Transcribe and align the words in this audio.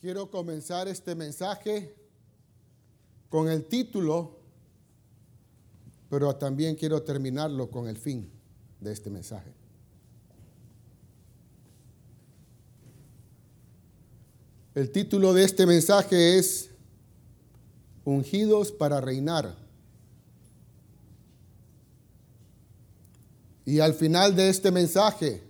Quiero 0.00 0.30
comenzar 0.30 0.86
este 0.86 1.16
mensaje 1.16 1.92
con 3.28 3.48
el 3.48 3.64
título, 3.64 4.38
pero 6.08 6.34
también 6.36 6.76
quiero 6.76 7.02
terminarlo 7.02 7.68
con 7.68 7.88
el 7.88 7.96
fin 7.96 8.30
de 8.80 8.92
este 8.92 9.10
mensaje. 9.10 9.52
El 14.76 14.92
título 14.92 15.34
de 15.34 15.42
este 15.42 15.66
mensaje 15.66 16.38
es 16.38 16.70
Ungidos 18.04 18.70
para 18.70 19.00
reinar. 19.00 19.56
Y 23.64 23.80
al 23.80 23.94
final 23.94 24.36
de 24.36 24.48
este 24.48 24.70
mensaje 24.70 25.42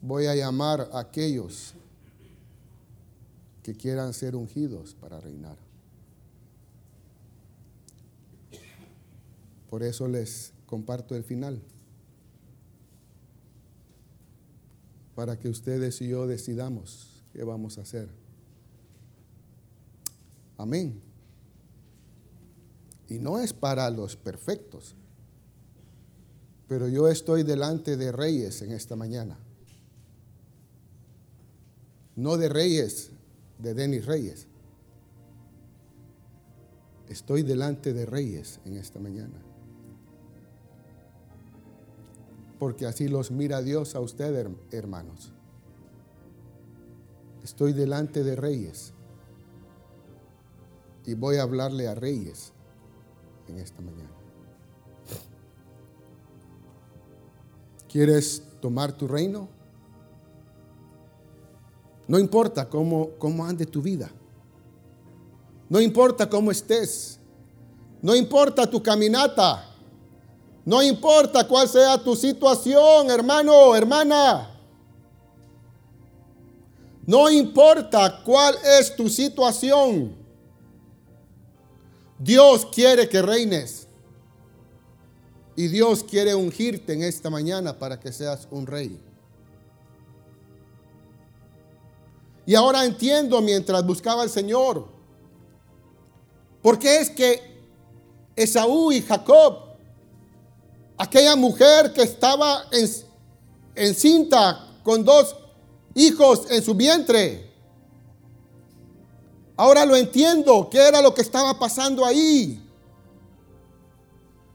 voy 0.00 0.26
a 0.26 0.34
llamar 0.34 0.90
a 0.92 0.98
aquellos 0.98 1.74
que 3.62 3.74
quieran 3.74 4.12
ser 4.14 4.36
ungidos 4.36 4.94
para 4.94 5.20
reinar. 5.20 5.56
Por 9.68 9.82
eso 9.82 10.08
les 10.08 10.52
comparto 10.66 11.14
el 11.14 11.22
final. 11.22 11.60
Para 15.14 15.38
que 15.38 15.48
ustedes 15.48 16.00
y 16.00 16.08
yo 16.08 16.26
decidamos 16.26 17.22
qué 17.32 17.44
vamos 17.44 17.78
a 17.78 17.82
hacer. 17.82 18.08
Amén. 20.56 21.00
Y 23.08 23.18
no 23.18 23.38
es 23.38 23.52
para 23.52 23.88
los 23.90 24.16
perfectos. 24.16 24.94
Pero 26.68 26.88
yo 26.88 27.08
estoy 27.08 27.42
delante 27.42 27.96
de 27.96 28.12
reyes 28.12 28.62
en 28.62 28.72
esta 28.72 28.96
mañana. 28.96 29.38
No 32.16 32.36
de 32.36 32.48
reyes 32.48 33.10
de 33.62 33.74
Denis 33.74 34.06
Reyes. 34.06 34.46
Estoy 37.08 37.42
delante 37.42 37.92
de 37.92 38.06
reyes 38.06 38.60
en 38.64 38.76
esta 38.76 39.00
mañana. 39.00 39.34
Porque 42.58 42.86
así 42.86 43.08
los 43.08 43.30
mira 43.30 43.62
Dios 43.62 43.94
a 43.94 44.00
ustedes, 44.00 44.46
hermanos. 44.70 45.32
Estoy 47.42 47.72
delante 47.72 48.22
de 48.22 48.36
reyes. 48.36 48.92
Y 51.06 51.14
voy 51.14 51.36
a 51.36 51.42
hablarle 51.42 51.88
a 51.88 51.94
reyes 51.94 52.52
en 53.48 53.58
esta 53.58 53.82
mañana. 53.82 54.10
¿Quieres 57.88 58.44
tomar 58.60 58.92
tu 58.92 59.08
reino? 59.08 59.48
No 62.10 62.18
importa 62.18 62.68
cómo, 62.68 63.10
cómo 63.20 63.46
ande 63.46 63.64
tu 63.64 63.80
vida. 63.80 64.10
No 65.68 65.80
importa 65.80 66.28
cómo 66.28 66.50
estés. 66.50 67.20
No 68.02 68.16
importa 68.16 68.68
tu 68.68 68.82
caminata. 68.82 69.64
No 70.64 70.82
importa 70.82 71.46
cuál 71.46 71.68
sea 71.68 72.02
tu 72.02 72.16
situación, 72.16 73.08
hermano, 73.12 73.76
hermana. 73.76 74.50
No 77.06 77.30
importa 77.30 78.24
cuál 78.24 78.56
es 78.80 78.96
tu 78.96 79.08
situación. 79.08 80.12
Dios 82.18 82.66
quiere 82.74 83.08
que 83.08 83.22
reines. 83.22 83.86
Y 85.54 85.68
Dios 85.68 86.02
quiere 86.02 86.34
ungirte 86.34 86.92
en 86.92 87.04
esta 87.04 87.30
mañana 87.30 87.78
para 87.78 88.00
que 88.00 88.10
seas 88.10 88.48
un 88.50 88.66
rey. 88.66 89.00
Y 92.50 92.56
ahora 92.56 92.84
entiendo 92.84 93.40
mientras 93.40 93.86
buscaba 93.86 94.22
al 94.22 94.28
Señor. 94.28 94.88
Porque 96.60 96.96
es 96.96 97.08
que 97.08 97.62
Esaú 98.34 98.90
y 98.90 99.02
Jacob, 99.02 99.76
aquella 100.98 101.36
mujer 101.36 101.92
que 101.92 102.02
estaba 102.02 102.64
encinta 103.76 104.66
con 104.82 105.04
dos 105.04 105.36
hijos 105.94 106.50
en 106.50 106.60
su 106.60 106.74
vientre, 106.74 107.52
ahora 109.56 109.86
lo 109.86 109.94
entiendo, 109.94 110.68
qué 110.68 110.88
era 110.88 111.00
lo 111.00 111.14
que 111.14 111.22
estaba 111.22 111.56
pasando 111.56 112.04
ahí. 112.04 112.60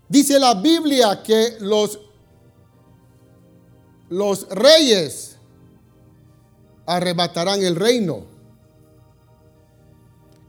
Dice 0.10 0.38
la 0.38 0.54
Biblia 0.54 1.24
que 1.24 1.56
los, 1.62 1.98
los 4.10 4.50
reyes 4.50 5.35
arrebatarán 6.86 7.64
el 7.64 7.76
reino. 7.76 8.24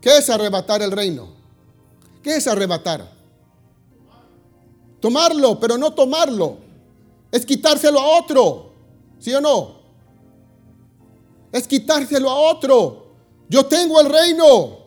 ¿Qué 0.00 0.18
es 0.18 0.30
arrebatar 0.30 0.82
el 0.82 0.92
reino? 0.92 1.28
¿Qué 2.22 2.36
es 2.36 2.46
arrebatar? 2.46 3.10
Tomarlo, 5.00 5.58
pero 5.58 5.78
no 5.78 5.92
tomarlo. 5.92 6.58
Es 7.30 7.44
quitárselo 7.44 8.00
a 8.00 8.18
otro. 8.18 8.72
¿Sí 9.18 9.32
o 9.34 9.40
no? 9.40 9.76
Es 11.52 11.66
quitárselo 11.66 12.30
a 12.30 12.38
otro. 12.50 13.06
Yo 13.48 13.66
tengo 13.66 14.00
el 14.00 14.10
reino. 14.10 14.78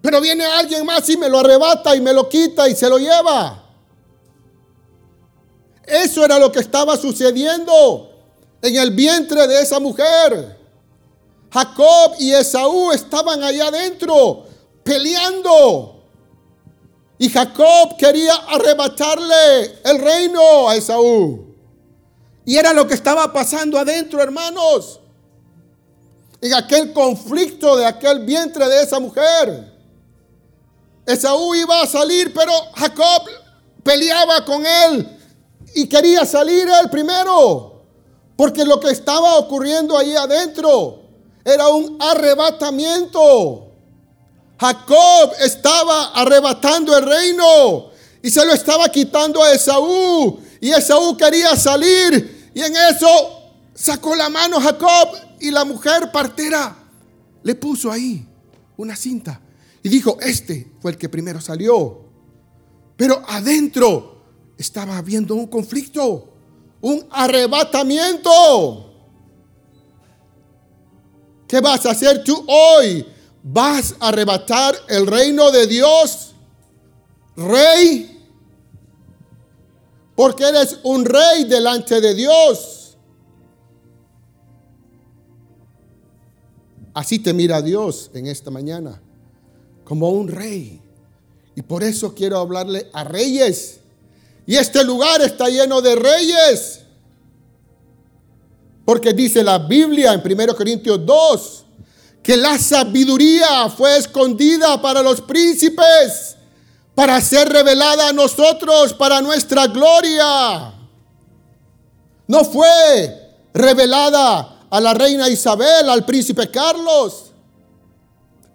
Pero 0.00 0.20
viene 0.20 0.44
alguien 0.44 0.86
más 0.86 1.08
y 1.10 1.16
me 1.16 1.28
lo 1.28 1.40
arrebata 1.40 1.94
y 1.96 2.00
me 2.00 2.12
lo 2.12 2.28
quita 2.28 2.68
y 2.68 2.74
se 2.74 2.88
lo 2.88 2.98
lleva. 2.98 3.64
Eso 5.84 6.24
era 6.24 6.38
lo 6.38 6.52
que 6.52 6.60
estaba 6.60 6.96
sucediendo 6.96 8.17
en 8.62 8.76
el 8.76 8.90
vientre 8.90 9.46
de 9.46 9.62
esa 9.62 9.78
mujer. 9.80 10.58
Jacob 11.50 12.14
y 12.18 12.32
Esaú 12.32 12.92
estaban 12.92 13.42
allá 13.42 13.68
adentro 13.68 14.44
peleando. 14.82 16.04
Y 17.18 17.28
Jacob 17.28 17.96
quería 17.98 18.34
arrebatarle 18.34 19.80
el 19.84 19.98
reino 20.00 20.68
a 20.68 20.76
Esaú. 20.76 21.54
Y 22.44 22.56
era 22.56 22.72
lo 22.72 22.86
que 22.86 22.94
estaba 22.94 23.32
pasando 23.32 23.78
adentro, 23.78 24.22
hermanos. 24.22 25.00
En 26.40 26.54
aquel 26.54 26.92
conflicto 26.92 27.76
de 27.76 27.84
aquel 27.84 28.24
vientre 28.24 28.66
de 28.68 28.82
esa 28.82 29.00
mujer. 29.00 29.72
Esaú 31.04 31.54
iba 31.54 31.82
a 31.82 31.86
salir, 31.86 32.32
pero 32.32 32.52
Jacob 32.74 33.24
peleaba 33.82 34.44
con 34.44 34.64
él 34.64 35.18
y 35.74 35.88
quería 35.88 36.24
salir 36.24 36.68
él 36.68 36.90
primero. 36.90 37.77
Porque 38.38 38.64
lo 38.64 38.78
que 38.78 38.90
estaba 38.90 39.36
ocurriendo 39.36 39.98
ahí 39.98 40.14
adentro 40.14 41.02
era 41.44 41.66
un 41.70 41.96
arrebatamiento. 42.00 43.72
Jacob 44.60 45.32
estaba 45.40 46.12
arrebatando 46.12 46.96
el 46.96 47.04
reino 47.04 47.90
y 48.22 48.30
se 48.30 48.46
lo 48.46 48.52
estaba 48.52 48.88
quitando 48.90 49.42
a 49.42 49.52
Esaú. 49.52 50.38
Y 50.60 50.70
Esaú 50.70 51.16
quería 51.16 51.56
salir 51.56 52.52
y 52.54 52.62
en 52.62 52.76
eso 52.76 53.08
sacó 53.74 54.14
la 54.14 54.28
mano 54.28 54.60
Jacob 54.60 55.08
y 55.40 55.50
la 55.50 55.64
mujer 55.64 56.12
partera 56.12 56.76
le 57.42 57.56
puso 57.56 57.90
ahí 57.90 58.24
una 58.76 58.94
cinta 58.94 59.40
y 59.82 59.88
dijo, 59.88 60.16
este 60.20 60.74
fue 60.80 60.92
el 60.92 60.96
que 60.96 61.08
primero 61.08 61.40
salió. 61.40 62.04
Pero 62.96 63.20
adentro 63.26 64.22
estaba 64.56 64.96
habiendo 64.96 65.34
un 65.34 65.48
conflicto 65.48 66.27
un 66.80 67.06
arrebatamiento. 67.10 68.84
¿Qué 71.46 71.60
vas 71.60 71.86
a 71.86 71.92
hacer 71.92 72.22
tú 72.22 72.44
hoy? 72.46 73.06
¿Vas 73.42 73.94
a 74.00 74.08
arrebatar 74.08 74.74
el 74.88 75.06
reino 75.06 75.50
de 75.50 75.66
Dios? 75.66 76.34
Rey. 77.36 78.14
Porque 80.14 80.44
eres 80.44 80.80
un 80.82 81.04
rey 81.04 81.44
delante 81.44 82.00
de 82.00 82.14
Dios. 82.14 82.96
Así 86.92 87.20
te 87.20 87.32
mira 87.32 87.62
Dios 87.62 88.10
en 88.12 88.26
esta 88.26 88.50
mañana, 88.50 89.00
como 89.84 90.10
un 90.10 90.26
rey. 90.26 90.82
Y 91.54 91.62
por 91.62 91.84
eso 91.84 92.12
quiero 92.14 92.38
hablarle 92.38 92.90
a 92.92 93.04
reyes 93.04 93.80
y 94.48 94.56
este 94.56 94.82
lugar 94.82 95.20
está 95.20 95.46
lleno 95.50 95.82
de 95.82 95.94
reyes. 95.94 96.80
Porque 98.86 99.12
dice 99.12 99.44
la 99.44 99.58
Biblia 99.58 100.14
en 100.14 100.22
1 100.24 100.56
Corintios 100.56 101.04
2 101.04 101.64
que 102.22 102.34
la 102.34 102.58
sabiduría 102.58 103.68
fue 103.68 103.98
escondida 103.98 104.80
para 104.80 105.02
los 105.02 105.20
príncipes, 105.20 106.36
para 106.94 107.20
ser 107.20 107.50
revelada 107.50 108.08
a 108.08 108.12
nosotros, 108.14 108.94
para 108.94 109.20
nuestra 109.20 109.66
gloria. 109.66 110.72
No 112.26 112.42
fue 112.46 113.34
revelada 113.52 114.60
a 114.70 114.80
la 114.80 114.94
reina 114.94 115.28
Isabel, 115.28 115.90
al 115.90 116.06
príncipe 116.06 116.50
Carlos, 116.50 117.32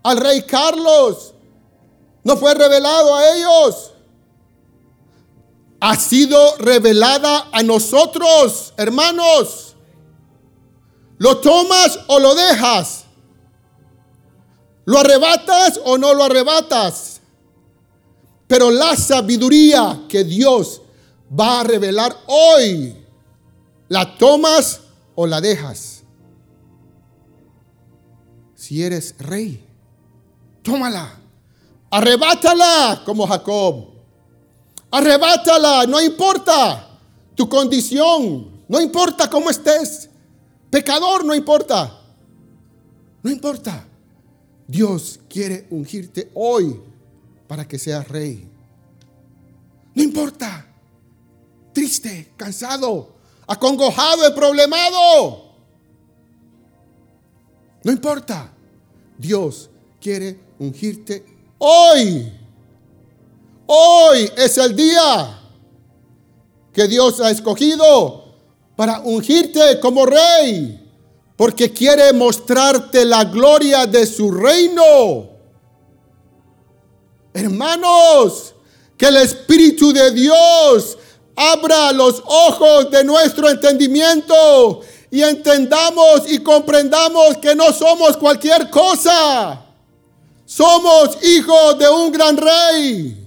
al 0.01 0.17
rey 0.17 0.41
Carlos. 0.41 1.35
No 2.23 2.35
fue 2.35 2.55
revelado 2.55 3.15
a 3.15 3.35
ellos 3.35 3.92
ha 5.85 5.97
sido 5.97 6.55
revelada 6.59 7.49
a 7.51 7.61
nosotros, 7.61 8.73
hermanos. 8.77 9.75
¿Lo 11.17 11.39
tomas 11.39 11.99
o 12.07 12.19
lo 12.19 12.33
dejas? 12.35 13.03
¿Lo 14.85 14.99
arrebatas 14.99 15.81
o 15.83 15.97
no 15.97 16.13
lo 16.13 16.23
arrebatas? 16.23 17.19
Pero 18.47 18.71
la 18.71 18.95
sabiduría 18.95 20.03
que 20.07 20.23
Dios 20.23 20.81
va 21.37 21.59
a 21.59 21.63
revelar 21.65 22.17
hoy, 22.27 23.05
¿la 23.89 24.17
tomas 24.17 24.79
o 25.15 25.27
la 25.27 25.41
dejas? 25.41 26.03
Si 28.55 28.81
eres 28.81 29.15
rey, 29.19 29.67
tómala, 30.61 31.19
arrebátala 31.91 33.01
como 33.03 33.27
Jacob. 33.27 33.92
Arrebátala, 34.93 35.87
no 35.87 35.99
importa 35.99 36.87
tu 37.33 37.49
condición, 37.49 38.61
no 38.67 38.79
importa 38.79 39.27
cómo 39.27 39.49
estés. 39.49 40.07
Pecador, 40.69 41.25
no 41.25 41.33
importa. 41.33 41.99
No 43.23 43.31
importa. 43.31 43.87
Dios 44.67 45.19
quiere 45.27 45.65
ungirte 45.71 46.29
hoy 46.35 46.79
para 47.47 47.67
que 47.67 47.79
seas 47.79 48.07
rey. 48.07 48.47
No 49.95 50.03
importa. 50.03 50.63
Triste, 51.73 52.31
cansado, 52.37 53.15
acongojado, 53.47 54.35
problemado. 54.35 55.55
No 57.83 57.91
importa. 57.91 58.53
Dios 59.17 59.71
quiere 59.99 60.39
ungirte 60.59 61.25
hoy. 61.57 62.31
Hoy 63.65 64.31
es 64.35 64.57
el 64.57 64.75
día 64.75 65.39
que 66.73 66.87
Dios 66.87 67.21
ha 67.21 67.31
escogido 67.31 68.23
para 68.75 68.99
ungirte 69.01 69.79
como 69.79 70.05
rey 70.05 70.79
porque 71.35 71.71
quiere 71.71 72.13
mostrarte 72.13 73.05
la 73.05 73.25
gloria 73.25 73.85
de 73.85 74.05
su 74.05 74.31
reino. 74.31 75.29
Hermanos, 77.33 78.53
que 78.97 79.07
el 79.07 79.17
Espíritu 79.17 79.91
de 79.91 80.11
Dios 80.11 80.97
abra 81.35 81.91
los 81.91 82.21
ojos 82.25 82.91
de 82.91 83.03
nuestro 83.03 83.49
entendimiento 83.49 84.81
y 85.09 85.21
entendamos 85.23 86.31
y 86.31 86.39
comprendamos 86.39 87.37
que 87.37 87.55
no 87.55 87.71
somos 87.73 88.17
cualquier 88.17 88.69
cosa. 88.69 89.65
Somos 90.45 91.17
hijos 91.23 91.79
de 91.79 91.89
un 91.89 92.11
gran 92.11 92.37
rey. 92.37 93.22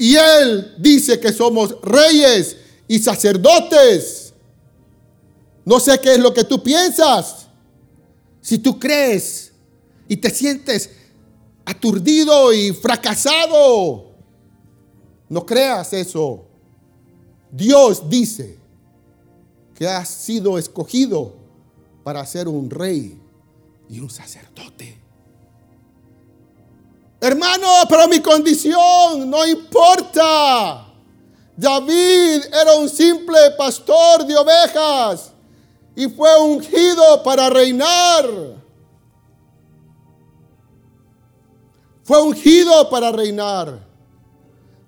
Y 0.00 0.16
Él 0.16 0.76
dice 0.78 1.20
que 1.20 1.30
somos 1.30 1.76
reyes 1.82 2.56
y 2.88 2.98
sacerdotes. 3.00 4.32
No 5.62 5.78
sé 5.78 6.00
qué 6.00 6.14
es 6.14 6.18
lo 6.18 6.32
que 6.32 6.44
tú 6.44 6.62
piensas. 6.62 7.48
Si 8.40 8.56
tú 8.56 8.78
crees 8.78 9.52
y 10.08 10.16
te 10.16 10.30
sientes 10.30 10.88
aturdido 11.66 12.50
y 12.54 12.72
fracasado, 12.72 14.14
no 15.28 15.44
creas 15.44 15.92
eso. 15.92 16.46
Dios 17.52 18.08
dice 18.08 18.58
que 19.74 19.86
has 19.86 20.08
sido 20.08 20.56
escogido 20.56 21.34
para 22.04 22.24
ser 22.24 22.48
un 22.48 22.70
rey 22.70 23.20
y 23.90 24.00
un 24.00 24.08
sacerdote. 24.08 24.99
Hermano, 27.20 27.68
pero 27.88 28.08
mi 28.08 28.20
condición 28.20 29.28
no 29.28 29.46
importa. 29.46 30.86
David 31.54 32.44
era 32.46 32.74
un 32.76 32.88
simple 32.88 33.38
pastor 33.58 34.24
de 34.24 34.34
ovejas 34.34 35.32
y 35.94 36.08
fue 36.08 36.40
ungido 36.40 37.22
para 37.22 37.50
reinar. 37.50 38.26
Fue 42.02 42.22
ungido 42.22 42.88
para 42.88 43.12
reinar. 43.12 43.86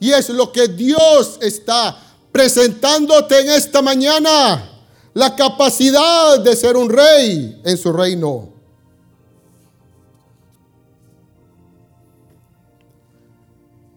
Y 0.01 0.11
es 0.13 0.31
lo 0.31 0.51
que 0.51 0.69
Dios 0.69 1.39
está 1.43 1.97
presentándote 2.33 3.41
en 3.41 3.51
esta 3.51 3.83
mañana. 3.83 4.71
La 5.13 5.37
capacidad 5.37 6.41
de 6.41 6.57
ser 6.57 6.79
un 6.79 6.89
rey 6.89 7.61
en 7.63 7.77
su 7.77 7.93
reino. 7.93 8.52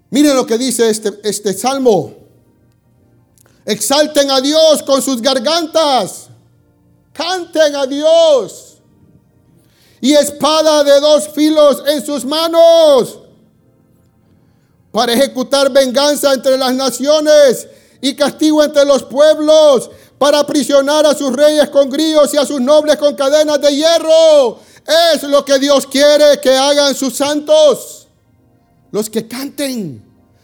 Miren 0.09 0.35
lo 0.35 0.45
que 0.45 0.57
dice 0.57 0.89
este, 0.89 1.19
este 1.23 1.53
salmo. 1.53 2.13
Exalten 3.65 4.29
a 4.31 4.41
Dios 4.41 4.83
con 4.83 5.01
sus 5.01 5.21
gargantas 5.21 6.29
canten 7.15 7.75
a 7.75 7.87
Dios. 7.87 8.75
Y 10.01 10.13
espada 10.13 10.83
de 10.83 10.99
dos 10.99 11.29
filos 11.29 11.81
en 11.87 12.05
sus 12.05 12.25
manos 12.25 13.19
para 14.91 15.13
ejecutar 15.13 15.71
venganza 15.71 16.33
entre 16.33 16.57
las 16.57 16.73
naciones 16.73 17.67
y 18.01 18.15
castigo 18.15 18.63
entre 18.63 18.85
los 18.85 19.03
pueblos, 19.03 19.89
para 20.17 20.39
aprisionar 20.39 21.05
a 21.05 21.15
sus 21.15 21.33
reyes 21.33 21.69
con 21.69 21.89
grillos 21.89 22.33
y 22.33 22.37
a 22.37 22.45
sus 22.45 22.61
nobles 22.61 22.97
con 22.97 23.15
cadenas 23.15 23.59
de 23.59 23.75
hierro. 23.75 24.59
Es 25.13 25.23
lo 25.23 25.43
que 25.43 25.57
Dios 25.57 25.87
quiere 25.87 26.39
que 26.39 26.55
hagan 26.55 26.93
sus 26.93 27.15
santos. 27.15 28.04
Los 28.91 29.09
que 29.09 29.27
canten, 29.27 30.03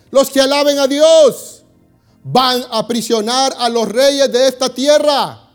los 0.09 0.29
que 0.29 0.41
alaben 0.41 0.79
a 0.79 0.87
Dios, 0.87 1.63
van 2.23 2.63
a 2.63 2.79
aprisionar 2.79 3.53
a 3.57 3.69
los 3.69 3.87
reyes 3.87 4.31
de 4.31 4.47
esta 4.47 4.73
tierra 4.73 5.49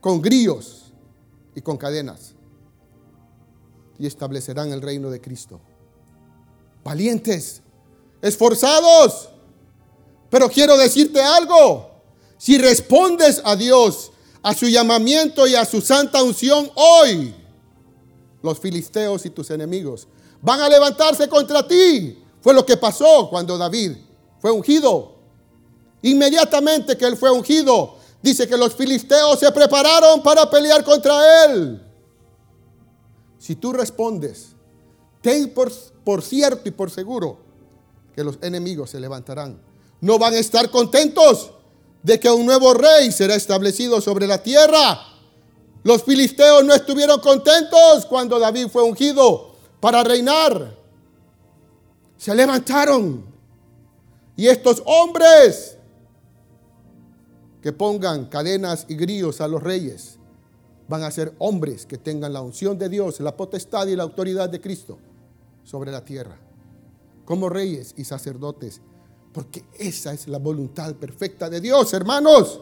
con 0.00 0.20
grillos 0.20 0.92
y 1.54 1.60
con 1.60 1.76
cadenas. 1.76 2.34
Y 3.98 4.06
establecerán 4.06 4.72
el 4.72 4.82
reino 4.82 5.10
de 5.10 5.20
Cristo. 5.20 5.60
Valientes, 6.82 7.62
esforzados. 8.20 9.28
Pero 10.30 10.48
quiero 10.48 10.76
decirte 10.76 11.20
algo. 11.22 11.90
Si 12.38 12.58
respondes 12.58 13.40
a 13.44 13.54
Dios, 13.54 14.12
a 14.42 14.54
su 14.54 14.66
llamamiento 14.66 15.46
y 15.46 15.54
a 15.54 15.64
su 15.64 15.80
santa 15.80 16.22
unción 16.22 16.70
hoy, 16.74 17.34
los 18.42 18.58
filisteos 18.58 19.24
y 19.24 19.30
tus 19.30 19.50
enemigos 19.50 20.08
van 20.42 20.60
a 20.60 20.68
levantarse 20.68 21.28
contra 21.28 21.66
ti. 21.66 22.22
Fue 22.42 22.52
lo 22.52 22.66
que 22.66 22.76
pasó 22.76 23.28
cuando 23.30 23.56
David 23.56 23.92
fue 24.40 24.50
ungido. 24.50 25.14
Inmediatamente 26.02 26.98
que 26.98 27.06
él 27.06 27.16
fue 27.16 27.30
ungido, 27.30 27.96
Dice 28.22 28.46
que 28.46 28.56
los 28.56 28.74
filisteos 28.74 29.40
se 29.40 29.50
prepararon 29.50 30.22
para 30.22 30.48
pelear 30.48 30.84
contra 30.84 31.44
él. 31.44 31.82
Si 33.36 33.56
tú 33.56 33.72
respondes, 33.72 34.50
ten 35.20 35.52
por, 35.52 36.22
cierto 36.22 36.68
y 36.68 36.70
por 36.70 36.90
seguro 36.90 37.38
que 38.14 38.22
los 38.22 38.38
enemigos 38.40 38.90
se 38.90 39.00
levantarán. 39.00 39.60
No 40.00 40.18
van 40.18 40.34
a 40.34 40.38
estar 40.38 40.70
contentos 40.70 41.50
de 42.04 42.20
que 42.20 42.30
un 42.30 42.46
nuevo 42.46 42.74
rey 42.74 43.10
será 43.10 43.34
establecido 43.34 44.00
sobre 44.00 44.28
la 44.28 44.40
tierra. 44.40 45.00
Los 45.82 46.04
filisteos 46.04 46.64
no 46.64 46.74
estuvieron 46.74 47.18
contentos 47.20 48.06
cuando 48.08 48.38
David 48.38 48.68
fue 48.68 48.84
ungido 48.84 49.51
para 49.82 50.04
reinar. 50.04 50.78
Se 52.16 52.32
levantaron. 52.36 53.24
Y 54.36 54.46
estos 54.46 54.80
hombres 54.86 55.76
que 57.60 57.72
pongan 57.72 58.26
cadenas 58.26 58.86
y 58.88 58.94
grillos 58.94 59.40
a 59.40 59.48
los 59.48 59.60
reyes 59.60 60.20
van 60.88 61.02
a 61.02 61.10
ser 61.10 61.34
hombres 61.38 61.84
que 61.84 61.98
tengan 61.98 62.32
la 62.32 62.42
unción 62.42 62.78
de 62.78 62.88
Dios, 62.88 63.18
la 63.18 63.36
potestad 63.36 63.88
y 63.88 63.96
la 63.96 64.04
autoridad 64.04 64.48
de 64.48 64.60
Cristo 64.60 64.98
sobre 65.64 65.90
la 65.90 66.04
tierra, 66.04 66.38
como 67.24 67.48
reyes 67.48 67.92
y 67.96 68.04
sacerdotes, 68.04 68.80
porque 69.32 69.64
esa 69.78 70.12
es 70.12 70.28
la 70.28 70.38
voluntad 70.38 70.94
perfecta 70.94 71.50
de 71.50 71.60
Dios, 71.60 71.92
hermanos. 71.92 72.60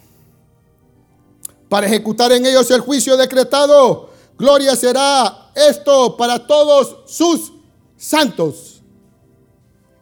Para 1.69 1.87
ejecutar 1.87 2.33
en 2.33 2.47
ellos 2.47 2.71
el 2.71 2.81
juicio 2.81 3.17
decretado, 3.17 4.11
gloria 4.39 4.77
será 4.77 5.51
esto 5.55 6.17
para 6.17 6.47
todos 6.47 7.11
sus 7.11 7.53
santos. 7.97 8.83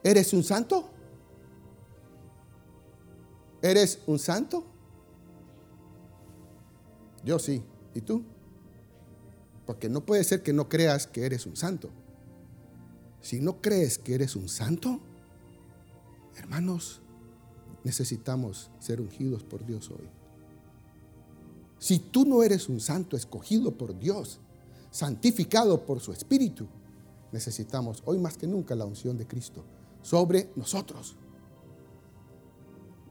¿Eres 0.02 0.32
un 0.32 0.42
santo? 0.42 0.88
¿Eres 3.62 4.00
un 4.06 4.18
santo? 4.18 4.64
Yo 7.24 7.38
sí. 7.38 7.62
¿Y 7.94 8.00
tú? 8.00 8.24
Porque 9.66 9.88
no 9.88 10.04
puede 10.04 10.24
ser 10.24 10.42
que 10.42 10.52
no 10.52 10.68
creas 10.68 11.06
que 11.06 11.24
eres 11.24 11.46
un 11.46 11.56
santo. 11.56 11.90
Si 13.20 13.40
no 13.40 13.60
crees 13.60 13.98
que 13.98 14.14
eres 14.14 14.34
un 14.34 14.48
santo, 14.48 15.00
hermanos, 16.36 17.00
necesitamos 17.84 18.70
ser 18.80 19.00
ungidos 19.00 19.44
por 19.44 19.64
Dios 19.64 19.90
hoy. 19.90 20.21
Si 21.82 21.98
tú 21.98 22.24
no 22.24 22.44
eres 22.44 22.68
un 22.68 22.78
santo 22.78 23.16
escogido 23.16 23.72
por 23.72 23.98
Dios, 23.98 24.38
santificado 24.92 25.84
por 25.84 25.98
su 25.98 26.12
Espíritu, 26.12 26.68
necesitamos 27.32 28.02
hoy 28.04 28.18
más 28.18 28.36
que 28.36 28.46
nunca 28.46 28.76
la 28.76 28.84
unción 28.84 29.18
de 29.18 29.26
Cristo 29.26 29.64
sobre 30.02 30.50
nosotros 30.54 31.16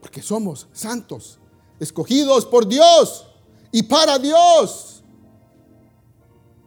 porque 0.01 0.21
somos 0.21 0.67
santos, 0.73 1.37
escogidos 1.79 2.45
por 2.47 2.67
Dios 2.67 3.27
y 3.71 3.83
para 3.83 4.17
Dios. 4.17 5.03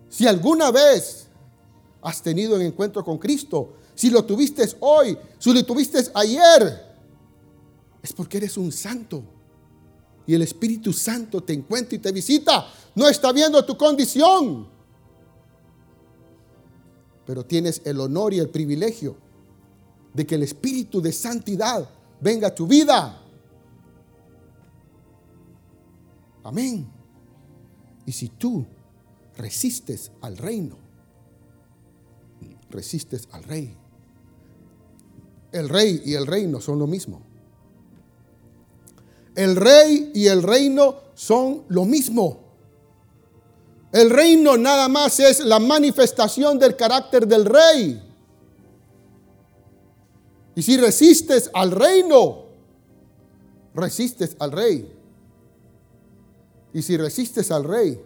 Si 0.08 0.26
alguna 0.26 0.70
vez 0.70 1.26
has 2.00 2.22
tenido 2.22 2.54
un 2.54 2.62
encuentro 2.62 3.04
con 3.04 3.18
Cristo, 3.18 3.74
si 3.94 4.08
lo 4.08 4.24
tuviste 4.24 4.64
hoy, 4.80 5.18
si 5.38 5.52
lo 5.52 5.64
tuviste 5.64 5.98
ayer, 6.14 6.94
es 8.00 8.12
porque 8.12 8.36
eres 8.36 8.56
un 8.56 8.70
santo. 8.70 9.24
Y 10.26 10.34
el 10.34 10.42
Espíritu 10.42 10.92
Santo 10.92 11.42
te 11.42 11.52
encuentra 11.52 11.96
y 11.96 11.98
te 11.98 12.12
visita. 12.12 12.66
No 12.94 13.08
está 13.08 13.32
viendo 13.32 13.64
tu 13.64 13.76
condición. 13.76 14.68
Pero 17.26 17.44
tienes 17.44 17.82
el 17.84 18.00
honor 18.00 18.34
y 18.34 18.38
el 18.38 18.48
privilegio 18.48 19.16
de 20.12 20.26
que 20.26 20.36
el 20.36 20.42
Espíritu 20.42 21.00
de 21.00 21.12
santidad 21.12 21.88
venga 22.20 22.48
a 22.48 22.54
tu 22.54 22.66
vida. 22.66 23.20
Amén. 26.42 26.86
Y 28.06 28.12
si 28.12 28.28
tú 28.28 28.64
resistes 29.36 30.12
al 30.20 30.36
reino, 30.36 30.76
resistes 32.70 33.28
al 33.32 33.44
rey. 33.44 33.76
El 35.52 35.68
rey 35.68 36.02
y 36.04 36.14
el 36.14 36.26
reino 36.26 36.60
son 36.60 36.78
lo 36.78 36.86
mismo. 36.86 37.22
El 39.34 39.56
rey 39.56 40.12
y 40.14 40.26
el 40.26 40.42
reino 40.42 40.96
son 41.14 41.64
lo 41.68 41.84
mismo. 41.84 42.40
El 43.92 44.10
reino 44.10 44.56
nada 44.56 44.88
más 44.88 45.20
es 45.20 45.40
la 45.40 45.58
manifestación 45.58 46.58
del 46.58 46.76
carácter 46.76 47.26
del 47.26 47.44
rey. 47.44 48.02
Y 50.56 50.62
si 50.62 50.76
resistes 50.76 51.50
al 51.52 51.70
reino, 51.70 52.44
resistes 53.74 54.36
al 54.38 54.52
rey. 54.52 54.92
Y 56.72 56.82
si 56.82 56.96
resistes 56.96 57.50
al 57.50 57.64
rey, 57.64 58.00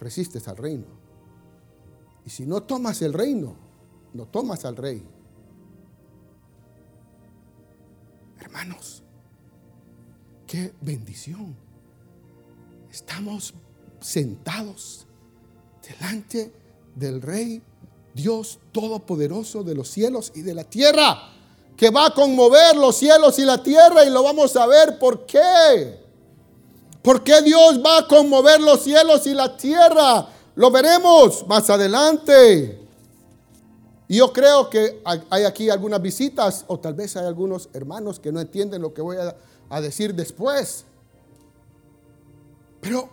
resistes 0.00 0.46
al 0.48 0.56
reino. 0.56 0.86
Y 2.24 2.30
si 2.30 2.46
no 2.46 2.62
tomas 2.62 3.02
el 3.02 3.12
reino, 3.12 3.54
no 4.14 4.26
tomas 4.26 4.64
al 4.64 4.76
rey. 4.76 5.02
Hermanos, 8.40 9.01
qué 10.52 10.70
bendición. 10.82 11.56
Estamos 12.90 13.54
sentados 14.02 15.06
delante 15.88 16.52
del 16.94 17.22
Rey 17.22 17.62
Dios 18.12 18.58
Todopoderoso 18.70 19.62
de 19.62 19.74
los 19.74 19.88
cielos 19.88 20.30
y 20.34 20.42
de 20.42 20.52
la 20.52 20.64
tierra, 20.64 21.30
que 21.74 21.88
va 21.88 22.08
a 22.08 22.12
conmover 22.12 22.76
los 22.76 22.96
cielos 22.96 23.38
y 23.38 23.46
la 23.46 23.62
tierra 23.62 24.04
y 24.04 24.10
lo 24.10 24.22
vamos 24.22 24.54
a 24.56 24.66
ver 24.66 24.98
por 24.98 25.24
qué. 25.24 25.98
¿Por 27.00 27.24
qué 27.24 27.40
Dios 27.40 27.80
va 27.82 28.00
a 28.00 28.06
conmover 28.06 28.60
los 28.60 28.82
cielos 28.82 29.26
y 29.26 29.32
la 29.32 29.56
tierra? 29.56 30.28
Lo 30.54 30.70
veremos 30.70 31.46
más 31.46 31.70
adelante. 31.70 32.78
Y 34.06 34.18
yo 34.18 34.30
creo 34.34 34.68
que 34.68 35.00
hay 35.30 35.44
aquí 35.44 35.70
algunas 35.70 36.02
visitas 36.02 36.66
o 36.66 36.78
tal 36.78 36.92
vez 36.92 37.16
hay 37.16 37.24
algunos 37.24 37.70
hermanos 37.72 38.20
que 38.20 38.30
no 38.30 38.38
entienden 38.38 38.82
lo 38.82 38.92
que 38.92 39.00
voy 39.00 39.16
a, 39.16 39.34
a 39.72 39.80
decir 39.80 40.14
después. 40.14 40.84
Pero, 42.82 43.08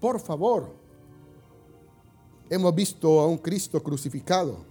por 0.00 0.18
favor, 0.18 0.74
hemos 2.48 2.74
visto 2.74 3.20
a 3.20 3.26
un 3.26 3.36
Cristo 3.36 3.82
crucificado. 3.82 4.64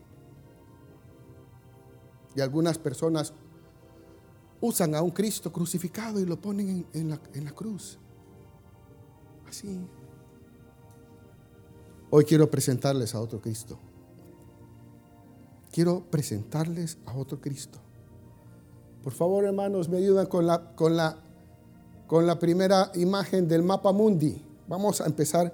Y 2.36 2.42
algunas 2.42 2.80
personas 2.80 3.32
usan 4.60 4.96
a 4.96 5.04
un 5.04 5.12
Cristo 5.12 5.54
crucificado 5.54 6.20
y 6.20 6.26
lo 6.26 6.42
ponen 6.42 6.88
en, 6.94 7.10
la, 7.10 7.52
cruz. 7.52 8.00
Así. 9.48 9.88
Hoy 12.10 12.26
quiero 12.26 12.50
presentarles 12.50 13.14
a 13.14 13.22
otro 13.22 13.40
Cristo. 13.40 13.78
Quiero 15.72 16.04
presentarles 16.10 16.98
a 17.06 17.14
otro 17.14 17.40
Cristo. 17.40 17.83
Por 19.04 19.12
favor, 19.12 19.44
hermanos, 19.44 19.90
me 19.90 19.98
ayudan 19.98 20.28
con 20.28 20.48
la, 20.48 20.74
con 20.76 20.96
la, 20.96 21.18
con 22.08 22.26
la 22.26 22.40
primera 22.40 22.92
imagen 22.96 23.48
del 23.48 23.62
mapa 23.62 23.92
mundi. 23.92 24.42
Vamos 24.68 25.02
a 25.02 25.06
empezar. 25.06 25.54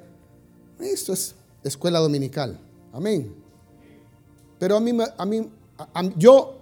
Esto 0.79 1.13
es 1.13 1.35
escuela 1.63 1.99
dominical. 1.99 2.59
Amén. 2.93 3.33
Pero 4.59 4.77
a 4.77 4.79
mí, 4.79 4.95
a 5.17 5.25
mí 5.25 5.49
yo, 6.15 6.57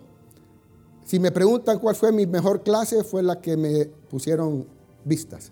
si 1.03 1.19
me 1.19 1.31
preguntan 1.31 1.79
cuál 1.79 1.95
fue 1.95 2.11
mi 2.11 2.25
mejor 2.25 2.63
clase, 2.63 3.03
fue 3.03 3.21
la 3.21 3.41
que 3.41 3.57
me 3.57 3.85
pusieron 3.85 4.65
vistas. 5.03 5.51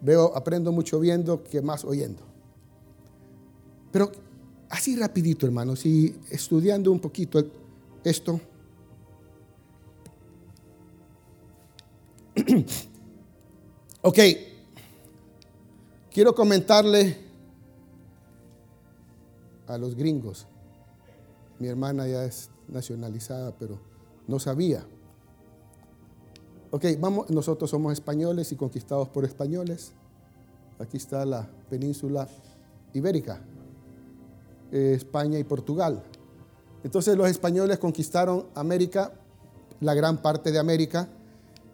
Veo, 0.00 0.36
aprendo 0.36 0.72
mucho 0.72 0.98
viendo 0.98 1.44
que 1.44 1.62
más 1.62 1.84
oyendo. 1.84 2.22
Pero 3.92 4.10
así 4.70 4.96
rapidito, 4.96 5.46
hermanos, 5.46 5.86
y 5.86 6.16
estudiando 6.30 6.90
un 6.90 7.00
poquito 7.00 7.44
esto. 8.02 8.40
ok, 14.02 14.18
quiero 16.10 16.34
comentarle 16.34 17.16
a 19.66 19.76
los 19.76 19.94
gringos. 19.94 20.46
Mi 21.58 21.68
hermana 21.68 22.06
ya 22.06 22.24
es 22.24 22.50
nacionalizada, 22.68 23.52
pero 23.58 23.78
no 24.26 24.38
sabía. 24.38 24.86
Ok, 26.70 26.84
vamos, 26.98 27.30
nosotros 27.30 27.70
somos 27.70 27.92
españoles 27.92 28.52
y 28.52 28.56
conquistados 28.56 29.08
por 29.08 29.24
españoles. 29.24 29.92
Aquí 30.78 30.96
está 30.96 31.24
la 31.26 31.48
península 31.68 32.28
ibérica, 32.94 33.40
eh, 34.70 34.94
España 34.96 35.38
y 35.38 35.44
Portugal. 35.44 36.02
Entonces 36.84 37.16
los 37.16 37.28
españoles 37.28 37.78
conquistaron 37.78 38.46
América, 38.54 39.12
la 39.80 39.94
gran 39.94 40.18
parte 40.22 40.52
de 40.52 40.58
América, 40.58 41.08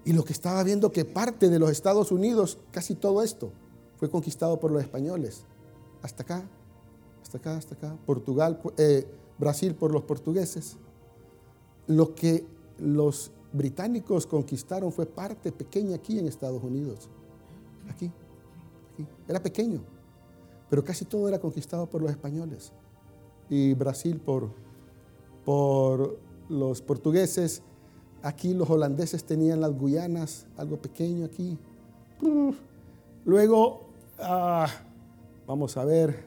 y 0.05 0.13
lo 0.13 0.25
que 0.25 0.33
estaba 0.33 0.63
viendo 0.63 0.93
que 0.93 1.05
parte 1.05 1.49
de 1.49 1.59
los 1.59 1.71
Estados 1.71 2.13
Unidos, 2.13 2.59
casi 2.71 2.95
todo 2.95 3.23
esto, 3.23 3.53
fue 3.97 4.11
conquistado 4.11 4.61
por 4.61 4.71
los 4.71 4.83
españoles. 4.83 5.45
Hasta 6.03 6.23
acá, 6.23 6.49
hasta 7.23 7.39
acá, 7.39 7.57
hasta 7.57 7.75
acá. 7.75 7.97
Portugal, 8.05 8.61
eh, 8.77 9.07
Brasil 9.39 9.75
por 9.75 9.93
los 9.93 10.03
portugueses. 10.03 10.77
Lo 11.87 12.15
que 12.15 12.45
los 12.79 13.31
británicos 13.53 14.27
conquistaron 14.27 14.93
fue 14.93 15.07
parte 15.07 15.53
pequeña 15.53 15.97
aquí 15.97 16.19
en 16.19 16.29
Estados 16.29 16.63
Unidos. 16.63 17.09
Aquí, 17.89 18.11
aquí. 18.93 19.07
Era 19.27 19.43
pequeño, 19.43 19.81
pero 20.69 20.85
casi 20.85 21.05
todo 21.07 21.29
era 21.29 21.39
conquistado 21.39 21.89
por 21.89 22.03
los 22.03 22.11
españoles. 22.11 22.73
Y 23.49 23.73
Brasil 23.75 24.21
por, 24.21 24.51
por 25.45 26.19
los 26.49 26.83
portugueses. 26.83 27.63
Aquí 28.25 28.55
los 28.55 28.71
holandeses 28.71 29.23
tenían 29.25 29.61
las 29.61 29.73
Guyanas, 29.73 30.47
algo 30.57 30.79
pequeño 30.79 31.27
aquí. 31.27 31.59
Luego, 33.27 33.83
ah, 34.19 34.67
vamos 35.47 35.77
a 35.77 35.85
ver, 35.85 36.25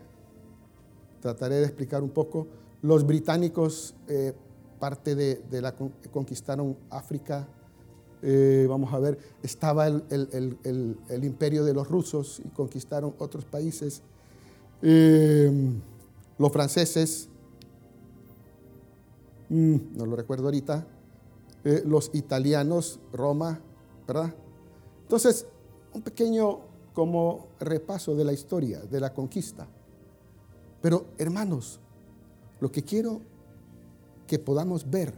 trataré 1.19 1.55
de 1.55 1.65
explicar 1.65 2.03
un 2.03 2.11
poco. 2.11 2.45
Los 2.83 3.03
británicos 3.03 3.95
eh, 4.07 4.33
parte 4.79 5.15
de, 5.15 5.41
la 5.59 5.73
conquistaron 6.11 6.77
África. 6.91 7.47
Eh, 8.21 8.67
vamos 8.69 8.93
a 8.93 8.99
ver, 8.99 9.17
estaba 9.41 9.87
el, 9.87 11.23
imperio 11.23 11.65
de 11.65 11.73
los 11.73 11.87
rusos 11.87 12.43
y 12.45 12.49
conquistaron 12.49 13.15
otros 13.17 13.43
países. 13.43 14.03
Eh, 14.83 15.51
los 16.37 16.51
franceses, 16.51 17.27
mm, 19.49 19.77
no 19.95 20.05
lo 20.05 20.15
recuerdo 20.15 20.45
ahorita, 20.45 20.85
eh, 21.67 21.83
los 21.85 22.11
italianos, 22.13 22.97
Roma, 23.11 23.59
¿verdad? 24.07 24.33
Entonces, 25.01 25.45
un 25.93 26.01
pequeño 26.01 26.61
como 26.93 27.47
repaso 27.59 28.15
de 28.15 28.23
la 28.23 28.31
historia, 28.31 28.79
de 28.79 29.01
la 29.01 29.13
conquista. 29.13 29.67
Pero 30.81 31.07
hermanos, 31.17 31.81
lo 32.61 32.71
que 32.71 32.83
quiero 32.83 33.19
que 34.27 34.39
podamos 34.39 34.89
ver 34.89 35.13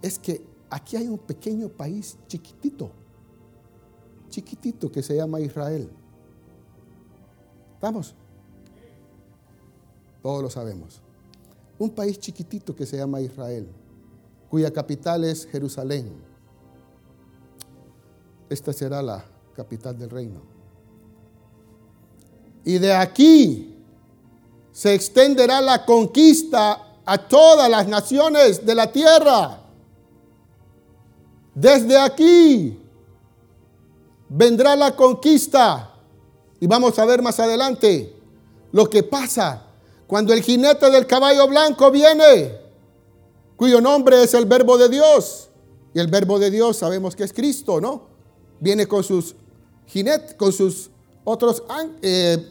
es 0.00 0.18
que 0.18 0.42
aquí 0.70 0.96
hay 0.96 1.06
un 1.06 1.18
pequeño 1.18 1.68
país 1.68 2.16
chiquitito, 2.26 2.90
chiquitito 4.30 4.90
que 4.90 5.02
se 5.02 5.16
llama 5.16 5.38
Israel. 5.40 5.90
¿Estamos? 7.74 8.14
Todos 10.22 10.42
lo 10.42 10.48
sabemos. 10.48 11.02
Un 11.78 11.90
país 11.90 12.18
chiquitito 12.18 12.74
que 12.74 12.86
se 12.86 12.96
llama 12.96 13.20
Israel, 13.20 13.68
cuya 14.50 14.70
capital 14.70 15.24
es 15.24 15.46
Jerusalén. 15.46 16.12
Esta 18.50 18.72
será 18.72 19.00
la 19.00 19.24
capital 19.54 19.96
del 19.96 20.10
reino. 20.10 20.42
Y 22.64 22.78
de 22.78 22.92
aquí 22.92 23.76
se 24.72 24.92
extenderá 24.92 25.60
la 25.60 25.86
conquista 25.86 26.98
a 27.04 27.18
todas 27.28 27.70
las 27.70 27.86
naciones 27.86 28.66
de 28.66 28.74
la 28.74 28.90
tierra. 28.90 29.60
Desde 31.54 31.98
aquí. 31.98 32.76
vendrá 34.28 34.76
la 34.76 34.94
conquista. 34.94 35.94
Y 36.60 36.66
vamos 36.66 36.98
a 36.98 37.04
ver 37.04 37.22
más 37.22 37.40
adelante 37.40 38.16
lo 38.72 38.88
que 38.88 39.02
pasa 39.02 39.62
cuando 40.06 40.32
el 40.32 40.42
jinete 40.42 40.90
del 40.90 41.06
caballo 41.06 41.48
blanco 41.48 41.90
viene, 41.90 42.58
cuyo 43.60 43.78
nombre 43.82 44.22
es 44.22 44.32
el 44.32 44.46
verbo 44.46 44.78
de 44.78 44.88
Dios. 44.88 45.50
Y 45.92 46.00
el 46.00 46.06
verbo 46.06 46.38
de 46.38 46.50
Dios 46.50 46.78
sabemos 46.78 47.14
que 47.14 47.24
es 47.24 47.32
Cristo, 47.34 47.78
¿no? 47.78 48.04
Viene 48.58 48.86
con 48.86 49.04
sus 49.04 49.34
jinetes, 49.86 50.32
con 50.32 50.50
sus 50.50 50.88
otros 51.24 51.62
eh, 52.00 52.42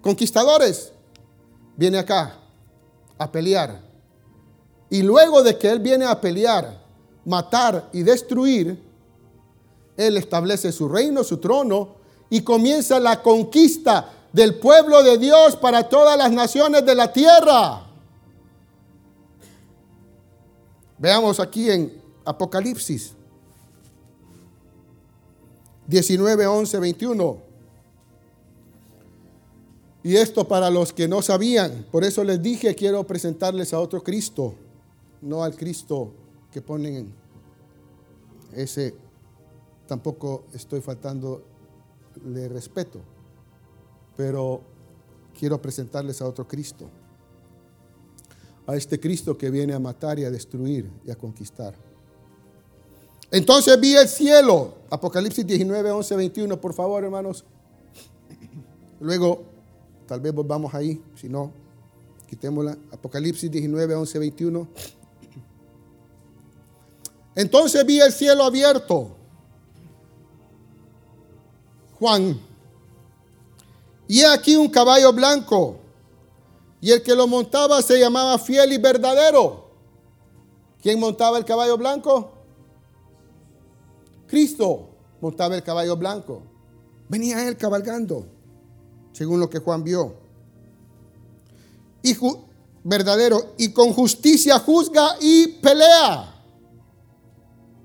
conquistadores. 0.00 0.90
Viene 1.76 1.98
acá 1.98 2.40
a 3.16 3.30
pelear. 3.30 3.80
Y 4.90 5.02
luego 5.02 5.44
de 5.44 5.56
que 5.56 5.70
Él 5.70 5.78
viene 5.78 6.06
a 6.06 6.20
pelear, 6.20 6.76
matar 7.24 7.88
y 7.92 8.02
destruir, 8.02 8.82
Él 9.96 10.16
establece 10.16 10.72
su 10.72 10.88
reino, 10.88 11.22
su 11.22 11.36
trono, 11.36 11.98
y 12.30 12.40
comienza 12.40 12.98
la 12.98 13.22
conquista 13.22 14.10
del 14.32 14.56
pueblo 14.56 15.04
de 15.04 15.18
Dios 15.18 15.54
para 15.54 15.88
todas 15.88 16.18
las 16.18 16.32
naciones 16.32 16.84
de 16.84 16.96
la 16.96 17.12
tierra. 17.12 17.85
Veamos 20.98 21.40
aquí 21.40 21.70
en 21.70 21.92
Apocalipsis 22.24 23.12
19, 25.86 26.46
11, 26.46 26.78
21. 26.78 27.38
Y 30.02 30.16
esto 30.16 30.46
para 30.46 30.70
los 30.70 30.92
que 30.92 31.08
no 31.08 31.20
sabían, 31.20 31.86
por 31.90 32.04
eso 32.04 32.22
les 32.22 32.40
dije, 32.40 32.74
quiero 32.74 33.04
presentarles 33.04 33.72
a 33.72 33.80
otro 33.80 34.02
Cristo, 34.02 34.54
no 35.20 35.42
al 35.42 35.56
Cristo 35.56 36.12
que 36.52 36.62
ponen 36.62 37.12
ese, 38.52 38.94
tampoco 39.88 40.44
estoy 40.54 40.80
faltando 40.80 41.42
le 42.24 42.48
respeto, 42.48 43.00
pero 44.16 44.60
quiero 45.38 45.60
presentarles 45.60 46.22
a 46.22 46.26
otro 46.26 46.46
Cristo, 46.46 46.88
a 48.66 48.74
este 48.74 48.98
Cristo 48.98 49.36
que 49.36 49.50
viene 49.50 49.72
a 49.72 49.78
matar 49.78 50.18
y 50.18 50.24
a 50.24 50.30
destruir 50.30 50.90
y 51.04 51.10
a 51.10 51.16
conquistar. 51.16 51.74
Entonces 53.30 53.78
vi 53.80 53.94
el 53.96 54.08
cielo, 54.08 54.74
Apocalipsis 54.90 55.46
19, 55.46 55.90
11, 55.90 56.16
21, 56.16 56.60
por 56.60 56.74
favor 56.74 57.04
hermanos. 57.04 57.44
Luego, 59.00 59.42
tal 60.06 60.20
vez 60.20 60.32
volvamos 60.32 60.74
ahí, 60.74 61.02
si 61.14 61.28
no, 61.28 61.52
quitémosla. 62.28 62.76
Apocalipsis 62.92 63.50
19, 63.50 63.94
11, 63.94 64.18
21. 64.18 64.68
Entonces 67.34 67.84
vi 67.84 68.00
el 68.00 68.12
cielo 68.12 68.44
abierto 68.44 69.16
Juan. 71.98 72.38
Y 74.08 74.20
he 74.20 74.26
aquí 74.26 74.56
un 74.56 74.68
caballo 74.68 75.12
blanco, 75.12 75.78
y 76.86 76.92
el 76.92 77.02
que 77.02 77.16
lo 77.16 77.26
montaba 77.26 77.82
se 77.82 77.98
llamaba 77.98 78.38
fiel 78.38 78.72
y 78.72 78.78
verdadero. 78.78 79.70
¿Quién 80.80 81.00
montaba 81.00 81.36
el 81.36 81.44
caballo 81.44 81.76
blanco? 81.76 82.30
Cristo 84.28 84.90
montaba 85.20 85.56
el 85.56 85.64
caballo 85.64 85.96
blanco. 85.96 86.42
Venía 87.08 87.48
él 87.48 87.56
cabalgando, 87.56 88.28
según 89.10 89.40
lo 89.40 89.50
que 89.50 89.58
Juan 89.58 89.82
vio. 89.82 90.14
Y 92.04 92.16
verdadero, 92.84 93.54
y 93.58 93.72
con 93.72 93.92
justicia 93.92 94.56
juzga 94.60 95.16
y 95.20 95.48
pelea. 95.54 96.40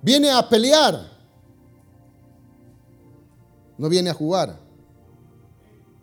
Viene 0.03 0.29
a 0.29 0.48
pelear. 0.48 1.10
No 3.79 3.89
viene 3.89 4.12
a 4.12 4.13
jugar, 4.13 4.60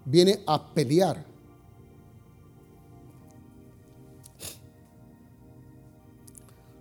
viene 0.04 0.42
a 0.44 0.74
pelear. 0.74 1.27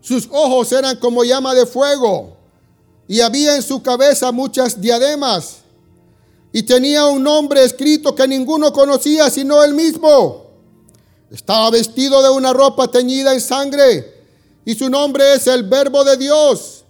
Sus 0.07 0.29
ojos 0.31 0.71
eran 0.71 0.95
como 0.95 1.25
llama 1.25 1.53
de 1.53 1.65
fuego 1.65 2.37
y 3.09 3.19
había 3.19 3.57
en 3.57 3.61
su 3.61 3.83
cabeza 3.83 4.31
muchas 4.31 4.79
diademas 4.79 5.57
y 6.53 6.63
tenía 6.63 7.07
un 7.07 7.21
nombre 7.21 7.61
escrito 7.65 8.15
que 8.15 8.25
ninguno 8.25 8.71
conocía 8.71 9.29
sino 9.29 9.61
él 9.65 9.73
mismo. 9.73 10.45
Estaba 11.29 11.71
vestido 11.71 12.23
de 12.23 12.29
una 12.29 12.53
ropa 12.53 12.87
teñida 12.87 13.33
en 13.33 13.41
sangre 13.41 14.29
y 14.63 14.75
su 14.75 14.89
nombre 14.89 15.33
es 15.33 15.45
el 15.47 15.63
verbo 15.63 16.05
de 16.05 16.15
Dios. 16.15 16.85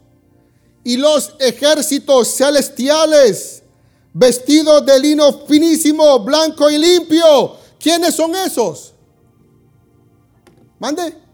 Y 0.84 0.97
los 0.97 1.34
ejércitos 1.39 2.27
celestiales 2.36 3.63
vestidos 4.13 4.86
de 4.86 4.99
lino 4.99 5.39
finísimo, 5.47 6.19
blanco 6.19 6.69
y 6.69 6.77
limpio. 6.77 7.56
¿Quiénes 7.80 8.13
son 8.13 8.36
esos? 8.36 8.93
Mande. 10.77 11.26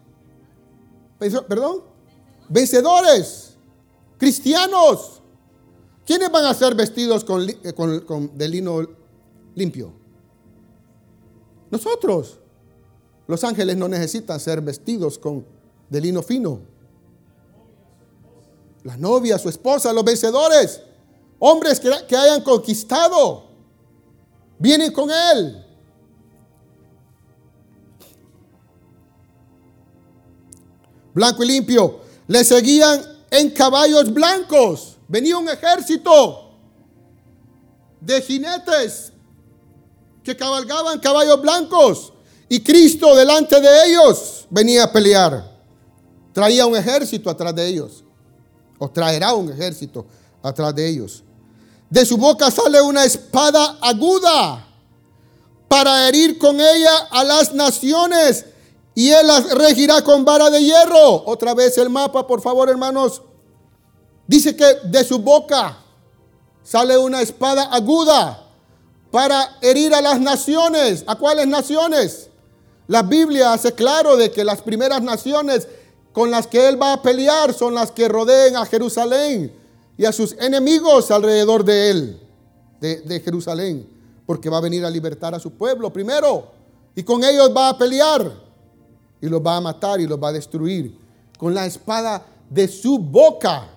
Perdón. 1.20 1.84
Vencedores. 2.50 3.56
Cristianos. 4.18 5.22
¿Quiénes 6.06 6.32
van 6.32 6.46
a 6.46 6.54
ser 6.54 6.76
vestidos 6.76 7.24
con, 7.24 7.50
eh, 7.50 7.74
con, 7.74 8.38
de 8.38 8.48
lino 8.48 8.88
limpio? 9.56 9.94
Nosotros. 11.72 12.40
Los 13.28 13.44
ángeles 13.44 13.78
no 13.78 13.88
necesitan 13.88 14.40
ser 14.40 14.62
vestidos 14.62 15.18
con 15.18 15.46
de 15.90 16.02
lino 16.02 16.22
fino. 16.22 16.60
La 18.84 18.98
novia, 18.98 19.38
su 19.38 19.48
esposa, 19.48 19.94
los 19.94 20.04
vencedores. 20.04 20.82
Hombres 21.40 21.80
que, 21.80 22.16
hayan 22.16 22.42
conquistado. 22.42 23.46
Vienen 24.60 24.92
con 24.92 25.10
Él. 25.10 25.63
Blanco 31.14 31.44
y 31.44 31.48
limpio. 31.48 32.02
Le 32.28 32.44
seguían 32.44 33.02
en 33.30 33.50
caballos 33.52 34.14
blancos. 34.14 34.98
Venía 35.08 35.38
un 35.38 35.50
ejército 35.50 36.52
de 38.00 38.22
jinetes 38.22 39.12
que 40.24 40.36
cabalgaban 40.36 41.00
caballos 41.00 41.42
blancos. 41.42 42.14
Y 42.50 42.62
Cristo 42.62 43.16
delante 43.16 43.60
de 43.60 43.88
ellos 43.88 44.46
venía 44.50 44.84
a 44.84 44.92
pelear. 44.92 45.52
Traía 46.34 46.66
un 46.66 46.76
ejército 46.76 47.30
atrás 47.30 47.56
de 47.56 47.68
ellos. 47.68 48.04
O 48.80 48.90
traerá 48.90 49.34
un 49.34 49.52
ejército 49.52 50.06
atrás 50.42 50.76
de 50.76 50.88
ellos. 50.88 51.24
De 51.90 52.06
su 52.06 52.18
boca 52.18 52.50
sale 52.50 52.82
una 52.82 53.06
espada 53.06 53.78
aguda 53.82 54.68
para 55.68 56.08
herir 56.08 56.38
con 56.38 56.60
ella 56.60 57.08
a 57.10 57.24
las 57.24 57.54
naciones 57.54 58.46
y 58.96 59.10
él 59.10 59.28
las 59.28 59.50
regirá 59.52 60.04
con 60.04 60.24
vara 60.24 60.50
de 60.50 60.64
hierro. 60.64 61.24
Otra 61.26 61.54
vez 61.54 61.78
el 61.78 61.90
mapa, 61.90 62.26
por 62.28 62.42
favor, 62.42 62.70
hermanos. 62.70 63.22
Dice 64.28 64.56
que 64.56 64.66
de 64.86 65.04
su 65.04 65.20
boca 65.20 65.78
sale 66.64 66.98
una 66.98 67.22
espada 67.22 67.64
aguda 67.66 68.44
para 69.12 69.58
herir 69.62 69.94
a 69.94 70.02
las 70.02 70.20
naciones. 70.20 71.04
¿A 71.08 71.16
cuáles 71.16 71.48
naciones? 71.48 72.30
La 72.88 73.02
Biblia 73.02 73.54
hace 73.54 73.74
claro 73.74 74.16
de 74.18 74.32
que 74.32 74.44
las 74.44 74.62
primeras 74.62 75.02
naciones 75.02 75.68
con 76.12 76.30
las 76.30 76.48
que 76.48 76.68
él 76.68 76.82
va 76.82 76.94
a 76.94 77.02
pelear 77.02 77.54
son 77.54 77.74
las 77.74 77.92
que 77.92 78.08
rodeen 78.08 78.56
a 78.56 78.66
Jerusalén 78.66 79.52
y 79.98 80.06
a 80.06 80.12
sus 80.12 80.34
enemigos 80.34 81.10
alrededor 81.12 81.64
de 81.64 81.90
él, 81.90 82.20
de, 82.80 83.22
Jerusalén, 83.22 83.88
porque 84.26 84.50
va 84.50 84.58
a 84.58 84.62
venir 84.62 84.84
a 84.86 84.90
libertar 84.90 85.34
a 85.34 85.40
su 85.40 85.52
pueblo 85.52 85.92
primero 85.92 86.52
y 86.96 87.04
con 87.04 87.24
ellos 87.24 87.52
va 87.56 87.70
a 87.70 87.78
pelear 87.78 88.43
y 89.24 89.30
los 89.30 89.42
va 89.42 89.56
a 89.56 89.62
matar 89.62 90.02
y 90.02 90.06
los 90.06 90.22
va 90.22 90.28
a 90.28 90.34
destruir 90.34 91.00
con 91.38 91.54
la 91.54 91.66
espada 91.66 92.26
de 92.50 92.68
su 92.68 93.00
boca. 93.00 93.70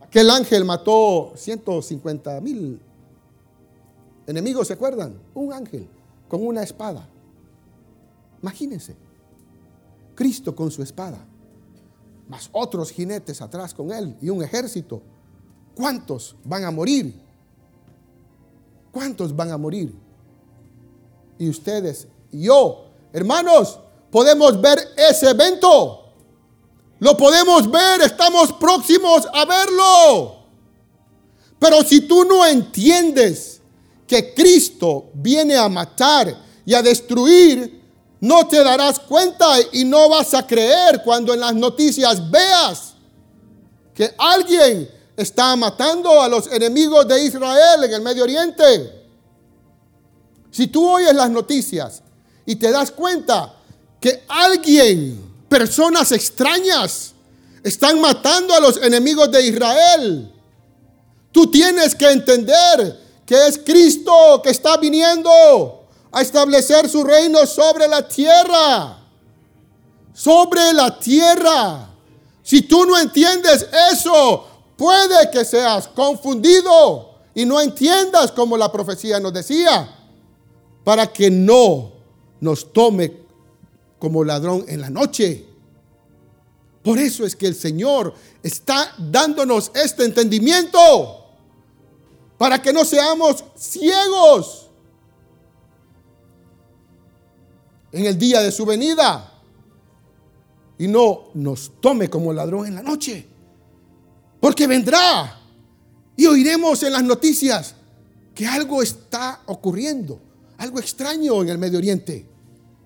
Aquel 0.00 0.30
ángel 0.30 0.64
mató 0.64 1.34
150 1.36 2.40
mil 2.40 2.80
enemigos, 4.26 4.66
¿se 4.66 4.72
acuerdan? 4.72 5.20
Un 5.34 5.52
ángel 5.52 5.86
con 6.26 6.46
una 6.46 6.62
espada. 6.62 7.06
Imagínense, 8.40 8.96
Cristo 10.14 10.56
con 10.56 10.70
su 10.70 10.82
espada 10.82 11.18
más 12.28 12.48
otros 12.50 12.92
jinetes 12.92 13.42
atrás 13.42 13.74
con 13.74 13.92
él 13.92 14.16
y 14.22 14.30
un 14.30 14.42
ejército. 14.42 15.02
¿Cuántos 15.74 16.34
van 16.44 16.64
a 16.64 16.70
morir? 16.70 17.14
¿Cuántos 18.90 19.36
van 19.36 19.50
a 19.50 19.58
morir? 19.58 20.05
Y 21.38 21.48
ustedes 21.48 22.08
y 22.32 22.44
yo, 22.44 22.86
hermanos, 23.12 23.78
podemos 24.10 24.60
ver 24.60 24.78
ese 24.96 25.30
evento. 25.30 26.04
Lo 26.98 27.16
podemos 27.16 27.70
ver, 27.70 28.02
estamos 28.02 28.52
próximos 28.54 29.26
a 29.32 29.44
verlo. 29.44 30.36
Pero 31.58 31.82
si 31.82 32.02
tú 32.02 32.24
no 32.24 32.46
entiendes 32.46 33.60
que 34.06 34.34
Cristo 34.34 35.10
viene 35.14 35.56
a 35.56 35.68
matar 35.68 36.34
y 36.64 36.74
a 36.74 36.82
destruir, 36.82 37.82
no 38.20 38.46
te 38.46 38.62
darás 38.62 38.98
cuenta 38.98 39.46
y 39.72 39.84
no 39.84 40.08
vas 40.08 40.32
a 40.34 40.46
creer 40.46 41.02
cuando 41.04 41.34
en 41.34 41.40
las 41.40 41.54
noticias 41.54 42.30
veas 42.30 42.94
que 43.94 44.14
alguien 44.18 44.90
está 45.16 45.56
matando 45.56 46.20
a 46.20 46.28
los 46.28 46.46
enemigos 46.48 47.06
de 47.08 47.24
Israel 47.24 47.84
en 47.84 47.92
el 47.92 48.02
Medio 48.02 48.24
Oriente. 48.24 48.95
Si 50.56 50.68
tú 50.68 50.88
oyes 50.88 51.12
las 51.12 51.28
noticias 51.28 52.00
y 52.46 52.56
te 52.56 52.70
das 52.70 52.90
cuenta 52.90 53.56
que 54.00 54.24
alguien, 54.26 55.22
personas 55.50 56.12
extrañas, 56.12 57.12
están 57.62 58.00
matando 58.00 58.54
a 58.54 58.60
los 58.60 58.78
enemigos 58.78 59.30
de 59.30 59.48
Israel, 59.48 60.32
tú 61.30 61.50
tienes 61.50 61.94
que 61.94 62.10
entender 62.10 62.98
que 63.26 63.48
es 63.48 63.58
Cristo 63.58 64.40
que 64.42 64.48
está 64.48 64.78
viniendo 64.78 65.84
a 66.10 66.22
establecer 66.22 66.88
su 66.88 67.04
reino 67.04 67.44
sobre 67.44 67.86
la 67.86 68.08
tierra. 68.08 68.96
Sobre 70.14 70.72
la 70.72 70.98
tierra. 70.98 71.90
Si 72.42 72.62
tú 72.62 72.86
no 72.86 72.98
entiendes 72.98 73.66
eso, 73.92 74.46
puede 74.74 75.30
que 75.30 75.44
seas 75.44 75.86
confundido 75.88 77.10
y 77.34 77.44
no 77.44 77.60
entiendas 77.60 78.32
como 78.32 78.56
la 78.56 78.72
profecía 78.72 79.20
nos 79.20 79.34
decía, 79.34 79.95
para 80.86 81.12
que 81.12 81.32
no 81.32 81.90
nos 82.40 82.72
tome 82.72 83.12
como 83.98 84.22
ladrón 84.22 84.64
en 84.68 84.80
la 84.80 84.88
noche. 84.88 85.44
Por 86.84 86.96
eso 86.96 87.26
es 87.26 87.34
que 87.34 87.48
el 87.48 87.56
Señor 87.56 88.14
está 88.40 88.94
dándonos 88.96 89.72
este 89.74 90.04
entendimiento, 90.04 91.24
para 92.38 92.62
que 92.62 92.72
no 92.72 92.84
seamos 92.84 93.42
ciegos 93.56 94.68
en 97.90 98.06
el 98.06 98.16
día 98.16 98.40
de 98.40 98.52
su 98.52 98.64
venida 98.64 99.42
y 100.78 100.86
no 100.86 101.30
nos 101.34 101.80
tome 101.80 102.08
como 102.08 102.32
ladrón 102.32 102.64
en 102.64 102.76
la 102.76 102.82
noche. 102.84 103.26
Porque 104.38 104.68
vendrá 104.68 105.40
y 106.16 106.26
oiremos 106.26 106.80
en 106.84 106.92
las 106.92 107.02
noticias 107.02 107.74
que 108.36 108.46
algo 108.46 108.82
está 108.82 109.42
ocurriendo, 109.46 110.20
algo 110.58 110.78
extraño 110.78 111.42
en 111.42 111.48
el 111.48 111.58
Medio 111.58 111.78
Oriente. 111.78 112.26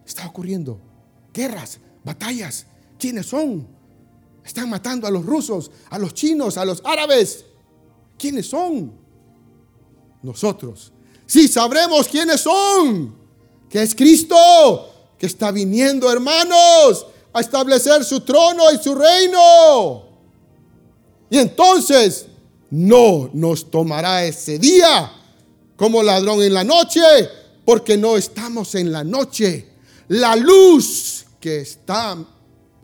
Está 0.07 0.27
ocurriendo 0.27 0.81
guerras, 1.33 1.79
batallas. 2.05 2.67
¿Quiénes 2.99 3.27
son? 3.27 3.67
Están 4.45 4.69
matando 4.69 5.07
a 5.07 5.11
los 5.11 5.25
rusos, 5.25 5.71
a 5.91 5.99
los 5.99 6.15
chinos, 6.15 6.57
a 6.57 6.65
los 6.65 6.83
árabes. 6.85 7.45
¿Quiénes 8.19 8.49
son? 8.49 8.93
Nosotros. 10.23 10.93
Sí, 11.27 11.49
sabremos 11.49 12.09
quiénes 12.09 12.41
son. 12.41 13.15
Que 13.69 13.83
es 13.83 13.95
Cristo, 13.95 14.37
que 15.17 15.27
está 15.27 15.51
viniendo, 15.51 16.11
hermanos 16.11 17.07
a 17.33 17.41
establecer 17.41 18.05
su 18.05 18.21
trono 18.21 18.71
y 18.73 18.79
su 18.79 18.95
reino. 18.95 20.05
Y 21.31 21.39
entonces 21.39 22.27
no 22.71 23.31
nos 23.33 23.71
tomará 23.71 24.25
ese 24.25 24.59
día 24.59 25.13
como 25.77 26.03
ladrón 26.03 26.43
en 26.43 26.55
la 26.55 26.65
noche, 26.65 27.01
porque 27.71 27.97
no 27.97 28.17
estamos 28.17 28.75
en 28.75 28.91
la 28.91 29.05
noche. 29.05 29.65
La 30.09 30.35
luz 30.35 31.25
que 31.39 31.61
está 31.61 32.19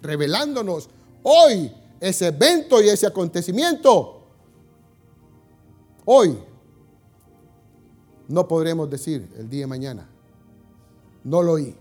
revelándonos 0.01 0.89
hoy, 1.25 1.73
ese 1.99 2.29
evento 2.29 2.81
y 2.81 2.89
ese 2.89 3.09
acontecimiento, 3.09 4.29
hoy 6.05 6.39
no 8.29 8.47
podremos 8.47 8.89
decir 8.89 9.29
el 9.37 9.51
día 9.51 9.63
de 9.63 9.67
mañana, 9.67 10.09
no 11.25 11.43
lo 11.43 11.55
oí, 11.55 11.75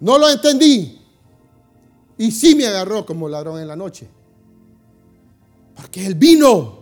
no 0.00 0.18
lo 0.18 0.28
entendí, 0.28 1.00
y 2.18 2.32
sí 2.32 2.56
me 2.56 2.66
agarró 2.66 3.06
como 3.06 3.28
ladrón 3.28 3.60
en 3.60 3.68
la 3.68 3.76
noche. 3.76 4.08
Porque 5.76 6.04
Él 6.04 6.16
vino 6.16 6.80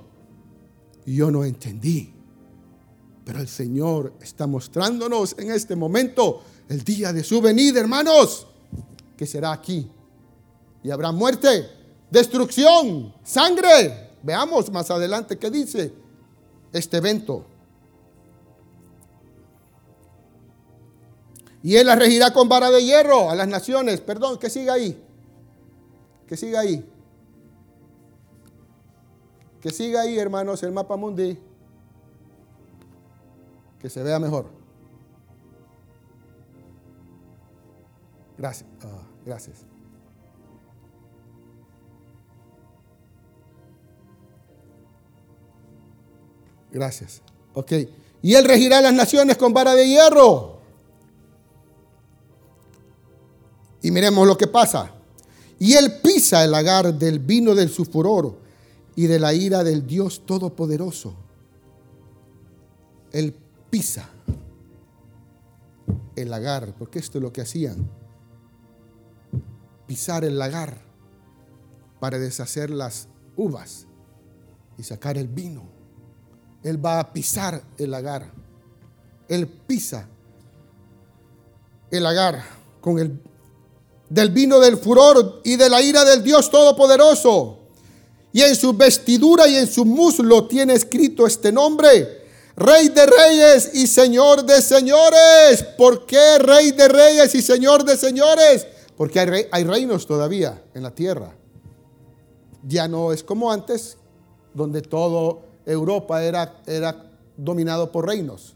y 1.05 1.17
yo 1.17 1.31
no 1.31 1.45
entendí. 1.45 2.14
Pero 3.25 3.41
el 3.41 3.49
Señor 3.49 4.13
está 4.21 4.47
mostrándonos 4.47 5.35
en 5.39 5.51
este 5.51 5.77
momento 5.77 6.43
el 6.69 6.85
día 6.85 7.13
de 7.13 7.25
su 7.25 7.41
venida, 7.41 7.81
hermanos, 7.81 8.47
que 9.17 9.27
será 9.27 9.53
aquí. 9.53 9.91
Y 10.83 10.91
habrá 10.91 11.11
muerte, 11.13 11.69
destrucción, 12.11 13.15
sangre. 13.25 14.11
Veamos 14.23 14.71
más 14.71 14.91
adelante 14.91 15.39
qué 15.39 15.51
dice 15.51 15.93
este 16.73 16.99
evento. 16.99 17.47
Y 21.63 21.77
él 21.77 21.87
la 21.87 21.97
regirá 21.97 22.31
con 22.31 22.47
vara 22.47 22.71
de 22.71 22.85
hierro 22.85 23.31
a 23.31 23.35
las 23.35 23.49
naciones. 23.49 24.03
Perdón, 24.03 24.39
que 24.39 24.51
siga 24.51 24.75
ahí. 24.75 25.03
Que 26.29 26.37
siga 26.37 26.61
ahí. 26.61 26.85
Que 29.63 29.71
siga 29.71 30.03
ahí, 30.03 30.19
hermanos, 30.19 30.63
el 30.63 30.73
mapa 30.73 30.95
mundi. 30.97 31.39
Que 33.85 33.91
se 33.91 34.03
vea 34.03 34.19
mejor. 34.19 34.47
Gracias. 38.39 38.67
Ah, 38.83 39.03
gracias. 39.27 39.59
Gracias. 46.73 47.21
Ok. 47.53 47.73
Y 48.23 48.35
él 48.35 48.47
regirá 48.47 48.81
las 48.81 48.95
naciones 48.95 49.37
con 49.37 49.53
vara 49.53 49.75
de 49.75 49.87
hierro. 49.87 50.61
Y 53.83 53.91
miremos 53.91 54.27
lo 54.27 54.39
que 54.39 54.47
pasa. 54.47 54.95
Y 55.59 55.75
él 55.75 56.01
pisa 56.03 56.43
el 56.43 56.53
lagar 56.53 56.95
del 56.95 57.19
vino 57.19 57.55
del 57.55 57.69
su 57.69 57.85
furor 57.85 58.35
y 58.97 59.09
de 59.09 59.19
la 59.19 59.35
ira 59.35 59.63
del 59.63 59.87
Dios 59.87 60.25
Todopoderoso. 60.25 61.15
Él 63.13 63.44
pisa 63.75 64.09
el 66.15 66.31
lagar, 66.31 66.77
porque 66.79 67.01
esto 67.01 67.19
es 67.19 67.23
lo 67.23 67.33
que 67.33 67.41
hacían. 67.41 67.91
Pisar 69.89 70.25
el 70.25 70.39
lagar 70.39 70.81
para 71.99 72.21
deshacer 72.21 72.71
las 72.71 73.09
uvas 73.35 73.89
y 74.79 74.85
sacar 74.85 75.19
el 75.19 75.27
vino. 75.27 75.65
Él 76.63 76.87
va 76.87 77.01
a 77.01 77.13
pisar 77.13 77.65
el 77.77 77.91
lagar. 77.91 78.31
Él 79.27 79.49
pisa 79.49 80.07
el 81.91 82.05
lagar 82.05 82.45
con 82.81 83.01
el 83.01 83.21
del 84.09 84.31
vino 84.31 84.61
del 84.61 84.77
furor 84.77 85.41
y 85.43 85.57
de 85.57 85.69
la 85.69 85.83
ira 85.83 86.05
del 86.05 86.23
Dios 86.23 86.49
Todopoderoso. 86.49 87.59
Y 88.33 88.41
en 88.43 88.55
su 88.55 88.73
vestidura 88.73 89.49
y 89.49 89.57
en 89.57 89.67
su 89.67 89.85
muslo 89.85 90.47
tiene 90.47 90.75
escrito 90.75 91.27
este 91.27 91.51
nombre. 91.51 92.23
Rey 92.57 92.89
de 92.89 93.07
reyes 93.07 93.75
y 93.75 93.87
Señor 93.87 94.45
de 94.45 94.63
señores. 94.63 95.63
¿Por 95.77 96.07
qué 96.07 96.39
Rey 96.39 96.73
de 96.73 96.89
reyes 96.89 97.35
y 97.35 97.43
Señor 97.43 97.85
de 97.85 97.97
señores? 97.97 98.67
Porque 98.97 99.49
hay, 99.51 99.65
reinos 99.65 100.07
todavía 100.07 100.63
en 100.73 100.83
la 100.83 100.93
tierra. 100.93 101.35
Ya 102.63 102.87
no 102.87 103.13
es 103.13 103.25
como 103.25 103.51
antes, 103.51 103.99
donde 104.55 104.83
todo 104.83 105.43
Europa 105.67 106.23
era, 106.23 106.61
era 106.67 107.11
dominado 107.37 107.91
por 107.91 108.07
reinos. 108.07 108.55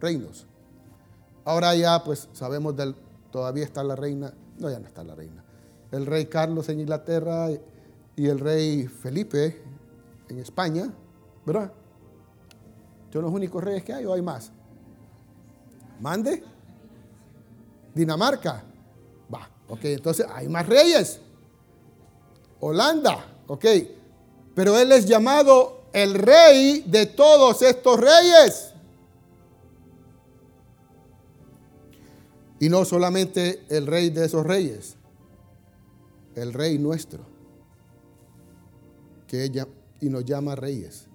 Reinos. 0.00 0.46
Ahora 1.44 1.74
ya 1.74 2.04
pues 2.04 2.28
sabemos 2.32 2.76
del, 2.76 2.94
todavía 3.32 3.64
está 3.64 3.82
la 3.82 3.96
reina 3.96 4.32
no, 4.58 4.70
ya 4.70 4.78
no 4.78 4.86
está 4.86 5.04
la 5.04 5.14
reina. 5.14 5.44
El 5.90 6.06
rey 6.06 6.26
Carlos 6.26 6.68
en 6.68 6.80
Inglaterra 6.80 7.48
y 8.16 8.26
el 8.26 8.38
rey 8.40 8.86
Felipe 8.86 9.62
en 10.28 10.38
España, 10.38 10.92
¿verdad? 11.46 11.72
¿Son 13.12 13.22
los 13.22 13.32
únicos 13.32 13.62
reyes 13.62 13.82
que 13.84 13.92
hay 13.92 14.04
o 14.04 14.12
hay 14.12 14.22
más? 14.22 14.50
Mande. 16.00 16.42
Dinamarca. 17.94 18.62
Va, 19.32 19.48
ok, 19.68 19.84
entonces 19.84 20.26
hay 20.32 20.48
más 20.48 20.66
reyes. 20.66 21.20
Holanda, 22.60 23.24
ok. 23.46 23.64
Pero 24.54 24.76
él 24.78 24.92
es 24.92 25.06
llamado 25.06 25.82
el 25.92 26.14
rey 26.14 26.84
de 26.86 27.06
todos 27.06 27.62
estos 27.62 27.98
reyes. 27.98 28.74
Y 32.60 32.68
no 32.68 32.84
solamente 32.84 33.64
el 33.68 33.86
rey 33.86 34.10
de 34.10 34.26
esos 34.26 34.44
reyes, 34.44 34.96
el 36.34 36.52
rey 36.52 36.78
nuestro, 36.78 37.24
que 39.28 39.44
ella 39.44 39.68
y 40.00 40.08
nos 40.08 40.24
llama 40.24 40.56
reyes. 40.56 41.06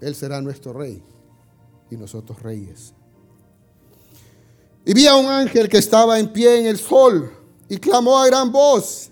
Él 0.00 0.14
será 0.14 0.40
nuestro 0.40 0.72
rey 0.72 1.02
y 1.90 1.96
nosotros 1.96 2.42
reyes. 2.42 2.92
Y 4.84 4.94
vi 4.94 5.06
a 5.06 5.16
un 5.16 5.26
ángel 5.26 5.68
que 5.68 5.78
estaba 5.78 6.18
en 6.18 6.32
pie 6.32 6.60
en 6.60 6.66
el 6.66 6.78
sol 6.78 7.32
y 7.68 7.78
clamó 7.78 8.18
a 8.18 8.26
gran 8.26 8.52
voz, 8.52 9.10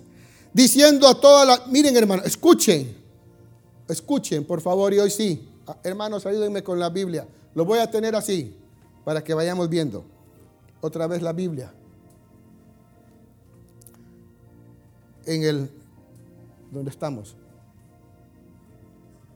diciendo 0.53 1.09
a 1.09 1.21
toda 1.21 1.45
la... 1.45 1.67
Miren 1.67 1.97
hermanos, 1.97 2.27
escuchen, 2.27 2.97
escuchen 3.89 4.45
por 4.45 4.61
favor 4.61 4.93
y 4.95 4.99
hoy 4.99 5.11
sí. 5.11 5.49
Hermanos, 5.83 6.27
ayúdenme 6.27 6.63
con 6.63 6.79
la 6.79 6.91
Biblia. 6.91 7.27
Lo 7.55 7.65
voy 7.65 7.79
a 7.79 7.91
tener 7.91 8.15
así 8.15 8.55
para 9.05 9.25
que 9.25 9.35
vayamos 9.35 9.69
viendo 9.69 10.05
otra 10.81 11.07
vez 11.07 11.23
la 11.23 11.33
Biblia. 11.33 11.73
En 15.27 15.43
el 15.43 15.71
¿Dónde 16.75 16.91
estamos? 16.91 17.37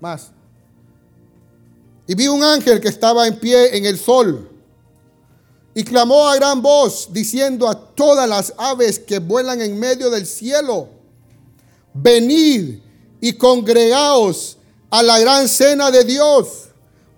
Más. 0.01 0.33
Y 2.09 2.15
vi 2.15 2.27
un 2.27 2.43
ángel 2.43 2.81
que 2.81 2.89
estaba 2.89 3.29
en 3.29 3.39
pie 3.39 3.77
en 3.77 3.85
el 3.85 3.99
sol 3.99 4.49
y 5.75 5.85
clamó 5.85 6.27
a 6.27 6.37
gran 6.37 6.63
voz 6.63 7.09
diciendo 7.13 7.69
a 7.69 7.79
todas 7.95 8.27
las 8.27 8.55
aves 8.57 8.99
que 8.99 9.19
vuelan 9.19 9.61
en 9.61 9.79
medio 9.79 10.09
del 10.09 10.27
cielo, 10.27 10.89
venid 11.93 12.79
y 13.21 13.33
congregaos 13.35 14.57
a 14.91 15.03
la 15.03 15.19
gran 15.19 15.49
cena 15.49 15.91
de 15.91 16.03
Dios 16.05 16.71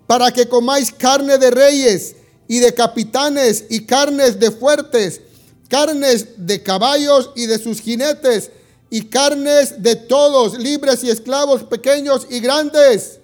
para 0.07 0.29
que 0.31 0.49
comáis 0.49 0.91
carne 0.91 1.37
de 1.37 1.51
reyes 1.51 2.15
y 2.49 2.59
de 2.59 2.73
capitanes 2.73 3.63
y 3.69 3.85
carnes 3.85 4.37
de 4.41 4.51
fuertes, 4.51 5.21
carnes 5.69 6.27
de 6.35 6.61
caballos 6.61 7.31
y 7.33 7.45
de 7.45 7.57
sus 7.59 7.79
jinetes 7.79 8.51
y 8.89 9.05
carnes 9.05 9.81
de 9.81 9.95
todos, 9.95 10.59
libres 10.59 11.01
y 11.05 11.09
esclavos, 11.09 11.63
pequeños 11.63 12.27
y 12.29 12.41
grandes. 12.41 13.20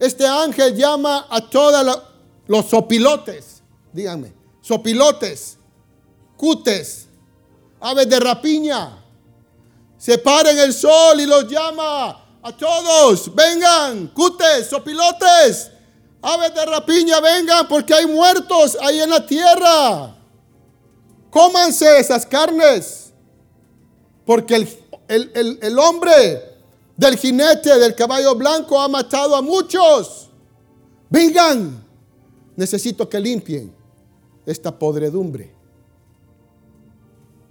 Este 0.00 0.26
ángel 0.26 0.74
llama 0.74 1.26
a 1.28 1.42
todos 1.42 2.02
los 2.46 2.64
sopilotes, 2.64 3.62
díganme, 3.92 4.32
sopilotes, 4.62 5.58
cutes, 6.38 7.06
aves 7.78 8.08
de 8.08 8.18
rapiña. 8.18 8.96
Se 9.98 10.16
para 10.16 10.52
en 10.52 10.58
el 10.58 10.72
sol 10.72 11.20
y 11.20 11.26
los 11.26 11.46
llama 11.46 12.38
a 12.42 12.56
todos, 12.56 13.34
vengan, 13.34 14.06
cutes, 14.08 14.68
sopilotes, 14.68 15.70
aves 16.22 16.54
de 16.54 16.64
rapiña, 16.64 17.20
vengan 17.20 17.68
porque 17.68 17.92
hay 17.92 18.06
muertos 18.06 18.78
ahí 18.80 19.00
en 19.00 19.10
la 19.10 19.26
tierra. 19.26 20.16
Cómanse 21.30 21.98
esas 21.98 22.24
carnes, 22.24 23.12
porque 24.24 24.66
el, 25.08 25.58
el 25.60 25.78
hombre 25.78 26.49
del 27.00 27.16
jinete 27.16 27.78
del 27.78 27.94
caballo 27.94 28.34
blanco 28.34 28.78
ha 28.78 28.86
matado 28.86 29.34
a 29.34 29.40
muchos. 29.40 30.28
Vengan, 31.08 31.82
necesito 32.54 33.08
que 33.08 33.18
limpien 33.18 33.74
esta 34.44 34.78
podredumbre 34.78 35.50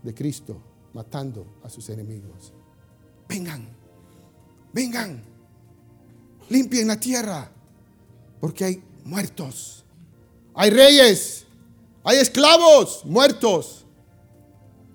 de 0.04 0.14
Cristo 0.14 0.62
matando 0.94 1.48
a 1.64 1.70
sus 1.70 1.90
enemigos. 1.90 2.54
Vengan, 3.28 3.68
vengan, 4.72 5.24
limpien 6.48 6.88
la 6.88 7.00
tierra, 7.00 7.52
porque 8.40 8.66
hay 8.66 8.84
muertos, 9.04 9.84
hay 10.54 10.70
reyes, 10.70 11.48
hay 12.04 12.20
esclavos 12.20 13.04
muertos 13.04 13.84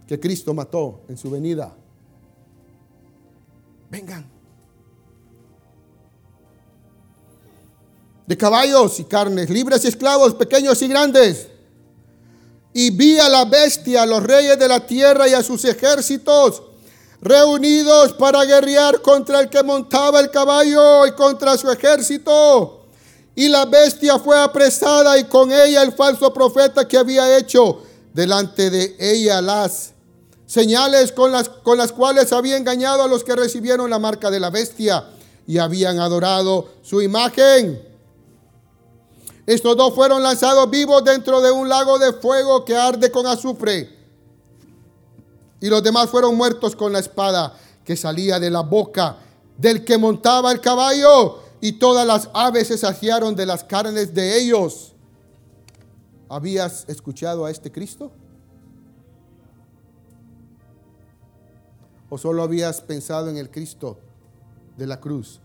que 0.07 0.21
Cristo 0.21 0.55
mató 0.55 1.03
en 1.09 1.17
su 1.17 1.29
venida. 1.29 1.77
Vengan. 3.91 4.34
De 8.27 8.37
caballos 8.37 8.99
y 9.01 9.05
carnes, 9.05 9.51
libres 9.51 9.85
y 9.85 9.89
esclavos, 9.89 10.35
pequeños 10.35 10.81
y 10.83 10.89
grandes. 10.89 11.49
Y 12.73 12.91
vi 12.91 13.19
a 13.19 13.29
la 13.29 13.45
bestia, 13.45 14.03
a 14.03 14.07
los 14.07 14.23
reyes 14.23 14.59
de 14.59 14.69
la 14.69 14.87
tierra 14.87 15.29
y 15.29 15.35
a 15.35 15.43
sus 15.43 15.65
ejércitos 15.65 16.63
reunidos 17.25 18.13
para 18.13 18.45
guerrear 18.45 19.01
contra 19.01 19.41
el 19.41 19.49
que 19.49 19.63
montaba 19.63 20.21
el 20.21 20.31
caballo 20.31 21.07
y 21.07 21.13
contra 21.13 21.57
su 21.57 21.71
ejército. 21.71 22.85
Y 23.35 23.49
la 23.49 23.65
bestia 23.65 24.19
fue 24.19 24.39
apresada 24.39 25.19
y 25.19 25.25
con 25.25 25.51
ella 25.51 25.83
el 25.83 25.93
falso 25.93 26.33
profeta 26.35 26.87
que 26.87 26.99
había 26.99 27.39
hecho 27.39 27.83
delante 28.13 28.69
de 28.69 28.95
ella 28.99 29.41
las 29.41 29.95
señales 30.47 31.13
con 31.13 31.33
las, 31.33 31.49
con 31.49 31.79
las 31.79 31.93
cuales 31.93 32.31
había 32.33 32.59
engañado 32.59 33.03
a 33.03 33.09
los 33.09 33.25
que 33.25 33.35
recibieron 33.35 33.89
la 33.89 33.99
marca 33.99 34.31
de 34.31 34.39
la 34.39 34.51
bestia 34.51 35.09
y 35.47 35.57
habían 35.57 35.99
adorado 35.99 36.69
su 36.83 37.01
imagen. 37.01 37.94
Estos 39.47 39.77
dos 39.77 39.95
fueron 39.95 40.23
lanzados 40.23 40.71
vivos 40.71 41.05
dentro 41.05 41.41
de 41.41 41.51
un 41.51 41.69
lago 41.69 41.99
de 41.99 42.13
fuego 42.15 42.65
que 42.65 42.77
arde 42.77 43.11
con 43.11 43.27
azufre. 43.27 43.91
Y 45.61 45.69
los 45.69 45.83
demás 45.83 46.09
fueron 46.09 46.35
muertos 46.37 46.75
con 46.75 46.93
la 46.93 46.99
espada 46.99 47.55
que 47.85 47.97
salía 47.97 48.41
de 48.41 48.51
la 48.51 48.61
boca 48.61 49.19
del 49.59 49.85
que 49.85 49.99
montaba 49.99 50.51
el 50.51 50.61
caballo. 50.61 51.41
Y 51.61 51.73
todas 51.73 52.07
las 52.07 52.31
aves 52.33 52.69
se 52.69 52.79
saciaron 52.79 53.35
de 53.35 53.47
las 53.47 53.65
carnes 53.65 54.15
de 54.15 54.39
ellos. 54.39 54.95
¿Habías 56.29 56.87
escuchado 56.89 57.45
a 57.45 57.51
este 57.51 57.71
Cristo? 57.71 58.11
¿O 62.09 62.19
solo 62.19 62.43
habías 62.43 62.81
pensado 62.81 63.29
en 63.29 63.37
el 63.37 63.51
Cristo 63.51 63.99
de 64.77 64.87
la 64.87 65.01
cruz? 65.01 65.41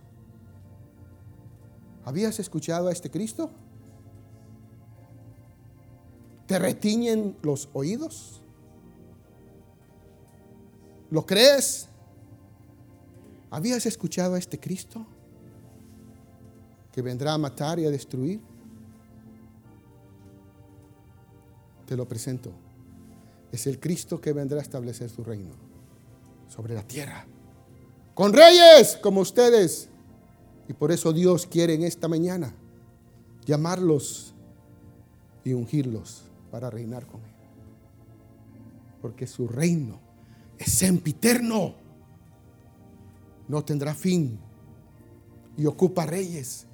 ¿Habías 2.06 2.40
escuchado 2.40 2.88
a 2.88 2.92
este 2.92 3.10
Cristo? 3.10 3.50
¿Te 6.50 6.58
retiñen 6.58 7.38
los 7.44 7.70
oídos? 7.74 8.42
¿Lo 11.12 11.24
crees? 11.24 11.88
¿Habías 13.52 13.86
escuchado 13.86 14.34
a 14.34 14.40
este 14.40 14.60
Cristo 14.60 15.06
que 16.92 17.04
vendrá 17.04 17.36
a 17.36 17.38
matar 17.38 17.78
y 17.78 17.86
a 17.86 17.92
destruir? 17.92 18.42
Te 21.86 21.96
lo 21.96 22.08
presento. 22.08 22.52
Es 23.52 23.68
el 23.68 23.80
Cristo 23.80 24.20
que 24.20 24.34
vendrá 24.34 24.58
a 24.58 24.64
establecer 24.64 25.08
su 25.12 25.24
reino 25.24 25.52
sobre 26.48 26.74
la 26.74 26.82
tierra. 26.82 27.28
Con 28.16 28.34
reyes 28.34 28.98
como 29.04 29.22
ustedes. 29.22 29.88
Y 30.68 30.74
por 30.74 30.92
eso 30.92 31.14
Dios 31.14 31.46
quiere 31.46 31.76
en 31.76 31.84
esta 31.84 32.08
mañana 32.08 32.56
llamarlos 33.46 34.34
y 35.44 35.54
ungirlos 35.54 36.24
para 36.50 36.70
reinar 36.70 37.06
con 37.06 37.22
Él. 37.22 37.32
Porque 39.02 39.28
su 39.28 39.48
reino 39.48 40.00
es 40.58 40.72
sempiterno. 40.72 41.76
No 43.48 43.64
tendrá 43.64 43.96
fin. 43.96 44.40
Y 45.58 45.66
ocupa 45.66 46.06
reyes. 46.06 46.66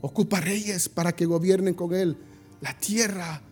Ocupa 0.00 0.40
reyes 0.40 0.88
para 0.88 1.12
que 1.12 1.26
gobiernen 1.26 1.74
con 1.74 1.94
Él 1.94 2.16
la 2.60 2.76
tierra. 2.76 3.42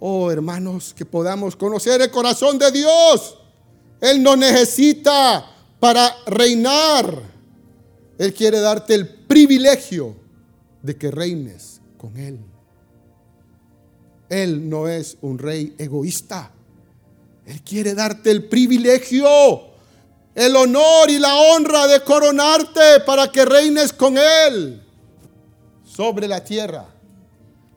Oh 0.00 0.30
hermanos, 0.30 0.94
que 0.94 1.04
podamos 1.04 1.56
conocer 1.56 2.00
el 2.00 2.10
corazón 2.10 2.58
de 2.58 2.70
Dios. 2.70 3.38
Él 4.00 4.22
no 4.22 4.36
necesita 4.36 5.44
para 5.80 6.14
reinar. 6.26 7.22
Él 8.16 8.34
quiere 8.34 8.60
darte 8.60 8.94
el 8.94 9.08
privilegio 9.08 10.16
de 10.82 10.96
que 10.96 11.10
reines 11.10 11.80
con 11.96 12.16
Él. 12.16 12.38
Él 14.28 14.68
no 14.68 14.88
es 14.88 15.16
un 15.22 15.38
rey 15.38 15.74
egoísta. 15.78 16.50
Él 17.46 17.62
quiere 17.62 17.94
darte 17.94 18.30
el 18.30 18.48
privilegio, 18.48 19.26
el 20.34 20.54
honor 20.54 21.08
y 21.08 21.18
la 21.18 21.34
honra 21.34 21.86
de 21.86 22.02
coronarte 22.02 23.00
para 23.06 23.30
que 23.32 23.44
reines 23.44 23.92
con 23.92 24.18
Él 24.18 24.82
sobre 25.84 26.28
la 26.28 26.44
tierra. 26.44 26.86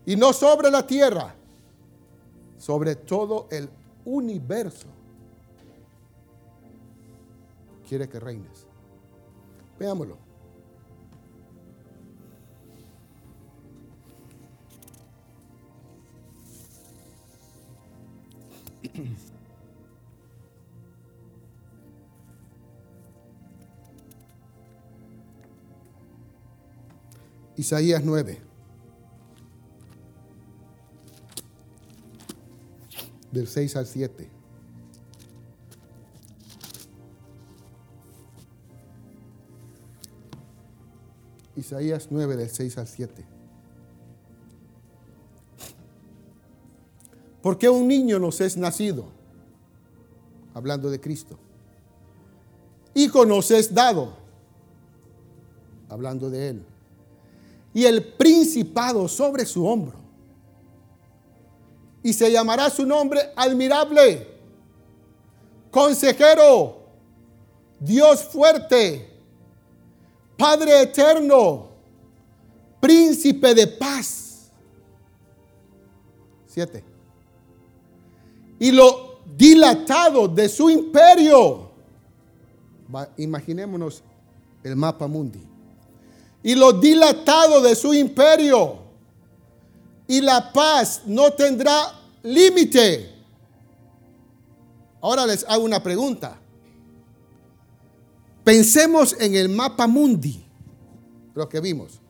Y 0.05 0.15
no 0.15 0.33
sobre 0.33 0.69
la 0.69 0.85
tierra, 0.85 1.33
sobre 2.57 2.95
todo 2.95 3.47
el 3.49 3.69
universo. 4.03 4.87
Quiere 7.87 8.09
que 8.09 8.19
reines. 8.19 8.65
Veámoslo. 9.79 10.30
Isaías 27.57 28.03
9. 28.03 28.41
Del 33.31 33.47
6 33.47 33.75
al 33.75 33.85
7. 33.85 34.29
Isaías 41.55 42.07
9 42.09 42.35
del 42.35 42.49
6 42.49 42.77
al 42.79 42.87
7. 42.87 43.30
¿Por 47.41 47.57
qué 47.57 47.69
un 47.69 47.87
niño 47.87 48.19
nos 48.19 48.39
es 48.41 48.57
nacido? 48.57 49.05
Hablando 50.53 50.89
de 50.89 50.99
Cristo. 50.99 51.37
Hijo 52.93 53.25
nos 53.25 53.49
es 53.51 53.73
dado. 53.73 54.13
Hablando 55.89 56.29
de 56.29 56.49
Él. 56.49 56.65
Y 57.73 57.85
el 57.85 58.03
principado 58.03 59.07
sobre 59.07 59.45
su 59.45 59.65
hombro. 59.65 59.99
Y 62.03 62.13
se 62.13 62.31
llamará 62.31 62.69
su 62.69 62.85
nombre 62.85 63.31
admirable. 63.35 64.27
Consejero. 65.71 66.81
Dios 67.81 68.25
fuerte, 68.25 69.09
Padre 70.37 70.83
eterno, 70.83 71.69
príncipe 72.79 73.55
de 73.55 73.65
paz. 73.65 74.51
Siete. 76.45 76.90
Y 78.61 78.71
lo 78.71 79.21
dilatado 79.35 80.27
de 80.27 80.47
su 80.47 80.69
imperio. 80.69 81.71
imaginémonos 83.17 84.03
el 84.63 84.75
mapa 84.75 85.07
mundi. 85.07 85.41
Y 86.43 86.53
lo 86.53 86.71
dilatado 86.71 87.59
de 87.61 87.75
su 87.75 87.91
imperio. 87.91 88.77
Y 90.07 90.21
la 90.21 90.53
paz 90.53 91.01
no 91.07 91.31
tendrá 91.31 91.91
límite. 92.21 93.11
Ahora 95.01 95.25
les 95.25 95.43
hago 95.49 95.63
una 95.63 95.81
pregunta. 95.81 96.39
Pensemos 98.43 99.15
en 99.19 99.33
el 99.33 99.49
mapa 99.49 99.87
mundi, 99.87 100.45
lo 101.33 101.49
que 101.49 101.59
vimos. 101.59 102.00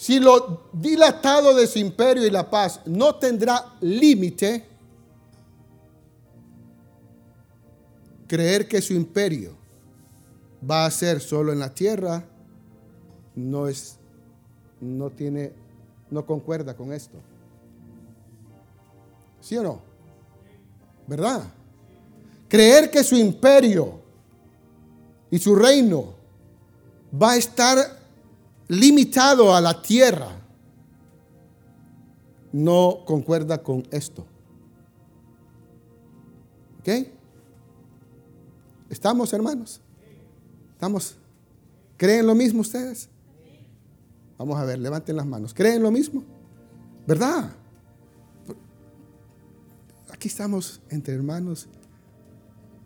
Si 0.00 0.18
lo 0.18 0.62
dilatado 0.72 1.54
de 1.54 1.66
su 1.66 1.78
imperio 1.78 2.26
y 2.26 2.30
la 2.30 2.48
paz 2.48 2.80
no 2.86 3.16
tendrá 3.16 3.74
límite, 3.82 4.64
creer 8.26 8.66
que 8.66 8.80
su 8.80 8.94
imperio 8.94 9.52
va 10.68 10.86
a 10.86 10.90
ser 10.90 11.20
solo 11.20 11.52
en 11.52 11.58
la 11.58 11.74
tierra 11.74 12.24
no 13.34 13.68
es 13.68 13.98
no 14.80 15.10
tiene 15.10 15.52
no 16.10 16.24
concuerda 16.24 16.74
con 16.74 16.94
esto. 16.94 17.18
¿Sí 19.42 19.58
o 19.58 19.62
no? 19.62 19.82
¿Verdad? 21.06 21.42
Creer 22.48 22.90
que 22.90 23.04
su 23.04 23.16
imperio 23.16 24.00
y 25.30 25.38
su 25.38 25.54
reino 25.54 26.14
va 27.22 27.32
a 27.32 27.36
estar 27.36 27.99
limitado 28.70 29.52
a 29.52 29.60
la 29.60 29.82
tierra 29.82 30.30
no 32.52 33.02
concuerda 33.04 33.62
con 33.64 33.82
esto. 33.90 34.24
¿Ok? 36.78 36.88
¿Estamos, 38.88 39.32
hermanos? 39.32 39.80
¿Estamos? 40.72 41.16
¿Creen 41.96 42.26
lo 42.26 42.34
mismo 42.36 42.60
ustedes? 42.60 43.08
Vamos 44.38 44.56
a 44.56 44.64
ver, 44.64 44.78
levanten 44.78 45.16
las 45.16 45.26
manos. 45.26 45.52
¿Creen 45.52 45.82
lo 45.82 45.90
mismo? 45.90 46.22
¿Verdad? 47.08 47.52
Aquí 50.12 50.28
estamos 50.28 50.80
entre 50.90 51.14
hermanos 51.14 51.66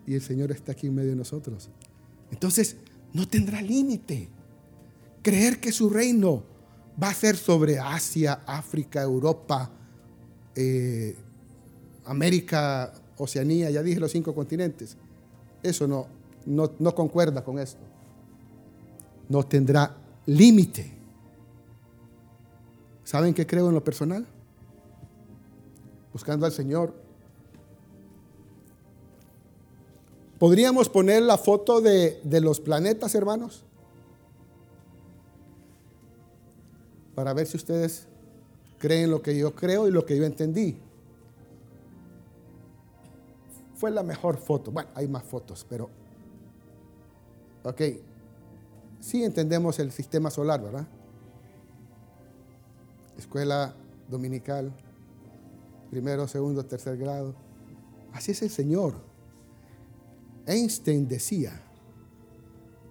y 0.07 0.15
el 0.15 0.21
Señor 0.21 0.51
está 0.51 0.71
aquí 0.71 0.87
en 0.87 0.95
medio 0.95 1.11
de 1.11 1.15
nosotros. 1.15 1.69
Entonces, 2.31 2.75
no 3.13 3.27
tendrá 3.27 3.61
límite. 3.61 4.29
Creer 5.25 5.59
que 5.59 5.71
su 5.71 5.89
reino 5.89 6.43
va 7.01 7.09
a 7.09 7.13
ser 7.15 7.35
sobre 7.35 7.79
Asia, 7.79 8.43
África, 8.45 9.01
Europa, 9.01 9.71
eh, 10.55 11.15
América, 12.05 12.93
Oceanía, 13.17 13.71
ya 13.71 13.81
dije 13.81 13.99
los 13.99 14.11
cinco 14.11 14.35
continentes. 14.35 14.95
Eso 15.63 15.87
no, 15.87 16.05
no, 16.45 16.73
no 16.77 16.93
concuerda 16.93 17.43
con 17.43 17.57
esto. 17.57 17.81
No 19.27 19.41
tendrá 19.41 19.97
límite. 20.27 20.93
¿Saben 23.03 23.33
qué 23.33 23.47
creo 23.47 23.69
en 23.69 23.73
lo 23.73 23.83
personal? 23.83 24.27
Buscando 26.13 26.45
al 26.45 26.51
Señor, 26.51 26.93
¿Podríamos 30.37 30.89
poner 30.89 31.23
la 31.23 31.37
foto 31.39 31.81
de, 31.81 32.19
los 32.41 32.59
planetas, 32.59 33.15
hermanos? 33.15 33.64
Para 37.15 37.33
ver 37.33 37.47
si 37.47 37.57
ustedes 37.57 38.07
creen 38.77 39.09
lo 39.09 39.21
que 39.21 39.37
yo 39.37 39.55
creo 39.55 39.87
y 39.87 39.91
lo 39.91 40.05
que 40.05 40.17
yo 40.17 40.25
entendí. 40.25 40.77
Fue 43.75 43.91
la 43.91 44.03
mejor 44.03 44.37
foto. 44.37 44.71
Bueno, 44.71 44.89
hay 44.93 45.07
más 45.07 45.23
fotos, 45.23 45.65
pero... 45.67 45.89
Ok. 47.63 47.81
Sí 48.99 49.23
entendemos 49.23 49.79
el 49.79 49.91
sistema 49.91 50.29
solar, 50.29 50.61
¿verdad? 50.61 50.87
Escuela 53.17 53.73
dominical, 54.09 54.71
primero, 55.89 56.27
segundo, 56.27 56.65
tercer 56.65 56.97
grado. 56.97 57.35
Así 58.13 58.31
es 58.31 58.41
el 58.41 58.49
Señor. 58.49 58.95
Einstein 60.45 61.07
decía 61.07 61.61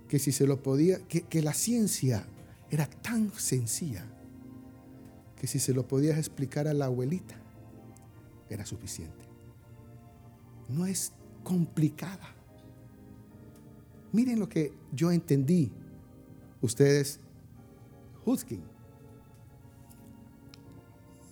que 0.08 0.18
si 0.18 0.32
se 0.32 0.46
lo 0.46 0.62
podía, 0.62 0.98
que, 1.08 1.42
la 1.42 1.54
ciencia 1.54 2.26
era 2.70 2.86
tan 2.86 3.32
sencilla 3.32 4.04
que 5.44 5.48
si 5.48 5.58
se 5.58 5.74
lo 5.74 5.86
podías 5.86 6.16
explicar 6.16 6.66
a 6.68 6.72
la 6.72 6.86
abuelita, 6.86 7.34
era 8.48 8.64
suficiente. 8.64 9.28
No 10.70 10.86
es 10.86 11.12
complicada. 11.42 12.34
Miren 14.10 14.38
lo 14.38 14.48
que 14.48 14.72
yo 14.90 15.12
entendí. 15.12 15.70
Ustedes 16.62 17.20
juzguen. 18.24 18.62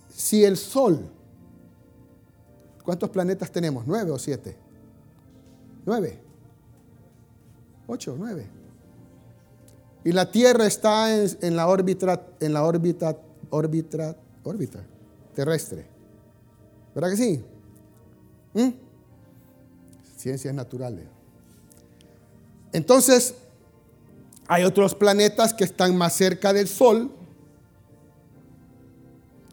Si 0.09 0.43
el 0.43 0.57
Sol, 0.57 1.09
¿cuántos 2.83 3.09
planetas 3.09 3.51
tenemos? 3.51 3.87
¿Nueve 3.87 4.11
o 4.11 4.19
siete? 4.19 4.55
Nueve. 5.87 6.19
Ocho, 7.87 8.15
nueve. 8.15 8.45
Y 10.03 10.11
la 10.11 10.29
Tierra 10.29 10.67
está 10.67 11.19
en, 11.19 11.55
la 11.55 11.67
órbita, 11.67 12.27
en 12.39 12.53
la 12.53 12.63
órbita, 12.63 13.17
órbita, 13.53 14.15
órbita 14.43 14.83
terrestre. 15.35 15.85
¿Verdad 16.93 17.11
que 17.11 17.17
sí? 17.17 17.43
¿Mm? 18.53 18.69
Ciencias 20.17 20.53
naturales. 20.53 21.05
Entonces, 22.71 23.35
hay 24.47 24.63
otros 24.63 24.95
planetas 24.95 25.53
que 25.53 25.63
están 25.63 25.95
más 25.95 26.13
cerca 26.13 26.51
del 26.51 26.67
Sol 26.67 27.11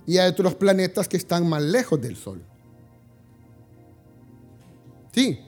y 0.06 0.16
hay 0.16 0.30
otros 0.30 0.54
planetas 0.54 1.06
que 1.06 1.18
están 1.18 1.46
más 1.46 1.62
lejos 1.62 2.00
del 2.00 2.16
Sol. 2.16 2.42
Sí. 5.12 5.40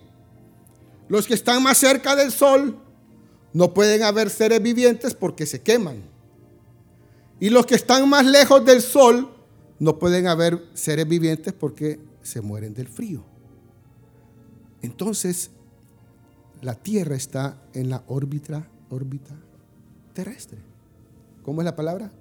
Los 1.08 1.26
que 1.26 1.34
están 1.34 1.62
más 1.62 1.78
cerca 1.78 2.16
del 2.16 2.32
sol 2.32 2.78
no 3.52 3.72
pueden 3.74 4.02
haber 4.02 4.28
seres 4.30 4.62
vivientes 4.62 5.14
porque 5.14 5.46
se 5.46 5.60
queman. 5.60 6.11
Y 7.42 7.50
los 7.50 7.66
que 7.66 7.74
están 7.74 8.08
más 8.08 8.24
lejos 8.24 8.64
del 8.64 8.80
sol 8.80 9.28
no 9.80 9.98
pueden 9.98 10.28
haber 10.28 10.62
seres 10.74 11.08
vivientes 11.08 11.52
porque 11.52 11.98
se 12.22 12.40
mueren 12.40 12.72
del 12.72 12.86
frío. 12.86 13.24
Entonces, 14.80 15.50
la 16.60 16.76
Tierra 16.76 17.16
está 17.16 17.60
en 17.74 17.90
la 17.90 18.04
órbita, 18.06 18.68
órbita 18.90 19.34
terrestre. 20.14 20.58
¿Cómo 21.42 21.62
es 21.62 21.64
la 21.64 21.74
palabra? 21.74 22.12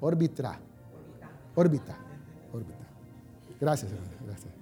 Órbita. 0.00 0.58
Órbita. 1.54 1.98
Órbita. 2.54 2.88
Gracias, 3.60 3.92
hermano. 3.92 4.12
Gracias. 4.26 4.52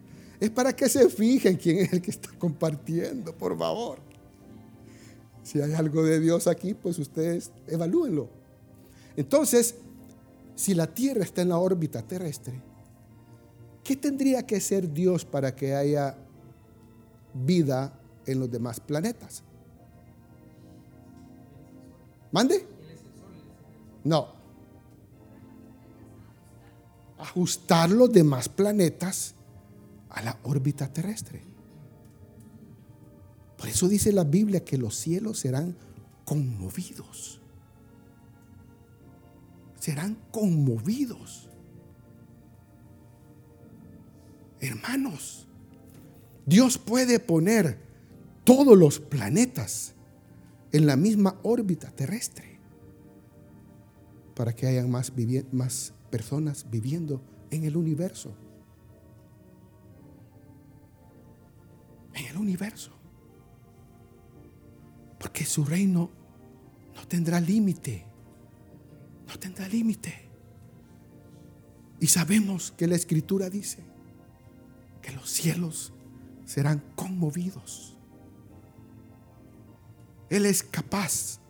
Es 0.40 0.50
para 0.50 0.74
que 0.74 0.88
se 0.88 1.08
fijen 1.08 1.56
quién 1.58 1.78
es 1.78 1.92
el 1.92 2.02
que 2.02 2.10
está 2.10 2.30
compartiendo, 2.40 3.32
por 3.32 3.56
favor. 3.56 4.00
Si 5.44 5.60
hay 5.60 5.74
algo 5.74 6.02
de 6.02 6.18
Dios 6.18 6.48
aquí, 6.48 6.74
pues 6.74 6.98
ustedes 6.98 7.52
evalúenlo. 7.68 8.35
Entonces, 9.16 9.76
si 10.54 10.74
la 10.74 10.86
Tierra 10.86 11.22
está 11.22 11.42
en 11.42 11.50
la 11.50 11.58
órbita 11.58 12.02
terrestre, 12.02 12.60
¿qué 13.82 13.96
tendría 13.96 14.46
que 14.46 14.60
ser 14.60 14.92
Dios 14.92 15.24
para 15.24 15.54
que 15.54 15.74
haya 15.74 16.16
vida 17.34 17.98
en 18.26 18.40
los 18.40 18.50
demás 18.50 18.80
planetas? 18.80 19.42
¿Mande? 22.32 22.66
No. 24.04 24.28
Ajustar 27.18 27.90
los 27.90 28.12
demás 28.12 28.48
planetas 28.48 29.34
a 30.10 30.22
la 30.22 30.38
órbita 30.42 30.92
terrestre. 30.92 31.42
Por 33.56 33.68
eso 33.68 33.88
dice 33.88 34.12
la 34.12 34.24
Biblia 34.24 34.64
que 34.64 34.76
los 34.76 34.96
cielos 34.96 35.38
serán 35.38 35.76
conmovidos. 36.24 37.40
Serán 39.86 40.18
conmovidos. 40.32 41.48
Hermanos, 44.58 45.46
Dios 46.44 46.76
puede 46.76 47.20
poner 47.20 47.78
todos 48.42 48.76
los 48.76 48.98
planetas 48.98 49.94
en 50.72 50.88
la 50.88 50.96
misma 50.96 51.38
órbita 51.44 51.92
terrestre 51.92 52.58
para 54.34 54.52
que 54.52 54.66
haya 54.66 54.84
más, 54.88 55.12
más 55.52 55.94
personas 56.10 56.66
viviendo 56.68 57.22
en 57.52 57.62
el 57.62 57.76
universo. 57.76 58.34
en 62.14 62.26
el 62.26 62.36
universo. 62.38 62.90
Porque 65.20 65.44
su 65.44 65.64
reino 65.64 66.10
no 66.96 67.06
tendrá 67.06 67.38
límite. 67.40 68.15
No 69.26 69.38
tendrá 69.38 69.68
límite. 69.68 70.14
Y 72.00 72.06
sabemos 72.08 72.72
que 72.72 72.86
la 72.86 72.94
escritura 72.94 73.50
dice 73.50 73.78
que 75.02 75.12
los 75.12 75.30
cielos 75.30 75.92
serán 76.44 76.82
conmovidos. 76.94 77.96
Él 80.28 80.46
es 80.46 80.62
capaz 80.62 81.40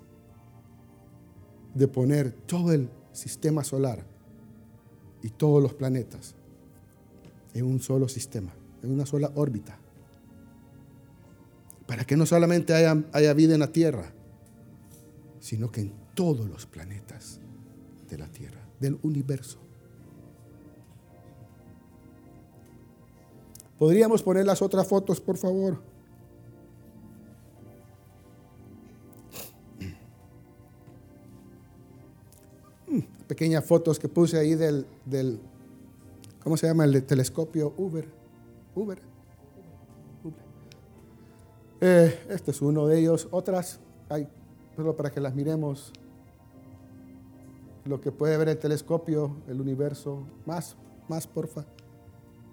de 1.74 1.88
poner 1.88 2.32
todo 2.32 2.72
el 2.72 2.90
sistema 3.12 3.64
solar 3.64 4.06
y 5.22 5.30
todos 5.30 5.62
los 5.62 5.74
planetas 5.74 6.34
en 7.54 7.64
un 7.64 7.80
solo 7.80 8.08
sistema, 8.08 8.52
en 8.82 8.92
una 8.92 9.06
sola 9.06 9.32
órbita. 9.34 9.78
Para 11.86 12.04
que 12.04 12.16
no 12.16 12.26
solamente 12.26 12.74
haya, 12.74 13.32
vida 13.34 13.54
en 13.54 13.60
la 13.60 13.72
Tierra, 13.72 14.12
sino 15.40 15.70
que 15.70 15.82
en 15.82 15.92
todos 16.14 16.48
los 16.48 16.66
planetas 16.66 17.40
de 18.08 18.18
la 18.18 18.26
Tierra, 18.28 18.60
del 18.80 18.98
universo. 19.02 19.58
¿Podríamos 23.78 24.22
poner 24.22 24.46
las 24.46 24.62
otras 24.62 24.86
fotos, 24.86 25.20
por 25.20 25.36
favor? 25.36 25.78
Mm, 32.88 33.00
pequeñas 33.26 33.64
fotos 33.64 33.98
que 33.98 34.08
puse 34.08 34.38
ahí 34.38 34.54
del, 34.54 34.86
del 35.04 35.38
¿cómo 36.42 36.56
se 36.56 36.66
llama? 36.66 36.84
El 36.84 37.02
telescopio 37.04 37.74
Uber. 37.76 38.08
Uber. 38.74 39.16
Eh, 41.80 42.18
este 42.30 42.52
es 42.52 42.62
uno 42.62 42.86
de 42.86 42.98
ellos. 42.98 43.28
Otras 43.30 43.80
hay, 44.08 44.26
solo 44.74 44.96
para 44.96 45.10
que 45.10 45.20
las 45.20 45.34
miremos. 45.34 45.92
Lo 47.86 48.00
que 48.00 48.10
puede 48.10 48.36
ver 48.36 48.48
el 48.48 48.58
telescopio, 48.58 49.36
el 49.46 49.60
universo. 49.60 50.26
Más, 50.44 50.76
más, 51.08 51.26
porfa. 51.26 51.64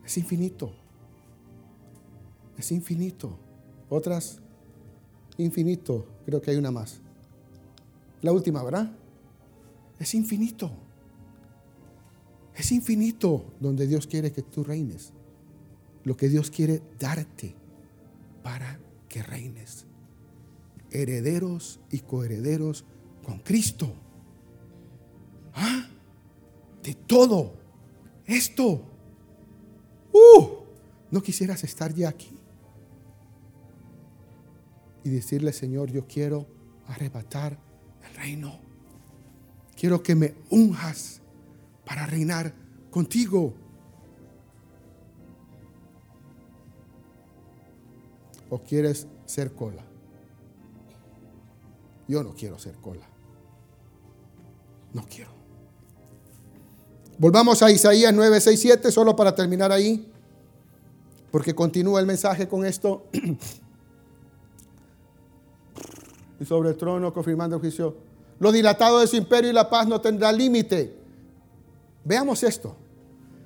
Es 0.06 0.18
infinito. 0.18 0.72
Es 2.58 2.72
infinito. 2.72 3.38
Otras, 3.90 4.40
infinito. 5.38 6.06
Creo 6.26 6.40
que 6.40 6.52
hay 6.52 6.58
una 6.58 6.72
más. 6.72 7.02
La 8.22 8.32
última, 8.32 8.64
¿verdad? 8.64 8.92
Es 10.00 10.14
infinito. 10.14 10.72
Es 12.56 12.72
infinito 12.72 13.46
donde 13.60 13.88
Dios 13.88 14.06
quiere 14.06 14.32
que 14.32 14.44
tú 14.44 14.64
reines. 14.64 15.14
Lo 16.04 16.16
que 16.16 16.30
Dios 16.30 16.52
quiere 16.52 16.84
darte 17.00 17.56
para 18.44 18.80
que 19.10 19.24
reines. 19.24 19.88
Herederos 20.92 21.80
y 21.90 22.00
coherederos 22.00 22.86
con 23.26 23.40
Cristo. 23.40 24.03
¿Ah? 25.54 25.88
De 26.82 26.94
todo. 26.94 27.54
Esto. 28.26 28.82
Uh, 30.12 30.48
¿No 31.12 31.22
quisieras 31.22 31.64
estar 31.64 31.94
ya 31.94 32.10
aquí? 32.10 32.38
Y 35.04 35.10
decirle, 35.10 35.54
Señor, 35.54 35.92
yo 35.92 36.08
quiero 36.08 36.48
arrebatar 36.88 37.58
el 38.04 38.16
reino. 38.16 38.60
Quiero 39.76 40.02
que 40.02 40.16
me 40.16 40.34
unjas 40.50 41.22
para 41.86 42.06
reinar 42.06 42.54
contigo. 42.90 43.54
¿O 48.50 48.60
quieres 48.60 49.08
ser 49.26 49.54
cola? 49.54 49.84
Yo 52.08 52.24
no 52.24 52.34
quiero 52.34 52.60
ser 52.60 52.76
cola. 52.76 53.08
No 54.94 55.06
quiero. 55.06 55.43
Volvamos 57.24 57.64
a 57.64 57.72
Isaías 57.72 58.14
9, 58.14 58.42
6, 58.42 58.60
7, 58.60 58.92
solo 58.92 59.16
para 59.16 59.34
terminar 59.34 59.72
ahí, 59.72 60.12
porque 61.32 61.56
continúa 61.56 62.02
el 62.02 62.06
mensaje 62.06 62.50
con 62.50 62.66
esto. 62.66 63.06
y 66.38 66.44
sobre 66.44 66.72
el 66.72 66.76
trono 66.76 67.14
confirmando 67.14 67.56
el 67.56 67.62
juicio. 67.62 67.96
Lo 68.40 68.52
dilatado 68.52 69.00
de 69.00 69.08
su 69.08 69.16
imperio 69.16 69.52
y 69.52 69.54
la 69.54 69.70
paz 69.70 69.88
no 69.88 70.02
tendrá 70.02 70.34
límite. 70.34 70.98
Veamos 72.04 72.44
esto. 72.44 72.76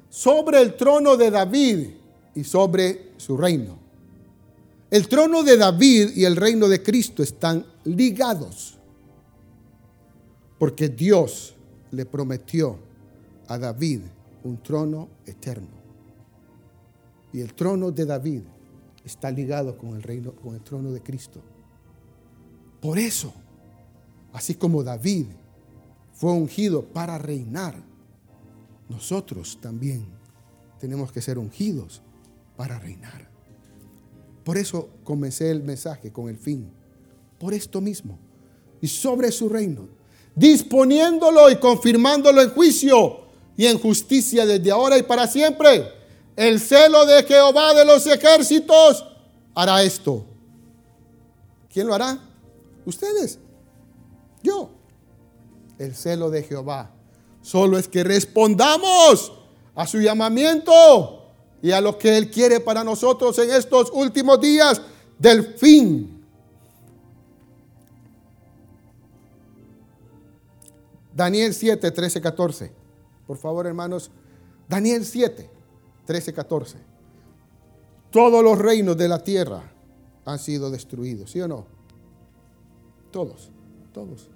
Sobre 0.09 0.59
el 0.59 0.75
trono 0.75 1.15
de 1.15 1.29
David 1.29 1.89
y 2.33 2.43
sobre 2.45 3.11
su 3.17 3.37
reino. 3.37 3.77
El 4.89 5.07
trono 5.07 5.43
de 5.43 5.55
David 5.55 6.15
y 6.15 6.25
el 6.25 6.35
reino 6.35 6.67
de 6.67 6.81
Cristo 6.81 7.21
están 7.21 7.63
ligados. 7.83 8.79
Porque 10.57 10.89
Dios 10.89 11.53
le 11.91 12.07
prometió 12.07 12.86
a 13.47 13.57
David 13.57 14.01
un 14.43 14.61
trono 14.61 15.09
eterno. 15.25 15.77
Y 17.33 17.41
el 17.41 17.53
trono 17.53 17.91
de 17.91 18.05
David 18.05 18.41
está 19.03 19.31
ligado 19.31 19.77
con 19.77 19.95
el 19.95 20.03
reino 20.03 20.33
con 20.33 20.55
el 20.55 20.61
trono 20.61 20.91
de 20.91 21.01
Cristo. 21.01 21.41
Por 22.81 22.99
eso, 22.99 23.33
así 24.33 24.55
como 24.55 24.83
David 24.83 25.25
fue 26.13 26.31
ungido 26.31 26.83
para 26.83 27.17
reinar, 27.17 27.75
nosotros 28.89 29.59
también 29.61 30.05
tenemos 30.79 31.11
que 31.11 31.21
ser 31.21 31.37
ungidos 31.37 32.01
para 32.55 32.79
reinar. 32.79 33.29
Por 34.43 34.57
eso 34.57 34.89
comencé 35.03 35.51
el 35.51 35.61
mensaje 35.61 36.11
con 36.11 36.29
el 36.29 36.37
fin. 36.37 36.69
Por 37.37 37.53
esto 37.53 37.81
mismo. 37.81 38.17
Y 38.79 38.87
sobre 38.87 39.31
su 39.31 39.49
reino. 39.49 39.89
Disponiéndolo 40.35 41.49
y 41.49 41.57
confirmándolo 41.57 42.41
en 42.41 42.51
juicio 42.51 43.26
y 43.57 43.65
en 43.65 43.79
justicia 43.79 44.45
desde 44.45 44.71
ahora 44.71 44.97
y 44.97 45.03
para 45.03 45.27
siempre. 45.27 45.91
El 46.35 46.59
celo 46.59 47.05
de 47.05 47.23
Jehová 47.23 47.73
de 47.73 47.83
los 47.83 48.05
ejércitos 48.05 49.03
hará 49.55 49.81
esto. 49.81 50.23
¿Quién 51.73 51.87
lo 51.87 51.95
hará? 51.95 52.19
Ustedes. 52.85 53.39
Yo. 54.43 54.69
El 55.79 55.95
celo 55.95 56.29
de 56.29 56.43
Jehová. 56.43 56.91
Solo 57.41 57.79
es 57.79 57.87
que 57.87 58.03
respondamos 58.03 59.31
a 59.73 59.87
su 59.87 59.99
llamamiento 59.99 61.23
y 61.61 61.71
a 61.71 61.81
lo 61.81 61.97
que 61.97 62.17
Él 62.17 62.29
quiere 62.29 62.59
para 62.59 62.83
nosotros 62.83 63.37
en 63.39 63.51
estos 63.51 63.89
últimos 63.91 64.39
días 64.39 64.79
del 65.17 65.55
fin. 65.55 66.23
Daniel 71.15 71.51
7, 71.51 71.89
13, 71.89 72.21
14. 72.21 72.76
Por 73.27 73.37
favor, 73.37 73.67
hermanos. 73.67 74.09
Daniel 74.67 75.05
7, 75.05 75.49
13, 76.05 76.33
14. 76.33 76.77
Todos 78.09 78.43
los 78.43 78.57
reinos 78.57 78.97
de 78.97 79.07
la 79.07 79.21
tierra 79.21 79.61
han 80.25 80.39
sido 80.39 80.71
destruidos, 80.71 81.31
¿sí 81.31 81.41
o 81.41 81.47
no? 81.47 81.65
Todos, 83.11 83.51
todos. 83.93 84.29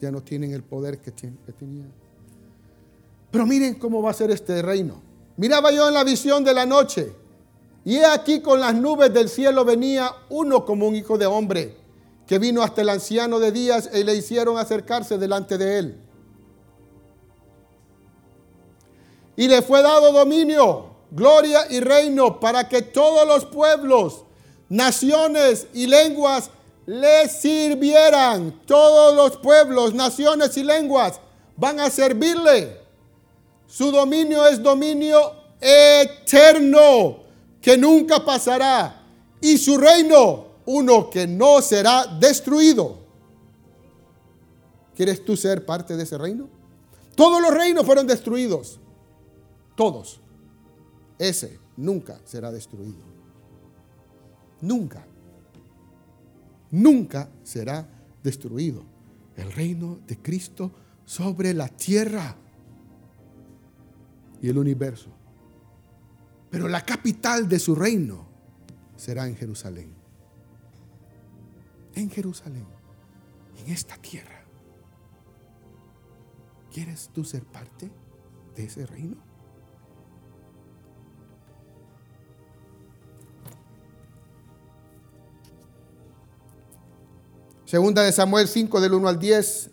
Ya 0.00 0.10
no 0.10 0.22
tienen 0.22 0.52
el 0.52 0.62
poder 0.62 0.98
que, 0.98 1.12
que 1.12 1.52
tenían. 1.52 1.92
Pero 3.30 3.46
miren 3.46 3.74
cómo 3.74 4.00
va 4.00 4.10
a 4.10 4.14
ser 4.14 4.30
este 4.30 4.62
reino. 4.62 5.02
Miraba 5.36 5.70
yo 5.70 5.88
en 5.88 5.94
la 5.94 6.04
visión 6.04 6.44
de 6.44 6.54
la 6.54 6.64
noche, 6.64 7.12
y 7.84 7.96
he 7.96 8.04
aquí 8.04 8.40
con 8.40 8.60
las 8.60 8.74
nubes 8.74 9.12
del 9.12 9.28
cielo 9.28 9.64
venía 9.64 10.10
uno 10.30 10.64
como 10.64 10.88
un 10.88 10.96
hijo 10.96 11.18
de 11.18 11.26
hombre, 11.26 11.76
que 12.26 12.38
vino 12.38 12.62
hasta 12.62 12.80
el 12.80 12.88
anciano 12.88 13.38
de 13.38 13.52
días 13.52 13.90
y 13.94 14.02
le 14.02 14.16
hicieron 14.16 14.58
acercarse 14.58 15.18
delante 15.18 15.56
de 15.58 15.78
él. 15.78 16.05
Y 19.36 19.48
le 19.48 19.62
fue 19.62 19.82
dado 19.82 20.12
dominio, 20.12 20.86
gloria 21.10 21.66
y 21.70 21.80
reino 21.80 22.40
para 22.40 22.68
que 22.68 22.82
todos 22.82 23.26
los 23.26 23.44
pueblos, 23.44 24.24
naciones 24.68 25.66
y 25.74 25.86
lenguas 25.86 26.50
le 26.86 27.28
sirvieran. 27.28 28.62
Todos 28.66 29.14
los 29.14 29.36
pueblos, 29.36 29.92
naciones 29.92 30.56
y 30.56 30.64
lenguas 30.64 31.20
van 31.56 31.80
a 31.80 31.90
servirle. 31.90 32.80
Su 33.66 33.90
dominio 33.90 34.46
es 34.46 34.62
dominio 34.62 35.32
eterno, 35.60 37.24
que 37.60 37.76
nunca 37.76 38.24
pasará. 38.24 39.02
Y 39.40 39.58
su 39.58 39.76
reino, 39.76 40.46
uno 40.64 41.10
que 41.10 41.26
no 41.26 41.60
será 41.60 42.06
destruido. 42.06 42.98
¿Quieres 44.94 45.24
tú 45.24 45.36
ser 45.36 45.66
parte 45.66 45.96
de 45.96 46.04
ese 46.04 46.16
reino? 46.16 46.48
Todos 47.14 47.42
los 47.42 47.52
reinos 47.52 47.84
fueron 47.84 48.06
destruidos. 48.06 48.78
Todos. 49.76 50.20
Ese 51.18 51.60
nunca 51.76 52.20
será 52.24 52.50
destruido. 52.50 53.04
Nunca. 54.60 55.06
Nunca 56.70 57.30
será 57.44 57.88
destruido. 58.22 58.82
El 59.36 59.52
reino 59.52 60.00
de 60.06 60.18
Cristo 60.18 60.72
sobre 61.04 61.54
la 61.54 61.68
tierra 61.68 62.36
y 64.42 64.48
el 64.48 64.58
universo. 64.58 65.10
Pero 66.50 66.68
la 66.68 66.84
capital 66.84 67.48
de 67.48 67.58
su 67.58 67.74
reino 67.74 68.26
será 68.96 69.28
en 69.28 69.36
Jerusalén. 69.36 69.94
en 71.96 72.10
Jerusalén, 72.10 72.66
en 73.56 73.72
esta 73.72 73.96
tierra. 73.96 74.44
¿Quieres 76.70 77.08
tú 77.12 77.24
ser 77.24 77.42
parte 77.44 77.90
de 78.54 78.64
ese 78.64 78.84
reino? 78.84 79.16
Segunda 87.66 88.02
de 88.02 88.12
Samuel 88.12 88.46
5 88.46 88.80
del 88.80 88.94
1 88.94 89.08
al 89.08 89.18
10. 89.18 89.70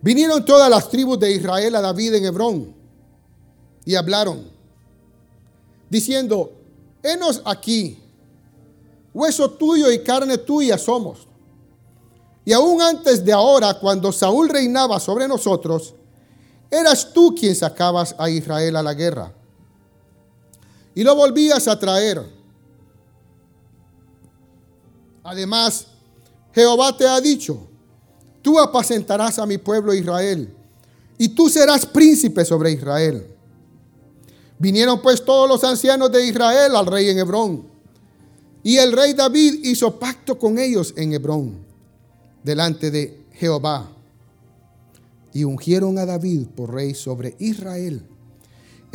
Vinieron 0.00 0.44
todas 0.46 0.70
las 0.70 0.88
tribus 0.88 1.18
de 1.18 1.32
Israel 1.32 1.74
a 1.74 1.82
David 1.82 2.14
en 2.14 2.24
Hebrón 2.24 2.74
y 3.84 3.96
hablaron, 3.96 4.50
diciendo, 5.90 6.52
henos 7.02 7.42
aquí, 7.44 7.98
hueso 9.12 9.50
tuyo 9.50 9.92
y 9.92 10.02
carne 10.02 10.38
tuya 10.38 10.78
somos. 10.78 11.28
Y 12.46 12.52
aún 12.52 12.80
antes 12.80 13.22
de 13.22 13.32
ahora, 13.32 13.74
cuando 13.74 14.10
Saúl 14.10 14.48
reinaba 14.48 15.00
sobre 15.00 15.28
nosotros, 15.28 15.94
eras 16.70 17.12
tú 17.12 17.34
quien 17.34 17.54
sacabas 17.54 18.14
a 18.18 18.30
Israel 18.30 18.76
a 18.76 18.82
la 18.82 18.94
guerra 18.94 19.34
y 20.96 21.04
lo 21.04 21.14
volvías 21.14 21.68
a 21.68 21.78
traer. 21.78 22.24
Además, 25.22 25.86
Jehová 26.52 26.96
te 26.96 27.06
ha 27.06 27.20
dicho, 27.20 27.68
tú 28.40 28.58
apacentarás 28.58 29.38
a 29.38 29.44
mi 29.44 29.58
pueblo 29.58 29.92
Israel, 29.92 30.52
y 31.18 31.28
tú 31.28 31.50
serás 31.50 31.84
príncipe 31.84 32.46
sobre 32.46 32.72
Israel. 32.72 33.26
Vinieron 34.58 35.02
pues 35.02 35.22
todos 35.22 35.46
los 35.46 35.62
ancianos 35.64 36.10
de 36.10 36.26
Israel 36.26 36.74
al 36.74 36.86
rey 36.86 37.10
en 37.10 37.18
Hebrón, 37.18 37.68
y 38.62 38.78
el 38.78 38.92
rey 38.92 39.12
David 39.12 39.64
hizo 39.64 39.98
pacto 39.98 40.38
con 40.38 40.58
ellos 40.58 40.94
en 40.96 41.12
Hebrón, 41.12 41.58
delante 42.42 42.90
de 42.90 43.26
Jehová, 43.32 43.90
y 45.34 45.44
ungieron 45.44 45.98
a 45.98 46.06
David 46.06 46.46
por 46.56 46.72
rey 46.72 46.94
sobre 46.94 47.36
Israel. 47.38 48.15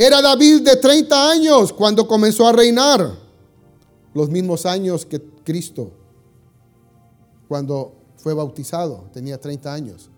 Era 0.01 0.19
David 0.19 0.63
de 0.63 0.77
30 0.77 1.29
años 1.29 1.71
cuando 1.71 2.07
comenzó 2.07 2.47
a 2.47 2.51
reinar. 2.51 3.19
Los 4.15 4.29
mismos 4.29 4.65
años 4.65 5.05
que 5.05 5.21
Cristo 5.43 5.91
cuando 7.47 7.93
fue 8.17 8.33
bautizado. 8.33 9.05
Tenía 9.13 9.39
30 9.39 9.71
años. 9.71 10.09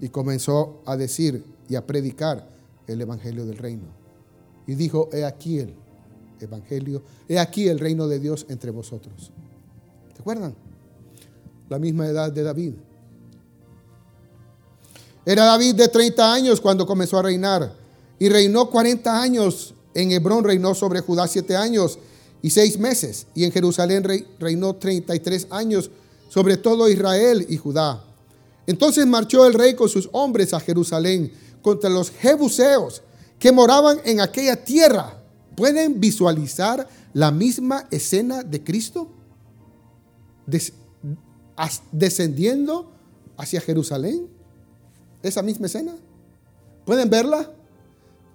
Y 0.00 0.10
comenzó 0.10 0.82
a 0.84 0.98
decir 0.98 1.46
y 1.66 1.76
a 1.76 1.86
predicar 1.86 2.46
el 2.86 3.00
Evangelio 3.00 3.46
del 3.46 3.56
Reino. 3.56 3.86
Y 4.66 4.74
dijo, 4.74 5.08
he 5.10 5.24
aquí 5.24 5.60
el 5.60 5.74
Evangelio, 6.38 7.02
he 7.26 7.38
aquí 7.38 7.68
el 7.68 7.78
reino 7.78 8.08
de 8.08 8.18
Dios 8.18 8.44
entre 8.50 8.70
vosotros. 8.70 9.32
¿Se 10.14 10.20
acuerdan? 10.20 10.54
La 11.70 11.78
misma 11.78 12.06
edad 12.06 12.30
de 12.30 12.42
David. 12.42 12.74
Era 15.24 15.46
David 15.46 15.74
de 15.74 15.88
30 15.88 16.34
años 16.34 16.60
cuando 16.60 16.84
comenzó 16.84 17.18
a 17.18 17.22
reinar 17.22 17.85
y 18.18 18.28
reinó 18.28 18.70
40 18.70 19.20
años. 19.20 19.74
En 19.94 20.12
Hebrón 20.12 20.44
reinó 20.44 20.74
sobre 20.74 21.00
Judá 21.00 21.26
7 21.26 21.56
años 21.56 21.98
y 22.42 22.50
6 22.50 22.78
meses. 22.78 23.26
Y 23.34 23.44
en 23.44 23.52
Jerusalén 23.52 24.04
reinó 24.38 24.76
33 24.76 25.48
años 25.50 25.90
sobre 26.28 26.56
todo 26.56 26.88
Israel 26.88 27.46
y 27.48 27.56
Judá. 27.56 28.02
Entonces 28.66 29.06
marchó 29.06 29.46
el 29.46 29.54
rey 29.54 29.74
con 29.74 29.88
sus 29.88 30.08
hombres 30.12 30.52
a 30.52 30.60
Jerusalén 30.60 31.32
contra 31.62 31.88
los 31.88 32.10
jebuseos 32.10 33.02
que 33.38 33.52
moraban 33.52 33.98
en 34.04 34.20
aquella 34.20 34.56
tierra. 34.56 35.22
¿Pueden 35.56 36.00
visualizar 36.00 36.86
la 37.12 37.30
misma 37.30 37.86
escena 37.90 38.42
de 38.42 38.62
Cristo? 38.62 39.12
descendiendo 41.90 42.92
hacia 43.36 43.60
Jerusalén. 43.60 44.28
Esa 45.22 45.42
misma 45.42 45.66
escena. 45.66 45.96
¿Pueden 46.84 47.10
verla? 47.10 47.50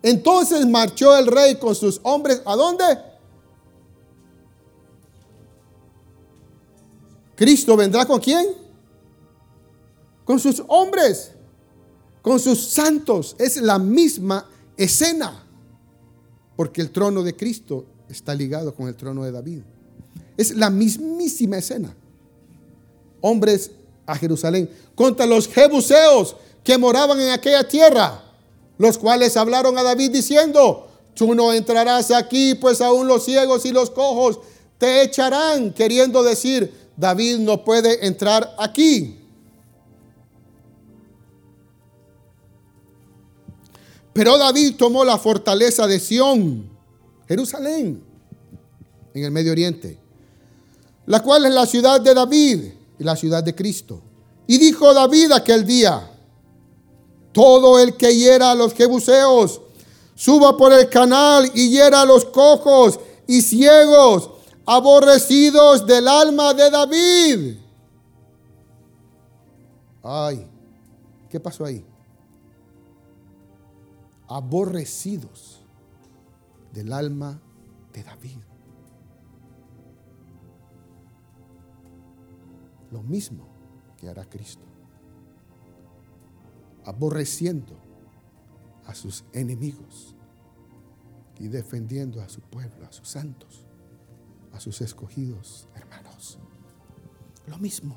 Entonces 0.03 0.65
marchó 0.67 1.15
el 1.17 1.27
rey 1.27 1.55
con 1.55 1.75
sus 1.75 1.99
hombres. 2.03 2.41
¿A 2.45 2.55
dónde? 2.55 2.85
Cristo 7.35 7.75
vendrá 7.75 8.05
con 8.05 8.19
quién? 8.19 8.47
Con 10.25 10.39
sus 10.39 10.63
hombres, 10.67 11.31
con 12.21 12.39
sus 12.39 12.63
santos. 12.63 13.35
Es 13.37 13.57
la 13.57 13.77
misma 13.79 14.47
escena. 14.77 15.43
Porque 16.55 16.81
el 16.81 16.91
trono 16.91 17.23
de 17.23 17.35
Cristo 17.35 17.85
está 18.09 18.35
ligado 18.35 18.73
con 18.73 18.87
el 18.87 18.95
trono 18.95 19.23
de 19.23 19.31
David. 19.31 19.61
Es 20.37 20.55
la 20.55 20.69
mismísima 20.69 21.57
escena. 21.57 21.95
Hombres 23.21 23.71
a 24.05 24.15
Jerusalén 24.15 24.69
contra 24.95 25.25
los 25.25 25.47
jebuseos 25.47 26.35
que 26.63 26.77
moraban 26.77 27.19
en 27.19 27.29
aquella 27.29 27.67
tierra 27.67 28.30
los 28.81 28.97
cuales 28.97 29.37
hablaron 29.37 29.77
a 29.77 29.83
David 29.83 30.09
diciendo, 30.09 30.87
tú 31.13 31.35
no 31.35 31.53
entrarás 31.53 32.09
aquí, 32.09 32.55
pues 32.55 32.81
aún 32.81 33.07
los 33.07 33.23
ciegos 33.23 33.63
y 33.67 33.71
los 33.71 33.91
cojos 33.91 34.39
te 34.79 35.03
echarán, 35.03 35.71
queriendo 35.71 36.23
decir, 36.23 36.89
David 36.97 37.37
no 37.37 37.63
puede 37.63 38.03
entrar 38.07 38.55
aquí. 38.57 39.19
Pero 44.13 44.39
David 44.39 44.77
tomó 44.77 45.05
la 45.05 45.19
fortaleza 45.19 45.85
de 45.85 45.99
Sión, 45.99 46.67
Jerusalén, 47.27 48.03
en 49.13 49.23
el 49.23 49.29
Medio 49.29 49.51
Oriente, 49.51 49.99
la 51.05 51.21
cual 51.21 51.45
es 51.45 51.53
la 51.53 51.67
ciudad 51.67 52.01
de 52.01 52.15
David 52.15 52.63
y 52.97 53.03
la 53.03 53.15
ciudad 53.15 53.43
de 53.43 53.53
Cristo. 53.53 54.01
Y 54.47 54.57
dijo 54.57 54.91
David 54.91 55.33
aquel 55.33 55.67
día, 55.67 56.10
todo 57.31 57.79
el 57.79 57.95
que 57.95 58.15
hiera 58.15 58.51
a 58.51 58.55
los 58.55 58.73
jebuseos, 58.73 59.61
suba 60.15 60.57
por 60.57 60.73
el 60.73 60.89
canal 60.89 61.49
y 61.53 61.69
hiera 61.69 62.01
a 62.01 62.05
los 62.05 62.25
cojos 62.25 62.99
y 63.27 63.41
ciegos, 63.41 64.29
aborrecidos 64.65 65.85
del 65.85 66.07
alma 66.07 66.53
de 66.53 66.69
David. 66.69 67.57
Ay, 70.03 70.47
¿qué 71.29 71.39
pasó 71.39 71.65
ahí? 71.65 71.85
Aborrecidos 74.27 75.59
del 76.71 76.91
alma 76.93 77.39
de 77.93 78.03
David. 78.03 78.37
Lo 82.91 83.01
mismo 83.03 83.47
que 83.97 84.09
hará 84.09 84.25
Cristo 84.25 84.70
aborreciendo 86.85 87.77
a 88.85 88.95
sus 88.95 89.23
enemigos 89.33 90.15
y 91.39 91.47
defendiendo 91.47 92.21
a 92.21 92.29
su 92.29 92.41
pueblo, 92.41 92.85
a 92.85 92.91
sus 92.91 93.07
santos, 93.07 93.65
a 94.53 94.59
sus 94.59 94.81
escogidos 94.81 95.67
hermanos. 95.75 96.37
Lo 97.47 97.57
mismo. 97.57 97.95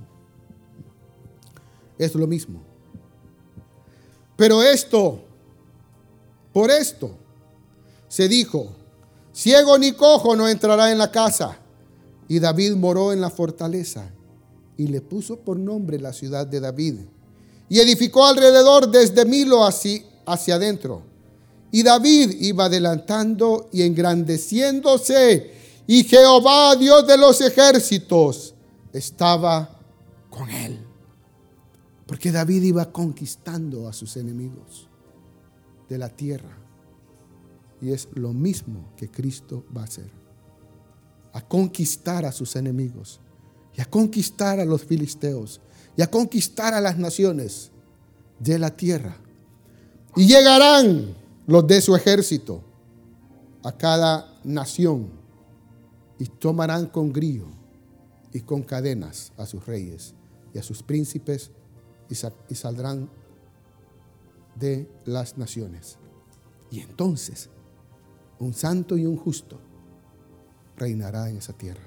Es 1.98 2.14
lo 2.14 2.26
mismo. 2.26 2.62
Pero 4.36 4.62
esto, 4.62 5.24
por 6.52 6.70
esto, 6.70 7.16
se 8.08 8.28
dijo, 8.28 8.74
ciego 9.32 9.78
ni 9.78 9.92
cojo 9.92 10.34
no 10.34 10.48
entrará 10.48 10.90
en 10.90 10.98
la 10.98 11.10
casa. 11.10 11.58
Y 12.26 12.38
David 12.38 12.74
moró 12.74 13.12
en 13.12 13.20
la 13.20 13.30
fortaleza 13.30 14.10
y 14.76 14.88
le 14.88 15.00
puso 15.00 15.40
por 15.40 15.58
nombre 15.58 16.00
la 16.00 16.12
ciudad 16.12 16.46
de 16.46 16.60
David 16.60 17.00
y 17.68 17.80
edificó 17.80 18.26
alrededor 18.26 18.90
desde 18.90 19.24
Milo 19.24 19.64
hacia, 19.64 20.54
adentro. 20.54 21.02
Y 21.70 21.82
David 21.82 22.36
iba 22.40 22.66
adelantando 22.66 23.68
y 23.72 23.82
engrandeciéndose, 23.82 25.52
y 25.86 26.04
Jehová, 26.04 26.76
Dios 26.76 27.06
de 27.06 27.18
los 27.18 27.40
ejércitos, 27.40 28.54
estaba 28.92 29.78
con 30.30 30.48
él. 30.48 30.80
Porque 32.06 32.30
David 32.30 32.62
iba 32.62 32.90
conquistando 32.90 33.88
a 33.88 33.92
sus 33.92 34.16
enemigos 34.16 34.88
de 35.88 35.98
la 35.98 36.08
tierra. 36.08 36.58
Y 37.80 37.92
es 37.92 38.08
lo 38.14 38.32
mismo 38.32 38.92
que 38.96 39.10
Cristo 39.10 39.64
va 39.76 39.82
a 39.82 39.84
hacer. 39.84 40.10
A 41.32 41.46
conquistar 41.46 42.24
a 42.24 42.32
sus 42.32 42.56
enemigos 42.56 43.20
y 43.76 43.80
a 43.80 43.84
conquistar 43.86 44.60
a 44.60 44.64
los 44.64 44.84
filisteos 44.84 45.60
y 45.96 46.02
a 46.02 46.10
conquistar 46.10 46.74
a 46.74 46.80
las 46.80 46.98
naciones 46.98 47.70
de 48.38 48.58
la 48.58 48.76
tierra. 48.76 49.16
Y 50.16 50.26
llegarán 50.26 51.14
los 51.46 51.66
de 51.66 51.80
su 51.80 51.94
ejército 51.94 52.62
a 53.62 53.72
cada 53.72 54.38
nación 54.44 55.08
y 56.18 56.26
tomarán 56.26 56.86
con 56.86 57.12
grillo 57.12 57.46
y 58.32 58.40
con 58.40 58.62
cadenas 58.62 59.32
a 59.36 59.46
sus 59.46 59.66
reyes 59.66 60.14
y 60.52 60.58
a 60.58 60.62
sus 60.62 60.82
príncipes 60.82 61.50
y, 62.08 62.54
saldrán 62.54 63.08
de 64.54 64.88
las 65.04 65.36
naciones. 65.36 65.98
Y 66.70 66.80
entonces 66.80 67.50
un 68.38 68.52
santo 68.52 68.96
y 68.96 69.06
un 69.06 69.16
justo, 69.16 69.58
reinará 70.76 71.30
en 71.30 71.38
esa 71.38 71.52
tierra. 71.52 71.84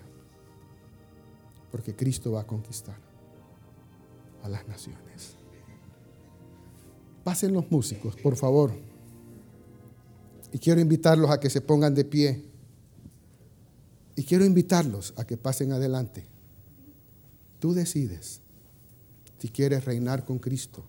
Porque 1.72 1.96
Cristo 1.96 2.32
va 2.32 2.42
a 2.42 2.48
conquistar 2.48 3.07
a 4.44 4.50
las 4.50 4.68
naciones. 4.68 5.36
Pasen 7.24 7.54
los 7.54 7.70
músicos, 7.72 8.16
por 8.16 8.36
favor. 8.36 8.72
Y 10.52 10.60
quiero 10.60 10.80
invitarlos 10.80 11.30
a 11.30 11.40
que 11.40 11.50
se 11.50 11.62
pongan 11.62 11.94
de 11.94 12.06
pie. 12.06 12.46
Y 14.16 14.24
quiero 14.24 14.46
invitarlos 14.46 15.14
a 15.18 15.26
que 15.26 15.38
pasen 15.38 15.72
adelante. 15.72 16.26
Tú 17.60 17.74
decides 17.74 18.42
si 19.38 19.50
quieres 19.50 19.86
reinar 19.86 20.26
con 20.26 20.40
Cristo. 20.40 20.86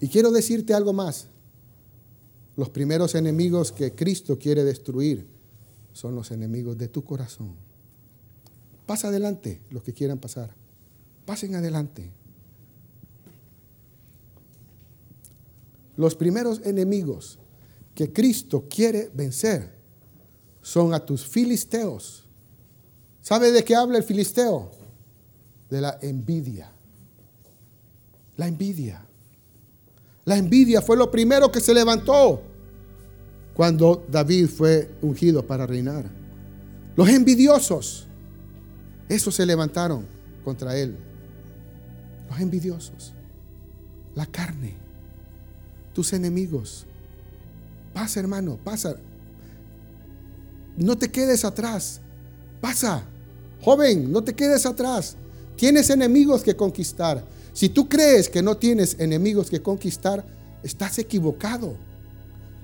Y 0.00 0.08
quiero 0.08 0.30
decirte 0.30 0.74
algo 0.74 0.92
más. 0.92 1.28
Los 2.56 2.68
primeros 2.68 3.14
enemigos 3.14 3.72
que 3.72 3.94
Cristo 3.94 4.38
quiere 4.38 4.64
destruir 4.64 5.26
son 5.92 6.14
los 6.14 6.30
enemigos 6.30 6.76
de 6.76 6.88
tu 6.88 7.02
corazón. 7.02 7.56
Pasa 8.86 9.08
adelante 9.08 9.60
los 9.70 9.82
que 9.82 9.94
quieran 9.94 10.18
pasar. 10.18 10.54
Pasen 11.24 11.54
adelante. 11.54 12.12
Los 16.02 16.16
primeros 16.16 16.60
enemigos 16.64 17.38
que 17.94 18.12
Cristo 18.12 18.66
quiere 18.68 19.08
vencer 19.14 19.72
son 20.60 20.92
a 20.94 20.98
tus 20.98 21.24
filisteos. 21.24 22.24
¿Sabe 23.20 23.52
de 23.52 23.62
qué 23.62 23.76
habla 23.76 23.98
el 23.98 24.02
filisteo? 24.02 24.72
De 25.70 25.80
la 25.80 26.00
envidia. 26.02 26.72
La 28.36 28.48
envidia. 28.48 29.06
La 30.24 30.36
envidia 30.36 30.82
fue 30.82 30.96
lo 30.96 31.08
primero 31.08 31.52
que 31.52 31.60
se 31.60 31.72
levantó 31.72 32.42
cuando 33.54 34.04
David 34.10 34.48
fue 34.48 34.90
ungido 35.02 35.46
para 35.46 35.68
reinar. 35.68 36.10
Los 36.96 37.08
envidiosos, 37.10 38.08
esos 39.08 39.36
se 39.36 39.46
levantaron 39.46 40.04
contra 40.44 40.76
él. 40.76 40.96
Los 42.28 42.40
envidiosos, 42.40 43.12
la 44.16 44.26
carne, 44.26 44.81
tus 45.92 46.12
enemigos. 46.12 46.86
Pasa, 47.92 48.20
hermano, 48.20 48.58
pasa. 48.62 48.96
No 50.76 50.96
te 50.96 51.10
quedes 51.10 51.44
atrás. 51.44 52.00
Pasa. 52.60 53.04
Joven, 53.60 54.10
no 54.10 54.22
te 54.22 54.34
quedes 54.34 54.66
atrás. 54.66 55.16
Tienes 55.56 55.90
enemigos 55.90 56.42
que 56.42 56.56
conquistar. 56.56 57.24
Si 57.52 57.68
tú 57.68 57.88
crees 57.88 58.28
que 58.28 58.42
no 58.42 58.56
tienes 58.56 58.96
enemigos 58.98 59.50
que 59.50 59.60
conquistar, 59.60 60.24
estás 60.62 60.98
equivocado. 60.98 61.76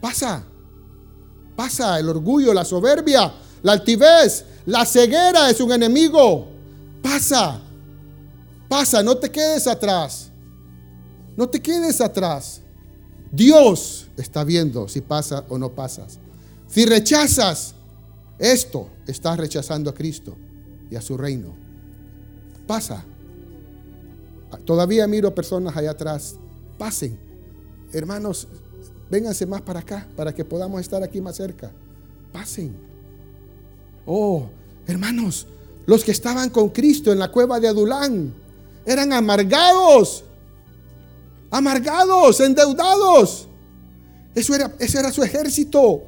Pasa. 0.01 0.45
Pasa 1.55 1.99
el 1.99 2.09
orgullo, 2.09 2.55
la 2.55 2.65
soberbia, 2.65 3.33
la 3.63 3.73
altivez, 3.73 4.45
la 4.67 4.87
ceguera 4.87 5.51
es 5.51 5.61
un 5.61 5.73
enemigo. 5.73 6.47
Pasa. 7.03 7.61
Pasa, 8.69 9.03
no 9.03 9.17
te 9.17 9.31
quedes 9.31 9.67
atrás. 9.67 10.31
No 11.37 11.49
te 11.49 11.61
quedes 11.61 12.01
atrás. 12.01 12.61
Dios 13.31 14.09
está 14.17 14.45
viendo 14.45 14.89
si 14.89 15.01
pasa 15.01 15.45
o 15.49 15.59
no 15.59 15.73
pasas. 15.73 16.19
Si 16.69 16.85
rechazas 16.87 17.75
esto, 18.39 18.89
estás 19.07 19.37
rechazando 19.39 19.91
a 19.91 19.95
Cristo 19.95 20.37
y 20.91 20.97
a 20.97 21.03
su 21.03 21.17
reino. 21.17 21.55
Pasa. 22.67 23.05
Todavía 24.65 25.07
miro 25.07 25.35
personas 25.35 25.77
allá 25.77 25.91
atrás. 25.91 26.37
Pasen. 26.79 27.19
Hermanos, 27.93 28.47
vénganse 29.11 29.47
más 29.47 29.63
para 29.63 29.81
acá 29.81 30.07
para 30.17 30.35
que 30.35 30.45
podamos 30.45 30.81
estar 30.81 31.03
aquí 31.03 31.21
más 31.21 31.37
cerca. 31.37 31.71
Pasen. 32.33 32.77
Oh, 34.07 34.49
hermanos, 34.87 35.47
los 35.87 36.05
que 36.05 36.13
estaban 36.13 36.51
con 36.51 36.69
Cristo 36.71 37.13
en 37.13 37.19
la 37.19 37.33
cueva 37.33 37.61
de 37.61 37.69
Adulán 37.69 38.33
eran 38.87 39.13
amargados. 39.13 40.25
Amargados, 41.51 42.41
endeudados. 42.41 43.49
Eso 44.35 44.55
era, 44.55 44.75
ese 44.79 44.99
era 44.99 45.13
su 45.13 45.23
ejército. 45.23 46.03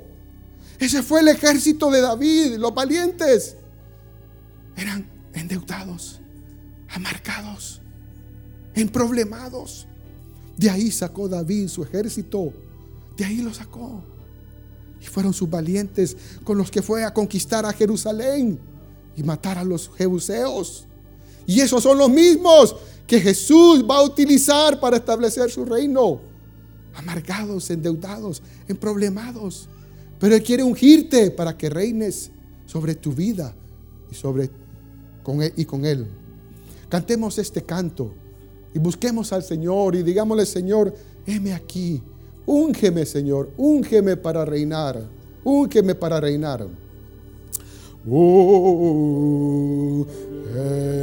Ese 0.79 1.03
fue 1.03 1.21
el 1.21 1.29
ejército 1.29 1.91
de 1.91 2.01
David, 2.01 2.57
los 2.57 2.75
valientes. 2.75 3.57
Eran 4.77 5.11
endeudados, 5.35 6.21
amargados 6.89 7.81
emproblemados. 8.75 9.87
De 10.57 10.71
ahí 10.71 10.91
sacó 10.91 11.29
David 11.29 11.69
su 11.69 11.83
ejército. 11.83 12.53
De 13.17 13.25
ahí 13.25 13.39
lo 13.39 13.53
sacó. 13.53 14.03
Y 15.01 15.07
fueron 15.07 15.33
sus 15.33 15.49
valientes 15.49 16.17
con 16.45 16.59
los 16.59 16.71
que 16.71 16.83
fue 16.83 17.05
a 17.05 17.15
conquistar 17.15 17.65
a 17.65 17.73
Jerusalén 17.73 18.59
y 19.17 19.23
matar 19.23 19.59
a 19.59 19.65
los 19.65 19.91
jebuseos. 19.97 20.87
Y 21.47 21.61
esos 21.61 21.83
son 21.83 21.99
los 21.99 22.11
mismos 22.11 22.77
que 23.11 23.21
Jesús 23.21 23.85
va 23.85 23.97
a 23.97 24.05
utilizar 24.05 24.79
para 24.79 24.99
establecer 24.99 25.51
su 25.51 25.65
reino. 25.65 26.21
Amargados, 26.95 27.69
endeudados, 27.69 28.41
emproblemados. 28.69 29.69
Pero 30.21 30.37
Él 30.37 30.43
quiere 30.45 30.63
ungirte 30.63 31.33
para 31.33 31.59
que 31.59 31.69
reines 31.69 32.31
sobre 32.67 32.95
tu 32.95 33.13
vida 33.13 33.53
y, 34.13 34.15
sobre, 34.15 34.49
con 35.25 35.43
él, 35.43 35.53
y 35.57 35.65
con 35.65 35.85
Él. 35.85 36.07
Cantemos 36.89 37.37
este 37.39 37.63
canto. 37.63 38.15
Y 38.73 38.79
busquemos 38.79 39.33
al 39.33 39.43
Señor 39.43 39.97
y 39.97 40.05
digámosle, 40.05 40.47
Señor, 40.47 40.95
heme 41.27 41.53
aquí. 41.53 42.01
Úngeme, 42.47 43.05
Señor, 43.07 43.51
úngeme 43.57 44.19
para 44.19 44.45
reinar. 44.45 45.03
Úngeme 45.43 45.97
para 45.97 46.21
reinar. 46.21 46.65
Oh, 48.09 50.07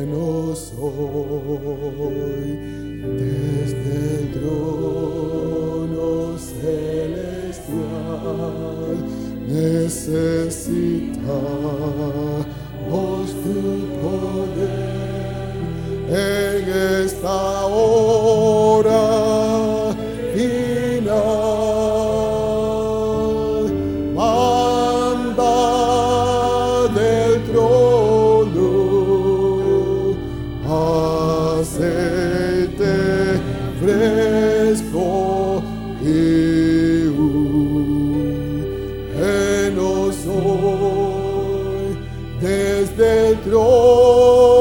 no 0.08 0.56
soy 0.56 0.98
desde 3.20 4.22
el 4.22 4.32
trono 4.34 6.10
celestial. 6.40 7.78
Necesitamos 9.48 10.88
tu 13.44 13.62
poder 14.02 14.58
en 16.10 16.64
esta 17.04 17.66
hora 17.68 19.27
ungenoso 40.26 41.98
desde 42.42 43.30
el 43.32 43.40
trono 43.42 44.57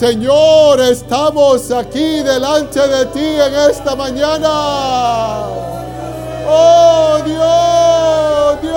Señor, 0.00 0.80
estamos 0.80 1.70
aquí 1.70 2.22
delante 2.22 2.80
de 2.88 3.04
ti 3.12 3.20
en 3.22 3.54
esta 3.70 3.94
mañana. 3.94 5.42
Oh 6.48 7.18
Dios, 7.22 8.62
Dios. 8.62 8.74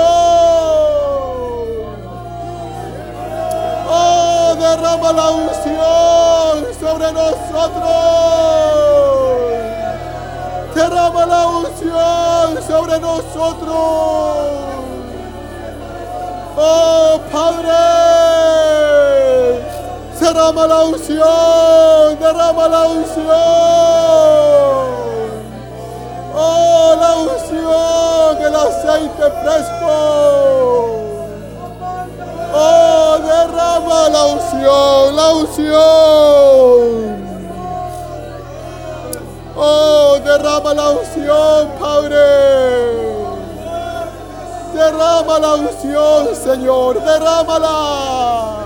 Oh, 3.90 4.56
derrama 4.60 5.14
la 5.14 5.30
unción 5.32 6.66
sobre 6.78 7.14
nosotros. 7.14 7.88
Derrama 10.76 11.26
la 11.26 11.48
unción 11.48 12.64
sobre 12.68 13.00
nosotros. 13.00 14.74
Oh 16.58 17.20
Padre, 17.32 18.83
derrama 20.24 20.68
la 20.68 20.86
unción, 20.86 22.20
derrama 22.20 22.68
la 22.70 22.88
unción. 22.88 23.28
Oh, 26.36 26.96
la 27.04 27.16
unción, 27.28 28.38
el 28.48 28.56
aceite 28.56 29.26
fresco. 29.42 29.92
Oh, 32.56 33.18
derrama 33.22 34.10
la 34.10 34.26
unción, 34.36 35.16
la 35.16 35.28
unción. 35.42 35.84
Oh, 39.58 40.20
derrama 40.24 40.74
la 40.74 40.90
unción, 40.92 41.68
Padre. 41.82 42.18
Derrama 44.74 45.40
la 45.40 45.54
unción, 45.56 46.36
Señor, 46.36 47.04
derrámala. 47.04 48.63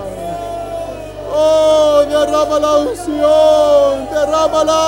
Oh, 1.39 2.03
derrama 2.09 2.57
la 2.59 2.77
unción, 2.77 4.09
derrámala. 4.09 4.81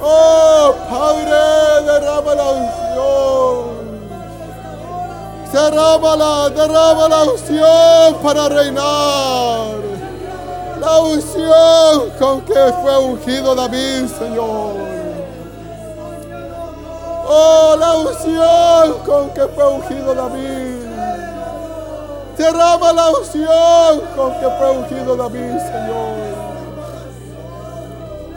Oh, 0.00 0.74
Padre, 0.88 1.84
derrama 1.84 2.34
la 2.36 2.48
unción. 2.60 3.80
Derrámala, 5.52 6.48
derrama 6.50 7.08
la 7.08 7.22
unción 7.24 8.14
para 8.22 8.48
reinar. 8.48 9.74
La 10.80 11.00
unción 11.00 12.10
con 12.20 12.42
que 12.42 12.72
fue 12.82 12.98
ungido 12.98 13.56
David, 13.56 14.06
Señor. 14.16 14.76
Oh, 17.28 17.76
la 17.80 17.96
unción 17.96 18.98
con 19.04 19.30
que 19.30 19.42
fue 19.48 19.66
ungido 19.66 20.14
David. 20.14 20.69
Derrama 22.40 22.92
la 22.94 23.10
unción 23.10 24.00
con 24.16 24.32
que 24.40 24.48
fue 24.56 24.70
ungido 24.70 25.14
David, 25.14 25.58
Señor. 25.58 26.16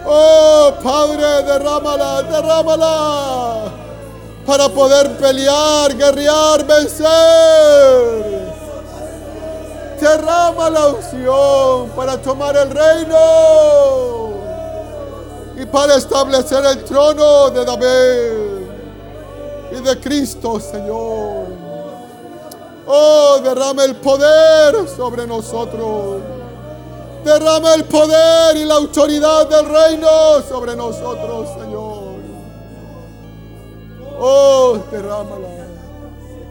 Oh, 0.06 0.74
Padre, 0.84 1.43
derrámala, 1.43 2.22
derrámala. 2.24 3.72
Para 4.45 4.68
poder 4.68 5.16
pelear, 5.16 5.95
guerrear, 5.95 6.66
vencer. 6.66 7.08
Derrama 10.01 10.70
la 10.70 10.88
unción 10.88 11.89
para 11.95 12.22
tomar 12.22 12.58
el 12.58 12.72
reino 12.72 14.34
y 15.56 15.66
para 15.66 15.95
establecer 15.95 16.66
el 16.66 16.84
trono 16.84 17.51
de 17.51 17.64
David 17.64 18.68
y 19.72 19.82
de 19.82 19.97
Cristo, 20.01 20.60
Señor. 20.60 21.43
Oh, 22.86 23.40
derrama 23.44 23.86
el 23.86 23.96
poder 23.96 24.88
sobre 24.90 25.26
nosotros. 25.26 26.22
Derrama 27.24 27.76
el 27.76 27.86
poder 27.86 28.58
y 28.58 28.66
la 28.66 28.76
autoridad 28.76 29.48
del 29.48 29.70
reino 29.70 30.42
sobre 30.48 30.76
nosotros, 30.76 31.50
Señor. 31.58 32.14
Oh, 34.20 34.78
derrámala 34.92 35.64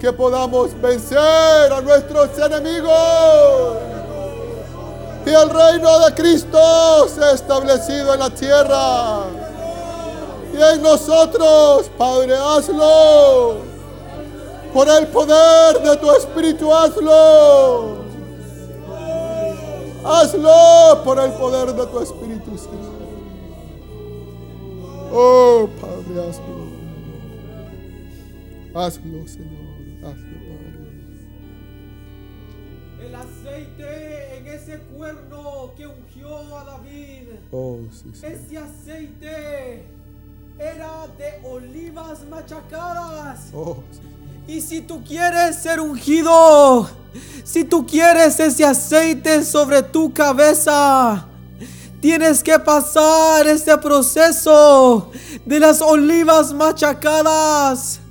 que 0.01 0.13
podamos 0.13 0.71
vencer 0.81 1.73
a 1.73 1.81
nuestros 1.81 2.37
enemigos. 2.37 3.77
Y 5.25 5.31
el 5.31 5.49
reino 5.49 6.01
de 6.01 6.15
Cristo 6.15 7.09
se 7.09 7.23
ha 7.23 7.31
establecido 7.31 8.13
en 8.13 8.19
la 8.19 8.31
tierra. 8.31 9.21
Y 10.53 10.61
en 10.61 10.83
nosotros, 10.83 11.89
Padre, 11.97 12.37
hazlo. 12.37 13.72
Por 14.73 14.89
el 14.89 15.07
poder 15.09 15.83
de 15.83 15.97
tu 15.99 16.11
Espíritu, 16.13 16.73
hazlo. 16.73 18.03
Hazlo 20.05 21.05
por 21.05 21.19
el 21.21 21.33
poder 21.33 21.75
de 21.75 21.87
tu 21.87 22.01
Espíritu, 22.01 22.57
Señor. 22.57 23.03
Oh, 25.13 25.69
Padre, 25.79 26.29
hazlo. 26.29 26.73
Hazlo, 28.75 29.29
Señor. 29.29 29.63
El 32.99 33.15
aceite 33.15 34.39
en 34.39 34.47
ese 34.47 34.79
cuerno 34.97 35.73
que 35.77 35.87
ungió 35.87 36.57
a 36.57 36.65
David. 36.65 37.29
Oh, 37.51 37.81
sí, 37.91 38.11
sí. 38.15 38.25
Ese 38.25 38.57
aceite 38.57 39.85
era 40.59 41.07
de 41.19 41.47
olivas 41.47 42.25
machacadas. 42.31 43.51
Oh, 43.55 43.77
sí. 43.93 44.01
Y 44.47 44.61
si 44.61 44.81
tú 44.81 45.03
quieres 45.05 45.57
ser 45.57 45.81
ungido, 45.81 46.89
si 47.45 47.65
tú 47.65 47.87
quieres 47.87 48.41
ese 48.41 48.65
aceite 48.65 49.45
sobre 49.45 49.83
tu 49.83 50.13
cabeza, 50.13 51.27
tienes 52.01 52.43
que 52.43 52.59
pasar 52.59 53.47
este 53.47 53.77
proceso 53.79 55.11
de 55.47 55.61
las 55.61 55.81
olivas 55.81 56.53
machacadas. 56.53 58.02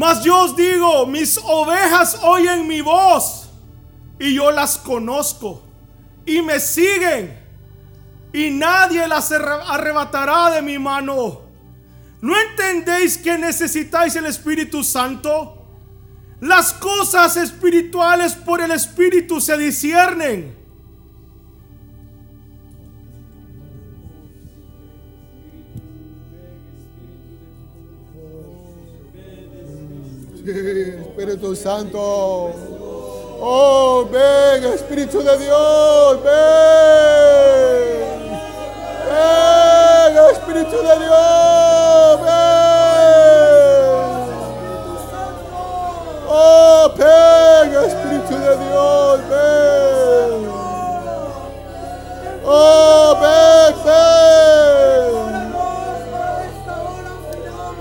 Mas 0.00 0.24
yo 0.24 0.44
os 0.44 0.56
digo, 0.56 1.04
mis 1.06 1.36
ovejas 1.44 2.18
oyen 2.22 2.66
mi 2.66 2.80
voz 2.80 3.50
y 4.18 4.32
yo 4.34 4.50
las 4.50 4.78
conozco 4.78 5.60
y 6.24 6.40
me 6.40 6.58
siguen 6.58 7.38
y 8.32 8.48
nadie 8.48 9.06
las 9.06 9.30
arre- 9.30 9.62
arrebatará 9.66 10.52
de 10.52 10.62
mi 10.62 10.78
mano. 10.78 11.42
¿No 12.22 12.32
entendéis 12.34 13.18
que 13.18 13.36
necesitáis 13.36 14.16
el 14.16 14.24
Espíritu 14.24 14.82
Santo? 14.82 15.66
Las 16.40 16.72
cosas 16.72 17.36
espirituales 17.36 18.32
por 18.32 18.62
el 18.62 18.70
Espíritu 18.70 19.38
se 19.38 19.58
disciernen. 19.58 20.56
Espíritu 30.50 31.54
Santo. 31.54 32.50
Oh, 33.40 34.04
ven, 34.10 34.64
Espíritu 34.74 35.22
de 35.22 35.38
Dios, 35.38 36.22
ven. 36.22 36.30
Ven, 39.08 40.16
Espíritu 40.32 40.76
de 40.76 40.98
Dios, 40.98 42.20
ven. 42.20 42.40
Oh, 46.28 46.90
ven, 46.96 47.74
Espíritu 47.86 48.34
de 48.34 48.56
Dios, 48.56 49.20
ven. 49.30 50.50
Oh, 52.44 53.16
ven, 53.20 53.74
ven. 53.84 55.29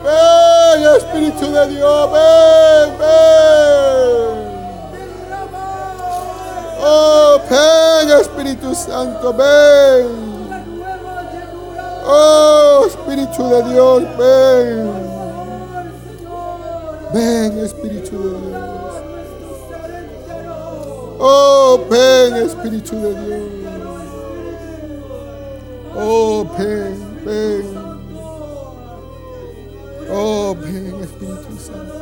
Ven, 0.10 0.84
Espíritu 0.97 1.51
de 1.51 1.68
Dios, 1.68 2.12
ven, 2.12 2.97
ven. 2.97 4.39
Oh, 6.82 7.39
ven, 7.47 8.10
Espíritu 8.20 8.74
Santo, 8.74 9.34
ven. 9.34 10.07
Oh, 12.07 12.86
Espíritu 12.88 13.49
de 13.49 13.64
Dios, 13.72 14.03
ven. 14.18 14.91
Ven, 17.14 17.60
Espíritu 17.60 18.18
de 18.18 18.47
Dios. 18.47 18.93
Oh, 21.20 21.80
ven, 21.88 22.36
Espíritu 22.36 22.95
de 22.95 23.14
Dios. 23.14 23.49
Oh, 25.95 26.45
ven, 26.57 27.24
ven. 27.26 27.89
Ven, 30.72 31.01
Espíritu 31.01 31.57
Santo. 31.57 31.93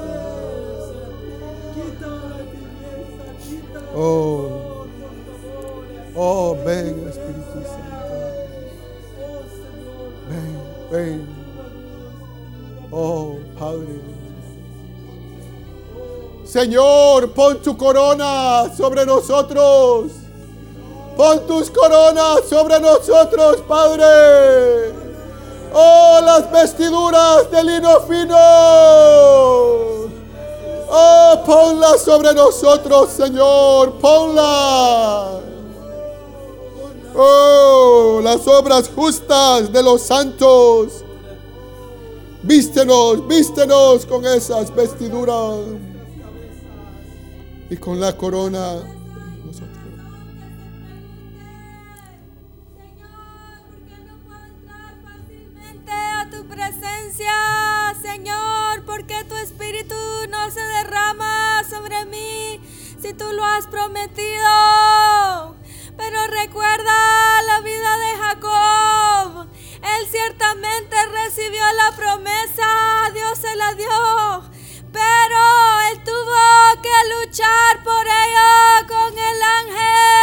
Oh, 3.96 4.88
oh, 6.14 6.58
ven, 6.66 7.08
Espíritu 7.08 7.64
Santo. 7.64 7.98
Ven, 10.30 10.60
ven. 10.92 11.28
Oh, 12.92 13.38
Padre. 13.58 14.02
Señor, 16.44 17.32
pon 17.34 17.62
tu 17.62 17.78
corona 17.78 18.70
sobre 18.76 19.06
nosotros. 19.06 20.12
Pon 21.16 21.48
tus 21.48 21.70
coronas 21.70 22.48
sobre 22.50 22.80
nosotros, 22.82 23.62
Padre. 23.68 25.07
Oh, 25.80 26.20
las 26.26 26.52
vestiduras 26.52 27.52
de 27.52 27.64
lino 27.64 28.00
fino. 28.08 28.36
Oh, 30.90 31.44
ponlas 31.46 32.02
sobre 32.02 32.34
nosotros, 32.34 33.12
Señor. 33.12 33.94
Ponlas. 34.00 35.44
Oh, 37.16 38.20
las 38.24 38.48
obras 38.48 38.90
justas 38.90 39.72
de 39.72 39.84
los 39.84 40.02
santos. 40.02 41.04
Vístenos, 42.42 43.28
vístenos 43.28 44.04
con 44.08 44.26
esas 44.26 44.74
vestiduras 44.74 45.60
y 47.70 47.78
con 47.78 48.00
la 48.00 48.18
corona. 48.18 48.97
Señor, 58.02 58.84
porque 58.86 59.24
tu 59.26 59.36
espíritu 59.36 59.96
no 60.30 60.52
se 60.52 60.62
derrama 60.62 61.64
sobre 61.70 62.06
mí 62.06 62.60
si 63.02 63.14
tú 63.14 63.32
lo 63.34 63.44
has 63.44 63.68
prometido. 63.68 65.56
Pero 65.98 66.28
recuerda 66.28 67.42
la 67.44 67.60
vida 67.62 67.98
de 67.98 68.18
Jacob. 68.18 69.48
Él 69.84 70.08
ciertamente 70.10 70.96
recibió 71.26 71.64
la 71.74 71.96
promesa, 71.96 73.12
Dios 73.14 73.38
se 73.40 73.56
la 73.56 73.74
dio. 73.74 74.50
Pero 74.92 75.82
él 75.92 76.04
tuvo 76.04 76.82
que 76.82 77.26
luchar 77.26 77.84
por 77.84 78.06
ello 78.06 78.88
con 78.88 79.18
el 79.18 79.42
ángel. 79.42 80.17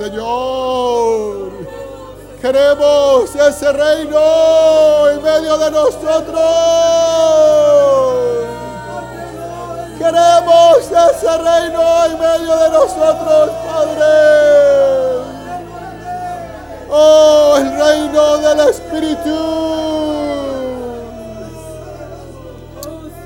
Señor. 0.00 1.50
Queremos 2.40 3.34
ese 3.34 3.70
reino 3.70 5.10
en 5.10 5.22
medio 5.22 5.58
de 5.58 5.70
nosotros. 5.70 6.40
Queremos 9.98 10.78
ese 10.78 11.36
reino 11.36 12.04
en 12.06 12.18
medio 12.18 12.56
de 12.56 12.70
nosotros, 12.70 13.50
Padre. 13.66 14.06
Oh, 16.90 17.56
el 17.58 17.78
reino 17.78 18.38
del 18.38 18.60
Espíritu. 18.70 19.36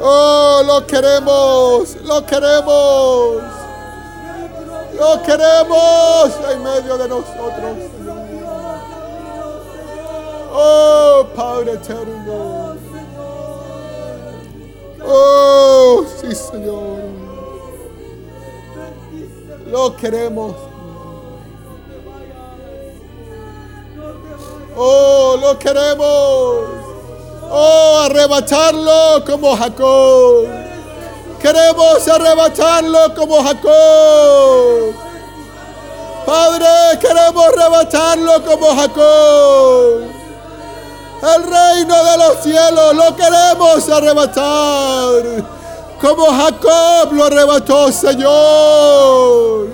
Oh, 0.00 0.62
lo 0.66 0.84
queremos, 0.88 1.96
lo 2.02 2.26
queremos. 2.26 3.53
Lo 4.98 5.22
queremos 5.22 6.30
en 6.50 6.62
medio 6.62 6.96
de 6.96 7.08
nosotros. 7.08 7.76
Oh, 10.52 11.26
Padre 11.34 11.72
eterno. 11.72 12.76
Oh, 15.04 16.04
sí, 16.20 16.34
Señor. 16.34 16.98
Lo 19.66 19.96
queremos. 19.96 20.54
Oh, 24.76 25.36
lo 25.40 25.58
queremos. 25.58 26.56
Oh, 27.50 28.00
arrebatarlo 28.04 29.24
como 29.26 29.56
Jacob. 29.56 30.63
Queremos 31.44 32.08
arrebatarlo 32.08 33.14
como 33.14 33.42
Jacob. 33.44 34.94
Padre, 36.24 36.98
queremos 36.98 37.44
arrebatarlo 37.48 38.42
como 38.46 38.74
Jacob. 38.74 40.04
El 41.22 41.42
reino 41.42 42.02
de 42.02 42.16
los 42.16 42.42
cielos 42.42 42.94
lo 42.94 43.14
queremos 43.14 43.86
arrebatar. 43.90 45.44
Como 46.00 46.24
Jacob 46.28 47.12
lo 47.12 47.24
arrebató, 47.24 47.92
Señor. 47.92 49.68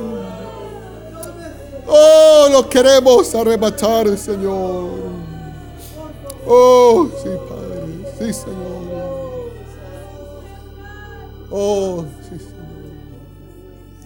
Oh, 1.86 2.48
lo 2.50 2.68
queremos 2.68 3.32
arrebatar, 3.32 4.18
Señor. 4.18 4.90
Oh, 6.48 7.06
sí, 7.22 7.30
Padre. 7.48 8.16
Sí, 8.18 8.32
Señor. 8.32 8.69
Oh, 11.52 12.04
sí. 12.28 12.36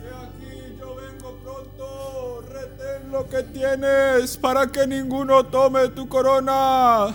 He 0.00 0.08
aquí 0.08 0.76
yo 0.78 0.96
vengo 0.96 1.36
pronto, 1.42 2.42
retén 2.50 3.12
lo 3.12 3.28
que 3.28 3.42
tienes 3.42 4.36
para 4.38 4.66
que 4.68 4.86
ninguno 4.86 5.44
tome 5.44 5.88
tu 5.88 6.08
corona. 6.08 7.14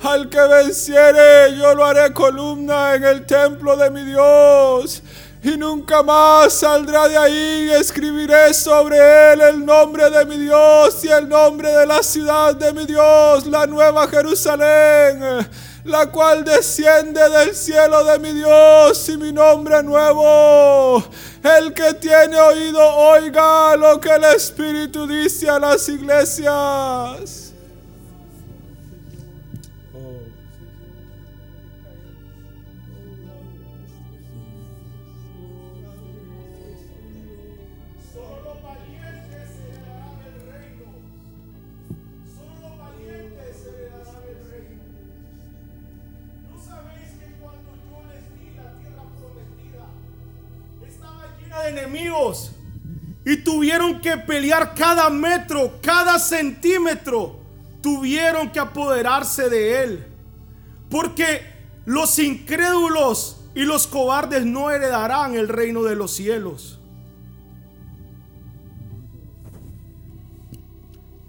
Al 0.00 0.28
que 0.30 0.40
venciere, 0.40 1.56
yo 1.58 1.74
lo 1.74 1.84
haré 1.84 2.14
columna 2.14 2.94
en 2.94 3.04
el 3.04 3.26
templo 3.26 3.76
de 3.76 3.90
mi 3.90 4.04
Dios. 4.04 5.02
Y 5.42 5.56
nunca 5.56 6.02
más 6.02 6.52
saldrá 6.52 7.08
de 7.08 7.16
ahí 7.16 7.70
escribiré 7.70 8.52
sobre 8.54 9.32
él 9.32 9.40
el 9.40 9.64
nombre 9.64 10.10
de 10.10 10.24
mi 10.24 10.36
Dios 10.36 11.04
y 11.04 11.08
el 11.08 11.28
nombre 11.28 11.70
de 11.70 11.86
la 11.86 12.02
ciudad 12.02 12.56
de 12.56 12.72
mi 12.72 12.86
Dios, 12.86 13.46
la 13.46 13.66
nueva 13.66 14.08
Jerusalén, 14.08 15.46
la 15.88 16.06
cual 16.06 16.44
desciende 16.44 17.28
del 17.30 17.54
cielo 17.54 18.04
de 18.04 18.18
mi 18.18 18.32
Dios 18.32 19.08
y 19.08 19.16
mi 19.16 19.32
nombre 19.32 19.82
nuevo. 19.82 21.02
El 21.42 21.72
que 21.72 21.94
tiene 21.94 22.38
oído, 22.40 22.80
oiga 22.80 23.76
lo 23.76 24.00
que 24.00 24.10
el 24.10 24.24
Espíritu 24.24 25.06
dice 25.06 25.48
a 25.48 25.58
las 25.58 25.88
iglesias. 25.88 27.47
Enemigos 51.78 52.52
y 53.24 53.36
tuvieron 53.36 54.00
que 54.00 54.16
pelear 54.16 54.74
cada 54.74 55.10
metro, 55.10 55.78
cada 55.82 56.18
centímetro. 56.18 57.38
Tuvieron 57.82 58.50
que 58.50 58.58
apoderarse 58.58 59.50
de 59.50 59.82
él. 59.82 60.06
Porque 60.88 61.42
los 61.84 62.18
incrédulos 62.18 63.40
y 63.54 63.64
los 63.64 63.86
cobardes 63.86 64.46
no 64.46 64.70
heredarán 64.70 65.34
el 65.34 65.48
reino 65.48 65.82
de 65.82 65.94
los 65.94 66.12
cielos. 66.12 66.80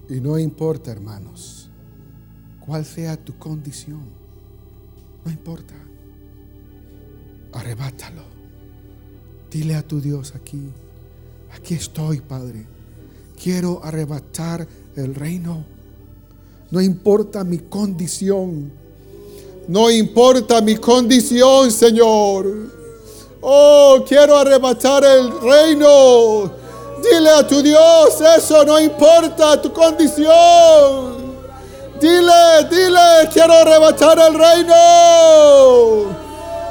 Y 0.08 0.22
no 0.22 0.40
importa, 0.40 0.92
hermanos, 0.92 1.70
cuál 2.60 2.86
sea 2.86 3.18
tu 3.18 3.38
condición. 3.38 4.04
No 5.26 5.32
importa. 5.32 5.76
Arrebátalo. 7.52 8.39
Dile 9.52 9.76
a 9.76 9.82
tu 9.82 10.00
Dios 10.00 10.34
aquí, 10.36 10.62
aquí 11.52 11.74
estoy, 11.74 12.20
Padre. 12.20 12.66
Quiero 13.42 13.82
arrebatar 13.84 14.68
el 14.96 15.16
reino. 15.16 15.64
No 16.72 16.82
importa 16.82 17.44
mi 17.44 17.58
condición. 17.58 18.72
No 19.68 19.90
importa 19.90 20.62
mi 20.62 20.76
condición, 20.76 21.72
Señor. 21.72 22.46
Oh, 23.42 24.04
quiero 24.08 24.38
arrebatar 24.38 25.04
el 25.04 25.40
reino. 25.42 26.52
Dile 27.02 27.30
a 27.30 27.48
tu 27.48 27.62
Dios, 27.62 28.22
eso 28.38 28.66
no 28.66 28.80
importa 28.80 29.62
tu 29.62 29.72
condición. 29.72 31.30
Dile, 32.00 32.68
dile, 32.70 33.30
quiero 33.32 33.54
arrebatar 33.54 34.20
el 34.20 34.34
reino. 34.34 36.29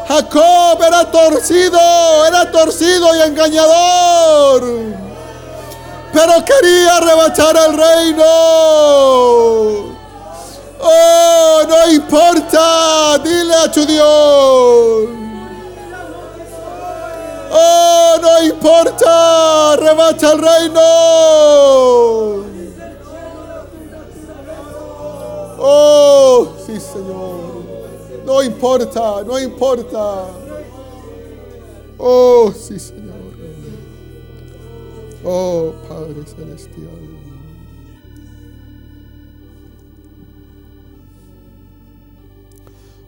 Jacob 0.09 0.83
era 0.83 1.11
torcido, 1.11 1.79
era 2.27 2.51
torcido 2.51 3.15
y 3.15 3.21
engañador. 3.21 4.63
Pero 6.15 6.45
quería 6.47 6.97
arrebatar 6.97 7.55
el 7.57 7.77
reino. 7.77 8.25
Oh, 10.81 11.63
no 11.69 11.91
importa, 11.93 13.19
dile 13.19 13.55
a 13.55 13.71
tu 13.71 13.85
Dios. 13.85 15.09
Oh, 17.51 18.17
no 18.23 18.43
importa, 18.45 19.73
arrebata 19.75 20.33
el 20.33 20.39
reino. 20.39 20.81
Oh, 25.61 26.49
sí, 26.65 26.81
Señor. 26.81 27.38
No 28.29 28.43
importa, 28.43 29.25
no 29.25 29.39
importa. 29.41 30.27
Oh, 31.97 32.53
sí, 32.55 32.79
Señor. 32.79 33.15
Oh, 35.25 35.73
Padre 35.89 36.27
Celestial. 36.27 37.09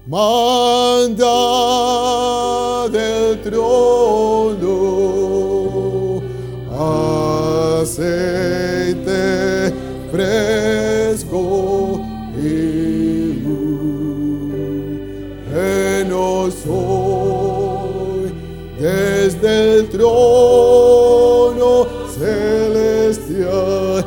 Manda 0.07 1.29
del 2.89 3.43
trono 3.43 4.71
aceite 7.83 8.31
desde 19.41 19.79
el 19.79 19.89
trono 19.89 21.87
celestial. 22.19 24.05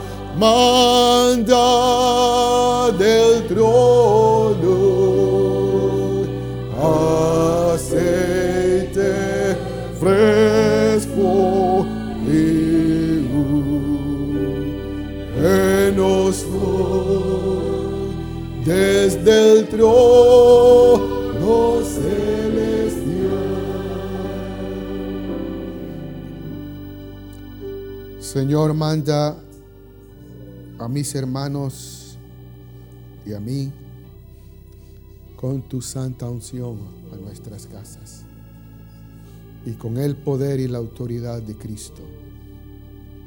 Señor, 28.63 28.77
manda 28.77 29.37
a 30.79 30.87
mis 30.87 31.13
hermanos 31.15 32.17
y 33.25 33.33
a 33.33 33.39
mí 33.41 33.73
con 35.35 35.61
tu 35.63 35.81
santa 35.81 36.29
unción 36.29 36.79
a 37.11 37.17
nuestras 37.17 37.67
casas 37.67 38.23
y 39.65 39.73
con 39.73 39.97
el 39.97 40.15
poder 40.15 40.61
y 40.61 40.69
la 40.69 40.77
autoridad 40.77 41.41
de 41.41 41.57
Cristo 41.57 42.03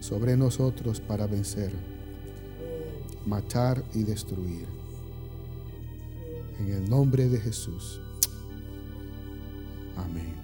sobre 0.01 0.39
nosotros 0.39 1.03
para 1.03 1.27
vencer, 1.27 1.71
matar 3.27 3.85
y 3.93 4.05
destruir. 4.05 4.65
En 6.61 6.73
el 6.73 6.89
nombre 6.89 7.29
de 7.29 7.39
Jesús. 7.41 8.01
Amén. 9.99 10.35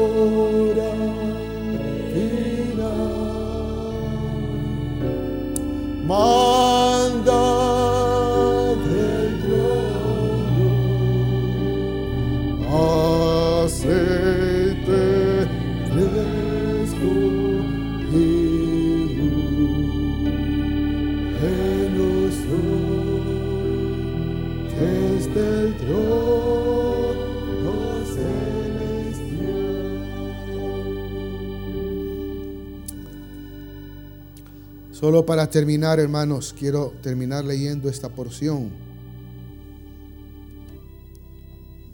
Solo 35.01 35.25
para 35.25 35.49
terminar, 35.49 35.99
hermanos, 35.99 36.53
quiero 36.55 36.93
terminar 37.01 37.43
leyendo 37.43 37.89
esta 37.89 38.07
porción. 38.07 38.69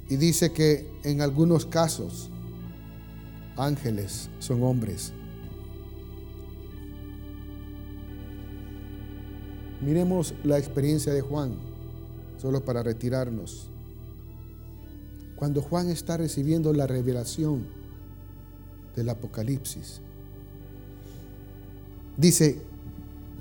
Y 0.10 0.18
dice 0.18 0.52
que 0.52 0.92
en 1.06 1.22
algunos 1.22 1.66
casos 1.66 2.30
ángeles 3.56 4.30
son 4.40 4.62
hombres. 4.62 5.14
Miremos 9.80 10.34
la 10.44 10.58
experiencia 10.58 11.14
de 11.14 11.22
Juan, 11.22 11.56
solo 12.36 12.66
para 12.66 12.84
retirarnos. 12.84 13.70
Cuando 15.38 15.62
Juan 15.62 15.90
está 15.90 16.18
recibiendo 16.18 16.74
la 16.74 16.88
revelación 16.88 17.68
del 18.98 19.08
Apocalipsis, 19.08 20.02
dice, 22.18 22.60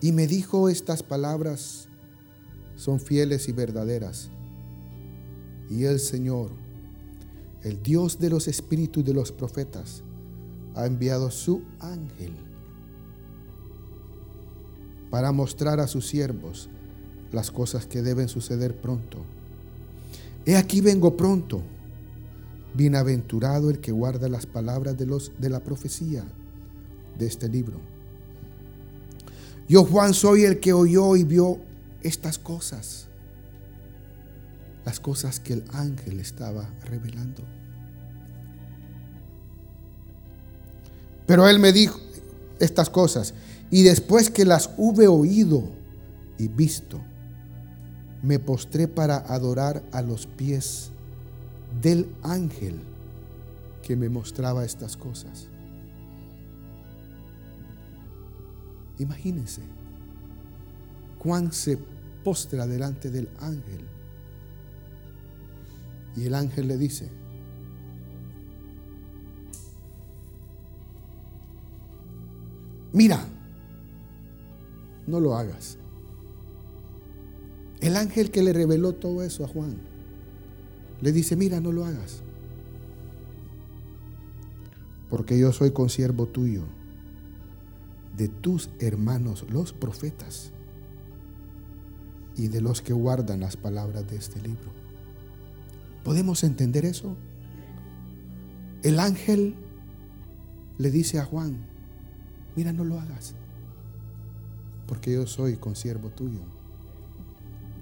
y 0.01 0.13
me 0.13 0.27
dijo 0.27 0.69
estas 0.69 1.03
palabras 1.03 1.89
son 2.77 3.01
fieles 3.01 3.49
y 3.49 3.53
verdaderas. 3.53 4.31
Y 5.71 5.85
el 5.85 5.99
Señor, 5.99 6.51
el 7.63 7.83
Dios 7.83 8.19
de 8.19 8.31
los 8.31 8.47
espíritus 8.47 9.05
de 9.05 9.15
los 9.15 9.33
profetas, 9.33 10.03
ha 10.75 10.87
enviado 10.87 11.31
su 11.31 11.63
ángel 11.81 12.33
para 15.11 15.33
mostrar 15.33 15.81
a 15.81 15.87
sus 15.87 16.07
siervos 16.07 16.69
las 17.33 17.51
cosas 17.51 17.87
que 17.87 18.03
deben 18.03 18.29
suceder 18.29 18.77
pronto. 18.77 19.25
He 20.45 20.57
aquí 20.57 20.81
vengo 20.81 21.17
pronto. 21.17 21.63
Bienaventurado 22.75 23.71
el 23.71 23.81
que 23.81 23.91
guarda 23.91 24.29
las 24.29 24.45
palabras 24.45 24.99
de, 24.99 25.07
los, 25.07 25.33
de 25.39 25.49
la 25.49 25.61
profecía 25.61 26.25
de 27.19 27.27
este 27.27 27.49
libro. 27.49 27.96
Yo 29.69 29.85
Juan 29.85 30.15
soy 30.15 30.45
el 30.45 30.61
que 30.61 30.73
oyó 30.73 31.17
y 31.17 31.25
vio 31.25 31.59
estas 32.03 32.39
cosas. 32.39 33.09
Las 34.85 35.01
cosas 35.01 35.41
que 35.41 35.55
el 35.55 35.65
ángel 35.73 36.21
estaba 36.21 36.71
revelando. 36.85 37.43
Pero 41.27 41.49
él 41.49 41.59
me 41.59 41.73
dijo 41.73 41.99
estas 42.61 42.89
cosas. 42.89 43.35
Y 43.71 43.83
después 43.83 44.31
que 44.31 44.45
las 44.45 44.71
hube 44.77 45.09
oído 45.09 45.65
y 46.39 46.47
visto, 46.47 47.01
me 48.23 48.39
postré 48.39 48.87
para 48.87 49.17
adorar 49.17 49.83
a 49.91 50.03
los 50.03 50.27
pies 50.27 50.91
del 51.83 52.09
ángel 52.23 52.81
que 53.83 53.97
me 53.97 54.09
mostraba 54.09 54.65
estas 54.65 54.97
cosas. 54.97 55.49
Imagínense, 58.99 59.63
Juan 61.19 61.53
se 61.53 61.79
postra 62.25 62.67
delante 62.67 63.11
del 63.11 63.29
ángel 63.41 63.85
y 66.17 66.25
el 66.25 66.35
ángel 66.35 66.69
le 66.69 66.79
dice, 66.79 67.11
mira, 72.93 73.23
no 75.07 75.21
lo 75.21 75.37
hagas. 75.37 75.79
El 77.81 77.97
ángel 77.97 78.31
que 78.31 78.43
le 78.43 78.53
reveló 78.53 78.95
todo 78.95 79.23
eso 79.23 79.45
a 79.45 79.49
Juan 79.49 79.77
le 81.03 81.13
dice, 81.13 81.37
mira, 81.37 81.61
no 81.61 81.73
lo 81.73 81.85
hagas. 81.85 82.23
Porque 85.11 85.39
yo 85.39 85.53
soy 85.53 85.71
consiervo 85.73 86.27
tuyo, 86.27 86.63
de 88.17 88.29
tus 88.29 88.71
hermanos 88.79 89.45
los 89.51 89.73
profetas 89.73 90.53
y 92.37 92.49
de 92.49 92.61
los 92.61 92.83
que 92.83 92.93
guardan 92.93 93.41
las 93.41 93.57
palabras 93.57 94.07
de 94.07 94.17
este 94.17 94.41
libro. 94.41 94.73
¿Podemos 96.05 96.45
entender 96.45 96.85
eso? 96.85 97.17
El 98.83 99.01
ángel 99.01 99.55
le 100.79 100.91
dice 100.91 101.19
a 101.19 101.25
Juan, 101.25 101.67
mira, 102.55 102.73
no 102.73 102.85
lo 102.85 103.01
hagas, 103.01 103.35
porque 104.87 105.13
yo 105.13 105.27
soy 105.27 105.57
consiervo 105.57 106.11
tuyo, 106.11 106.41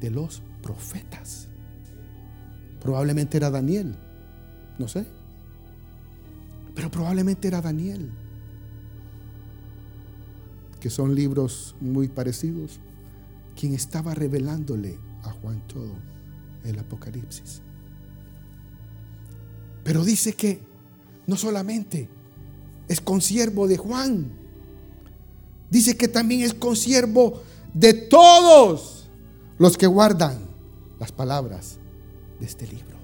de 0.01 0.11
los 0.11 0.43
profetas. 0.63 1.49
Probablemente 2.81 3.37
era 3.37 3.51
Daniel, 3.51 3.97
no 4.79 4.89
sé, 4.89 5.07
pero 6.75 6.91
probablemente 6.91 7.49
era 7.49 7.61
Daniel, 7.61 8.11
que 10.85 10.91
son 10.91 11.15
libros 11.15 11.75
muy 11.81 12.09
parecidos, 12.09 12.79
quien 13.59 13.73
estaba 13.73 14.15
revelándole 14.15 14.99
a 15.23 15.31
Juan 15.31 15.67
todo 15.67 15.95
el 16.63 16.79
Apocalipsis. 16.79 17.63
Pero 19.83 20.05
dice 20.05 20.35
que 20.35 20.61
no 21.27 21.37
solamente 21.37 22.07
es 22.87 23.01
consiervo 23.01 23.67
de 23.67 23.79
Juan, 23.79 24.31
dice 25.71 25.97
que 25.97 26.07
también 26.07 26.43
es 26.43 26.53
consiervo 26.53 27.43
de 27.73 27.95
todos 27.95 29.09
los 29.57 29.79
que 29.79 29.87
guardan 29.87 30.39
las 31.01 31.13
palabras 31.13 31.79
de 32.39 32.45
este 32.45 32.67
libro. 32.67 32.99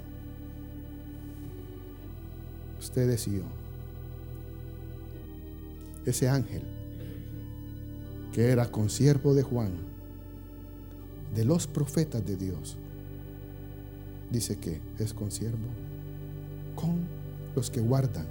Ustedes 2.79 3.27
y 3.27 3.39
yo. 3.39 3.45
Ese 6.05 6.29
ángel 6.29 6.80
que 8.33 8.51
era 8.51 8.71
consiervo 8.71 9.35
de 9.35 9.43
Juan, 9.43 9.73
de 11.35 11.45
los 11.45 11.67
profetas 11.67 12.25
de 12.25 12.37
Dios, 12.37 12.77
dice 14.31 14.59
que 14.59 14.81
es 14.99 15.13
consiervo 15.13 15.67
con 16.75 17.07
los 17.55 17.71
que 17.71 17.81
guardan 17.81 18.27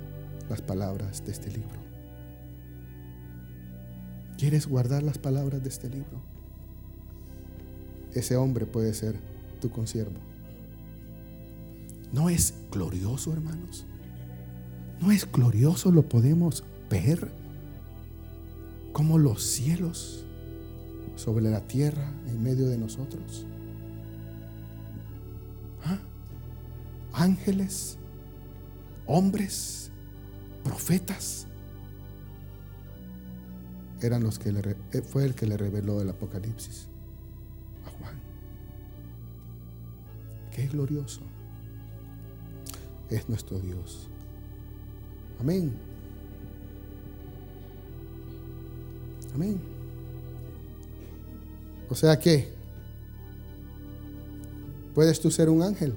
las 0.50 0.62
palabras 0.62 1.26
de 1.26 1.32
este 1.32 1.52
libro. 1.52 1.80
¿Quieres 4.38 4.68
guardar 4.68 5.04
las 5.04 5.18
palabras 5.18 5.62
de 5.62 5.70
este 5.70 5.90
libro? 5.90 6.22
Ese 8.14 8.38
hombre 8.38 8.66
puede 8.66 8.94
ser 8.94 9.16
tu 9.60 9.70
consiervo. 9.70 10.18
¿No 12.14 12.30
es 12.30 12.54
glorioso, 12.72 13.34
hermanos? 13.34 13.86
¿No 15.02 15.12
es 15.12 15.30
glorioso? 15.32 15.92
Lo 15.92 16.08
podemos 16.08 16.64
ver 16.90 17.32
como 19.00 19.18
los 19.18 19.42
cielos 19.42 20.26
sobre 21.16 21.50
la 21.50 21.62
tierra 21.62 22.12
en 22.28 22.44
medio 22.44 22.68
de 22.68 22.78
nosotros. 22.78 23.46
¿Ah? 25.86 25.98
Ángeles, 27.14 27.98
hombres, 29.06 29.90
profetas, 30.66 31.48
eran 34.02 34.22
los 34.22 34.38
que 34.38 34.52
le, 34.52 34.76
eh, 34.92 35.02
fue 35.02 35.24
el 35.24 35.34
que 35.34 35.46
le 35.46 35.56
reveló 35.56 36.02
el 36.02 36.10
Apocalipsis 36.10 36.90
a 37.86 37.92
Juan. 37.92 38.20
Qué 40.52 40.68
glorioso 40.68 41.22
es 43.10 43.30
nuestro 43.30 43.60
Dios. 43.62 44.10
Amén. 45.40 45.89
Amén. 49.34 49.60
O 51.90 51.96
sea 51.96 52.20
que, 52.20 52.54
¿puedes 54.94 55.20
tú 55.20 55.32
ser 55.32 55.50
un 55.50 55.62
ángel? 55.64 55.96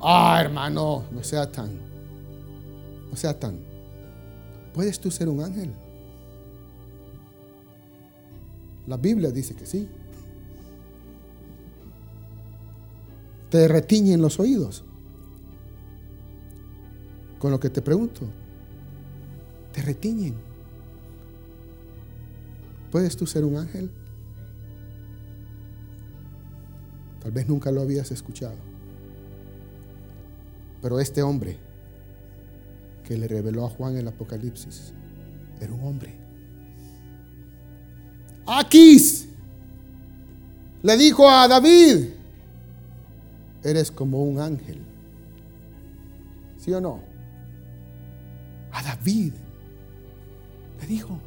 Ah, 0.00 0.40
hermano, 0.40 1.04
no 1.12 1.22
sea 1.22 1.50
tan, 1.50 1.70
no 3.10 3.16
sea 3.16 3.38
tan. 3.38 3.58
¿Puedes 4.74 4.98
tú 4.98 5.10
ser 5.10 5.28
un 5.28 5.42
ángel? 5.42 5.72
La 8.86 8.96
Biblia 8.96 9.30
dice 9.30 9.54
que 9.54 9.66
sí. 9.66 9.88
Te 13.50 13.68
retiñen 13.68 14.20
los 14.20 14.40
oídos. 14.40 14.84
Con 17.38 17.50
lo 17.50 17.60
que 17.60 17.70
te 17.70 17.82
pregunto, 17.82 18.22
te 19.72 19.82
retiñen. 19.82 20.34
¿Puedes 22.90 23.16
tú 23.16 23.26
ser 23.26 23.44
un 23.44 23.56
ángel? 23.56 23.90
Tal 27.22 27.32
vez 27.32 27.48
nunca 27.48 27.70
lo 27.70 27.80
habías 27.80 28.10
escuchado. 28.10 28.56
Pero 30.82 31.00
este 31.00 31.22
hombre 31.22 31.58
que 33.04 33.16
le 33.16 33.28
reveló 33.28 33.64
a 33.64 33.70
Juan 33.70 33.96
el 33.96 34.08
Apocalipsis 34.08 34.92
era 35.60 35.72
un 35.72 35.84
hombre. 35.84 36.14
Aquis 38.46 39.28
le 40.82 40.96
dijo 40.96 41.28
a 41.28 41.46
David, 41.46 42.08
eres 43.62 43.90
como 43.90 44.22
un 44.22 44.40
ángel. 44.40 44.82
¿Sí 46.58 46.72
o 46.72 46.80
no? 46.80 47.00
A 48.72 48.82
David 48.82 49.32
dijo, 50.92 51.18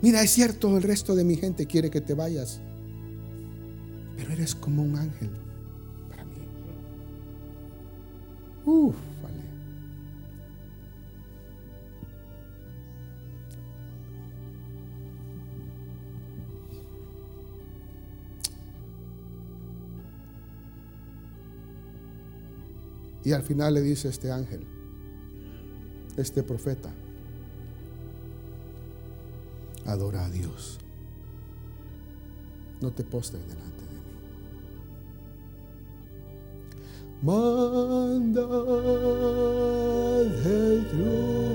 mira, 0.00 0.22
es 0.22 0.30
cierto, 0.32 0.76
el 0.76 0.82
resto 0.82 1.14
de 1.14 1.22
mi 1.22 1.36
gente 1.36 1.66
quiere 1.66 1.88
que 1.88 2.00
te 2.00 2.14
vayas, 2.14 2.60
pero 4.16 4.32
eres 4.32 4.56
como 4.56 4.82
un 4.82 4.96
ángel 4.96 5.30
para 6.10 6.24
mí. 6.24 6.32
Uf, 8.64 8.96
vale. 9.22 9.36
Y 23.24 23.30
al 23.30 23.44
final 23.44 23.74
le 23.74 23.82
dice 23.82 24.08
este 24.08 24.32
ángel, 24.32 24.66
este 26.16 26.42
profeta, 26.42 26.92
adora 29.86 30.24
a 30.24 30.30
Dios. 30.30 30.78
No 32.80 32.90
te 32.90 33.04
postres 33.04 33.46
delante 33.46 33.82
de 33.82 33.94
mí. 33.94 34.12
Manda 37.22 38.42
trono 40.90 41.51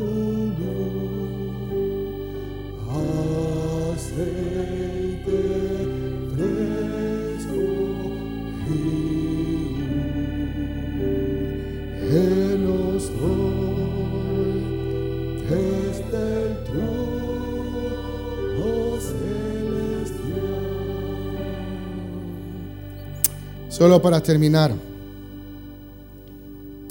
Solo 23.77 24.01
para 24.01 24.19
terminar, 24.23 24.73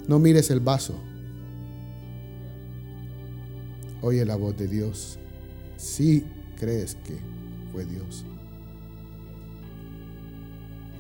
no 0.07 0.21
mires 0.21 0.53
el 0.53 0.61
vaso. 0.61 0.95
Oye 4.03 4.25
la 4.25 4.37
voz 4.37 4.57
de 4.57 4.69
Dios. 4.69 5.19
Si 5.77 6.25
crees 6.57 6.95
que 6.95 7.19
fue 7.73 7.85
Dios. 7.87 8.25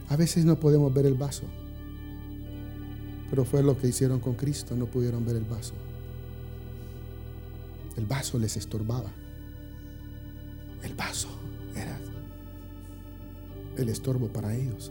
A 0.09 0.17
veces 0.17 0.45
no 0.45 0.59
podemos 0.59 0.93
ver 0.93 1.07
el 1.07 1.15
vaso. 1.15 1.45
Pero 3.31 3.45
fue 3.45 3.63
lo 3.63 3.79
que 3.79 3.87
hicieron 3.87 4.19
con 4.19 4.35
Cristo. 4.35 4.75
No 4.75 4.87
pudieron 4.87 5.25
ver 5.25 5.37
el 5.37 5.45
vaso. 5.45 5.75
El 7.97 8.07
vaso 8.07 8.41
les 8.41 8.57
estorbaba. 8.57 9.13
El 10.83 10.95
vaso 10.97 11.29
era 11.77 11.97
el 13.77 13.89
estorbo 13.89 14.27
para 14.27 14.53
ellos. 14.53 14.91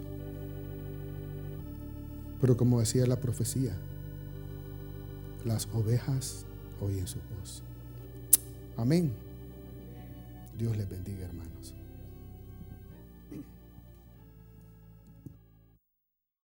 Pero 2.42 2.58
como 2.58 2.80
decía 2.80 3.06
la 3.06 3.18
profecía, 3.18 3.76
las 5.46 5.68
ovejas 5.74 6.46
oyen 6.82 7.08
su 7.08 7.20
voz. 7.40 7.62
Amén. 8.78 9.14
Dios 10.58 10.76
les 10.76 10.90
bendiga, 10.90 11.26
hermanos. 11.26 11.75